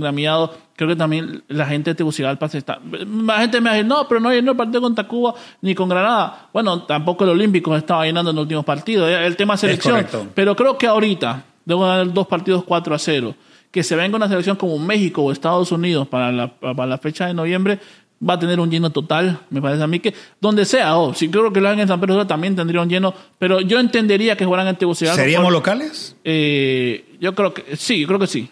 creo 0.74 0.88
que 0.88 0.96
también 0.96 1.44
la 1.46 1.66
gente 1.66 1.90
de 1.90 1.94
Tegucigalpa 1.94 2.48
se 2.48 2.58
está... 2.58 2.80
La 3.24 3.38
gente 3.38 3.60
me 3.60 3.70
dice, 3.70 3.84
no, 3.84 4.08
pero 4.08 4.18
no 4.20 4.30
hay 4.30 4.38
el 4.38 4.56
partido 4.56 4.80
contra 4.80 5.06
Cuba 5.06 5.32
ni 5.60 5.76
con 5.76 5.88
Granada. 5.88 6.48
Bueno, 6.52 6.82
tampoco 6.82 7.22
el 7.22 7.30
Olímpico 7.30 7.76
estaba 7.76 8.04
llenando 8.04 8.30
en 8.30 8.36
los 8.36 8.42
últimos 8.42 8.64
partidos, 8.64 9.08
el 9.08 9.36
tema 9.36 9.56
selección. 9.56 10.04
Pero 10.34 10.56
creo 10.56 10.76
que 10.76 10.88
ahorita, 10.88 11.44
debo 11.64 11.82
ganar 11.82 12.12
dos 12.12 12.26
partidos 12.26 12.64
4 12.64 12.94
a 12.96 12.98
0 12.98 13.34
que 13.70 13.82
se 13.82 13.96
venga 13.96 14.16
una 14.16 14.28
selección 14.28 14.56
como 14.56 14.78
México 14.78 15.22
o 15.22 15.32
Estados 15.32 15.72
Unidos 15.72 16.08
para 16.08 16.32
la, 16.32 16.56
para 16.58 16.86
la 16.86 16.98
fecha 16.98 17.26
de 17.26 17.34
noviembre, 17.34 17.78
va 18.26 18.34
a 18.34 18.38
tener 18.38 18.60
un 18.60 18.70
lleno 18.70 18.90
total, 18.90 19.40
me 19.50 19.60
parece 19.60 19.82
a 19.82 19.86
mí 19.86 20.00
que 20.00 20.14
donde 20.40 20.64
sea, 20.64 20.96
oh, 20.96 21.14
si 21.14 21.28
creo 21.28 21.52
que 21.52 21.60
lo 21.60 21.68
hagan 21.68 21.80
en 21.80 21.88
San 21.88 22.00
Pedro 22.00 22.26
también 22.26 22.56
tendría 22.56 22.80
un 22.80 22.88
lleno, 22.88 23.14
pero 23.38 23.60
yo 23.60 23.78
entendería 23.78 24.36
que 24.36 24.44
jugaran 24.44 24.68
en 24.68 24.76
Tegucigalpa. 24.76 25.20
¿Seríamos 25.20 25.52
locales? 25.52 26.16
Eh, 26.24 27.16
yo 27.20 27.34
creo 27.34 27.52
que 27.52 27.76
sí, 27.76 28.06
creo 28.06 28.18
que 28.18 28.26
sí. 28.26 28.48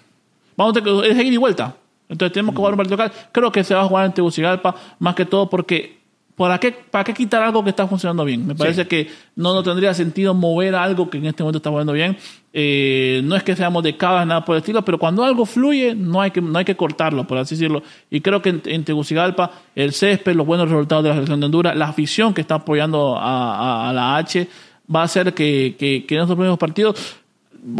Vamos 0.56 0.76
a 0.76 1.06
es 1.06 1.18
ir 1.18 1.32
y 1.32 1.36
vuelta. 1.36 1.76
Entonces 2.08 2.32
tenemos 2.32 2.54
que 2.54 2.58
jugar 2.58 2.74
un 2.74 2.76
partido 2.76 2.96
local. 2.96 3.12
Creo 3.32 3.50
que 3.50 3.64
se 3.64 3.74
va 3.74 3.82
a 3.82 3.86
jugar 3.86 4.06
en 4.06 4.12
Tegucigalpa 4.12 4.74
más 4.98 5.14
que 5.14 5.24
todo 5.24 5.48
porque 5.48 5.98
¿Para 6.36 6.58
qué, 6.58 6.72
¿Para 6.72 7.04
qué 7.04 7.14
quitar 7.14 7.42
algo 7.42 7.62
que 7.62 7.70
está 7.70 7.86
funcionando 7.86 8.24
bien? 8.24 8.44
Me 8.44 8.56
parece 8.56 8.88
que 8.88 9.08
no, 9.36 9.54
no 9.54 9.62
tendría 9.62 9.94
sentido 9.94 10.34
mover 10.34 10.74
algo 10.74 11.08
que 11.08 11.18
en 11.18 11.26
este 11.26 11.44
momento 11.44 11.58
está 11.58 11.70
funcionando 11.70 11.92
bien. 11.92 12.16
Eh, 12.52 13.20
no 13.24 13.36
es 13.36 13.44
que 13.44 13.54
seamos 13.54 13.84
de 13.84 13.96
cada 13.96 14.24
nada 14.24 14.44
por 14.44 14.56
el 14.56 14.60
estilo, 14.60 14.84
pero 14.84 14.98
cuando 14.98 15.22
algo 15.22 15.46
fluye, 15.46 15.94
no 15.94 16.20
hay 16.20 16.32
que, 16.32 16.40
no 16.40 16.58
hay 16.58 16.64
que 16.64 16.76
cortarlo, 16.76 17.24
por 17.24 17.38
así 17.38 17.54
decirlo. 17.54 17.84
Y 18.10 18.20
creo 18.20 18.42
que 18.42 18.60
en, 18.64 18.84
Tegucigalpa, 18.84 19.52
el 19.76 19.92
césped, 19.92 20.34
los 20.34 20.46
buenos 20.46 20.68
resultados 20.68 21.04
de 21.04 21.10
la 21.10 21.14
selección 21.14 21.38
de 21.38 21.46
Honduras, 21.46 21.76
la 21.76 21.86
afición 21.86 22.34
que 22.34 22.40
está 22.40 22.56
apoyando 22.56 23.16
a, 23.16 23.92
la 23.94 24.16
H, 24.16 24.48
va 24.92 25.02
a 25.02 25.04
hacer 25.04 25.34
que, 25.34 25.76
que, 25.78 26.04
que 26.04 26.14
en 26.16 26.22
estos 26.22 26.34
primeros 26.34 26.58
partidos 26.58 27.23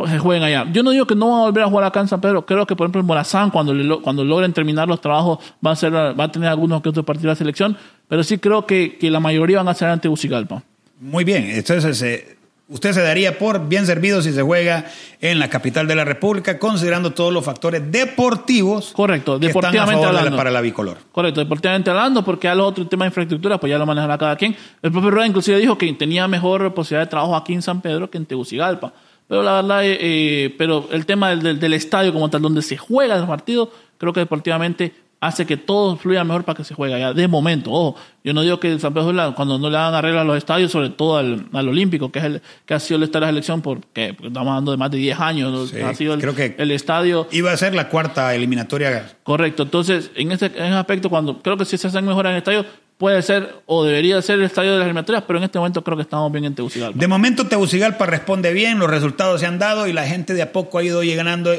se 0.08 0.18
jueguen 0.18 0.42
allá. 0.42 0.66
Yo 0.72 0.82
no 0.82 0.90
digo 0.90 1.06
que 1.06 1.14
no 1.14 1.30
van 1.30 1.40
a 1.40 1.44
volver 1.44 1.64
a 1.64 1.68
jugar 1.68 1.84
acá 1.84 2.00
en 2.00 2.08
San 2.08 2.20
Pedro. 2.20 2.46
Creo 2.46 2.66
que, 2.66 2.74
por 2.74 2.86
ejemplo, 2.86 3.00
en 3.00 3.06
Morazán, 3.06 3.50
cuando, 3.50 4.00
cuando 4.00 4.24
logren 4.24 4.52
terminar 4.52 4.88
los 4.88 5.00
trabajos, 5.00 5.38
va 5.64 5.72
a, 5.72 5.76
ser, 5.76 5.94
va 5.94 6.24
a 6.24 6.32
tener 6.32 6.48
algunos 6.48 6.80
que 6.82 6.88
otros 6.88 7.04
partidos 7.04 7.24
de 7.24 7.28
la 7.28 7.36
selección. 7.36 7.76
Pero 8.08 8.24
sí 8.24 8.38
creo 8.38 8.66
que, 8.66 8.96
que 8.98 9.10
la 9.10 9.20
mayoría 9.20 9.58
van 9.58 9.68
a 9.68 9.74
ser 9.74 9.88
ante 9.88 10.08
Ucigalpa. 10.08 10.62
Muy 11.00 11.24
bien. 11.24 11.50
Entonces, 11.50 12.00
eh, 12.02 12.36
usted 12.68 12.92
se 12.92 13.02
daría 13.02 13.38
por 13.38 13.68
bien 13.68 13.84
servido 13.84 14.22
si 14.22 14.32
se 14.32 14.40
juega 14.40 14.86
en 15.20 15.38
la 15.38 15.48
capital 15.48 15.86
de 15.86 15.94
la 15.94 16.04
República, 16.04 16.58
considerando 16.58 17.12
todos 17.12 17.32
los 17.32 17.44
factores 17.44 17.82
deportivos. 17.90 18.92
Correcto, 18.94 19.38
deportivamente 19.38 20.04
hablando. 20.04 20.36
para 20.36 20.50
la 20.50 20.60
bicolor. 20.60 20.98
Correcto, 21.12 21.40
deportivamente 21.40 21.90
hablando, 21.90 22.24
porque 22.24 22.48
a 22.48 22.54
los 22.54 22.68
otros 22.68 22.88
temas 22.88 23.06
de 23.06 23.08
infraestructura, 23.08 23.58
pues 23.58 23.70
ya 23.70 23.78
lo 23.78 23.86
manejará 23.86 24.16
cada 24.16 24.36
quien. 24.36 24.56
El 24.82 24.92
propio 24.92 25.10
Rueda 25.10 25.26
inclusive 25.26 25.58
dijo 25.58 25.76
que 25.76 25.92
tenía 25.92 26.26
mejor 26.26 26.72
posibilidad 26.72 27.06
de 27.06 27.10
trabajo 27.10 27.36
aquí 27.36 27.52
en 27.52 27.62
San 27.62 27.82
Pedro 27.82 28.10
que 28.10 28.16
en 28.16 28.24
Tegucigalpa. 28.24 28.94
Pero 29.34 29.42
la 29.42 29.62
verdad, 29.62 29.84
eh, 29.84 29.98
eh, 30.00 30.54
pero 30.56 30.88
el 30.92 31.06
tema 31.06 31.34
del, 31.34 31.58
del, 31.58 31.72
estadio 31.72 32.12
como 32.12 32.30
tal, 32.30 32.40
donde 32.40 32.62
se 32.62 32.76
juega 32.76 33.16
el 33.16 33.26
partido, 33.26 33.68
creo 33.98 34.12
que 34.12 34.20
deportivamente 34.20 34.92
hace 35.18 35.44
que 35.44 35.56
todo 35.56 35.96
fluya 35.96 36.22
mejor 36.22 36.44
para 36.44 36.56
que 36.56 36.62
se 36.62 36.72
juegue 36.72 36.94
allá. 36.94 37.12
De 37.12 37.26
momento, 37.26 37.72
ojo, 37.72 37.98
yo 38.22 38.32
no 38.32 38.42
digo 38.42 38.60
que 38.60 38.70
el 38.70 38.78
San 38.78 38.94
Pedro 38.94 39.34
cuando 39.34 39.58
no 39.58 39.70
le 39.70 39.76
hagan 39.76 39.92
arreglo 39.94 40.20
a 40.20 40.24
los 40.24 40.36
estadios, 40.36 40.70
sobre 40.70 40.90
todo 40.90 41.16
al, 41.16 41.46
al 41.52 41.68
Olímpico, 41.68 42.12
que 42.12 42.20
es 42.20 42.24
el 42.26 42.42
que 42.64 42.74
ha 42.74 42.78
sido 42.78 42.98
el 42.98 43.02
estadio 43.02 43.22
de 43.22 43.26
la 43.26 43.32
selección, 43.32 43.60
porque, 43.60 44.10
estamos 44.10 44.36
hablando 44.36 44.70
de 44.70 44.76
más 44.76 44.92
de 44.92 44.98
10 44.98 45.18
años, 45.18 45.74
ha 45.74 45.94
sido 45.94 46.14
el, 46.14 46.20
creo 46.20 46.36
que 46.36 46.54
el 46.56 46.70
estadio. 46.70 47.26
Iba 47.32 47.50
a 47.50 47.56
ser 47.56 47.74
la 47.74 47.88
cuarta 47.88 48.36
eliminatoria. 48.36 49.16
Correcto, 49.24 49.64
entonces, 49.64 50.12
en 50.14 50.30
ese, 50.30 50.46
en 50.46 50.66
ese 50.66 50.74
aspecto, 50.74 51.10
cuando 51.10 51.42
creo 51.42 51.56
que 51.56 51.64
si 51.64 51.76
se 51.76 51.88
hacen 51.88 52.04
mejoras 52.04 52.30
en 52.30 52.34
el 52.34 52.38
estadio, 52.38 52.66
puede 52.98 53.22
ser 53.22 53.56
o 53.66 53.84
debería 53.84 54.20
ser 54.22 54.38
el 54.38 54.44
estadio 54.44 54.72
de 54.72 54.78
las 54.78 54.86
eliminatorias, 54.86 55.24
pero 55.26 55.38
en 55.38 55.44
este 55.44 55.58
momento 55.58 55.82
creo 55.82 55.96
que 55.96 56.02
estamos 56.02 56.30
bien 56.30 56.44
en 56.44 56.54
Tegucigalpa. 56.54 56.98
De 56.98 57.08
momento 57.08 57.46
Tegucigalpa 57.46 58.06
responde 58.06 58.52
bien, 58.52 58.78
los 58.78 58.90
resultados 58.90 59.40
se 59.40 59.46
han 59.46 59.58
dado 59.58 59.86
y 59.86 59.92
la 59.92 60.06
gente 60.06 60.34
de 60.34 60.42
a 60.42 60.52
poco 60.52 60.78
ha 60.78 60.84
ido 60.84 61.02
llegando 61.02 61.52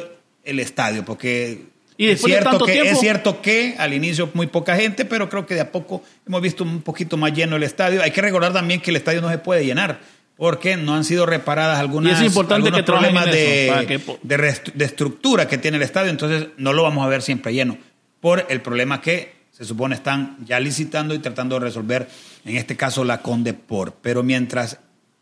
el 0.43 0.59
estadio, 0.59 1.03
porque 1.03 1.65
es, 1.97 2.21
cierto 2.21 2.59
que, 2.59 2.89
es 2.89 2.99
cierto 2.99 3.41
que 3.41 3.75
al 3.77 3.93
inicio 3.93 4.29
muy 4.33 4.47
poca 4.47 4.75
gente, 4.75 5.05
pero 5.05 5.29
creo 5.29 5.45
que 5.45 5.55
de 5.55 5.61
a 5.61 5.71
poco 5.71 6.03
hemos 6.27 6.41
visto 6.41 6.63
un 6.63 6.81
poquito 6.81 7.17
más 7.17 7.33
lleno 7.33 7.55
el 7.55 7.63
estadio. 7.63 8.01
Hay 8.01 8.11
que 8.11 8.21
recordar 8.21 8.53
también 8.53 8.81
que 8.81 8.91
el 8.91 8.97
estadio 8.97 9.21
no 9.21 9.29
se 9.29 9.37
puede 9.37 9.65
llenar 9.65 9.99
porque 10.37 10.75
no 10.75 10.95
han 10.95 11.05
sido 11.05 11.25
reparadas 11.25 11.79
algunas 11.79 12.19
es 12.19 12.25
importante 12.25 12.69
que 12.71 12.83
problemas 12.83 13.25
de, 13.25 14.01
de 14.23 14.85
estructura 14.85 15.47
que 15.47 15.57
tiene 15.57 15.77
el 15.77 15.83
estadio, 15.83 16.11
entonces 16.11 16.47
no 16.57 16.73
lo 16.73 16.83
vamos 16.83 17.05
a 17.05 17.07
ver 17.07 17.21
siempre 17.21 17.53
lleno 17.53 17.77
por 18.19 18.45
el 18.49 18.61
problema 18.61 19.01
que 19.01 19.33
se 19.55 19.63
supone 19.63 19.95
están 19.95 20.35
ya 20.45 20.59
licitando 20.59 21.13
y 21.13 21.19
tratando 21.19 21.55
de 21.55 21.61
resolver, 21.61 22.09
en 22.43 22.57
este 22.57 22.75
caso 22.75 23.05
la 23.05 23.21
Condepor. 23.21 23.95
Pero 24.01 24.21
mientras 24.21 24.79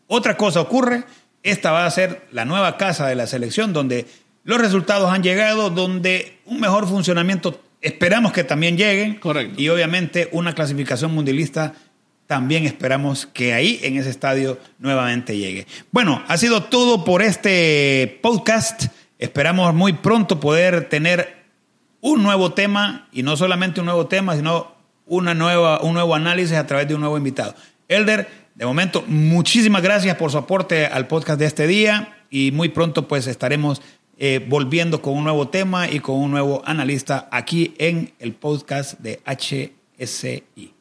otra 0.08 0.38
cosa 0.38 0.60
ocurre, 0.60 1.04
esta 1.44 1.72
va 1.72 1.86
a 1.86 1.92
ser 1.92 2.26
la 2.32 2.44
nueva 2.44 2.78
casa 2.78 3.06
de 3.06 3.14
la 3.14 3.28
selección 3.28 3.74
donde 3.74 4.08
los 4.44 4.60
resultados 4.60 5.14
han 5.14 5.22
llegado, 5.22 5.70
donde 5.70 6.40
un 6.46 6.60
mejor 6.60 6.88
funcionamiento 6.88 7.62
esperamos 7.80 8.32
que 8.32 8.44
también 8.44 8.76
llegue. 8.76 9.20
Correcto. 9.20 9.62
Y 9.62 9.70
obviamente 9.70 10.30
una 10.32 10.56
clasificación 10.56 11.14
mundialista 11.14 11.76
también 12.26 12.66
esperamos 12.66 13.28
que 13.28 13.54
ahí 13.54 13.82
en 13.84 13.98
ese 13.98 14.10
estadio 14.10 14.58
nuevamente 14.80 15.38
llegue. 15.38 15.68
Bueno, 15.92 16.24
ha 16.28 16.38
sido 16.38 16.64
todo 16.64 17.06
por 17.06 17.22
este 17.22 18.20
podcast. 18.24 18.86
Esperamos 19.20 19.76
muy 19.76 19.94
pronto 19.94 20.40
poder 20.40 20.90
tener 20.90 21.43
un 22.04 22.22
nuevo 22.22 22.52
tema, 22.52 23.08
y 23.14 23.24
no 23.24 23.38
solamente 23.38 23.80
un 23.80 23.86
nuevo 23.86 24.08
tema, 24.08 24.36
sino 24.36 24.76
una 25.06 25.34
nueva, 25.34 25.82
un 25.82 25.94
nuevo 25.94 26.14
análisis 26.14 26.58
a 26.58 26.68
través 26.68 26.86
de 26.86 26.96
un 26.96 27.00
nuevo 27.00 27.18
invitado. 27.18 27.56
Elder, 27.88 28.28
de 28.56 28.66
momento, 28.66 29.06
muchísimas 29.08 29.82
gracias 29.82 30.18
por 30.18 30.30
su 30.30 30.38
aporte 30.38 30.86
al 30.86 31.08
podcast 31.08 31.40
de 31.40 31.46
este 31.46 31.66
día 31.66 32.18
y 32.30 32.52
muy 32.52 32.68
pronto 32.68 33.08
pues 33.08 33.26
estaremos 33.28 33.82
eh, 34.18 34.46
volviendo 34.50 35.02
con 35.02 35.16
un 35.16 35.24
nuevo 35.24 35.48
tema 35.48 35.90
y 35.90 36.02
con 36.02 36.18
un 36.18 36.32
nuevo 36.32 36.62
analista 36.66 37.30
aquí 37.32 37.74
en 37.78 38.12
el 38.20 38.34
podcast 38.34 39.00
de 39.00 39.22
HSI. 39.26 40.74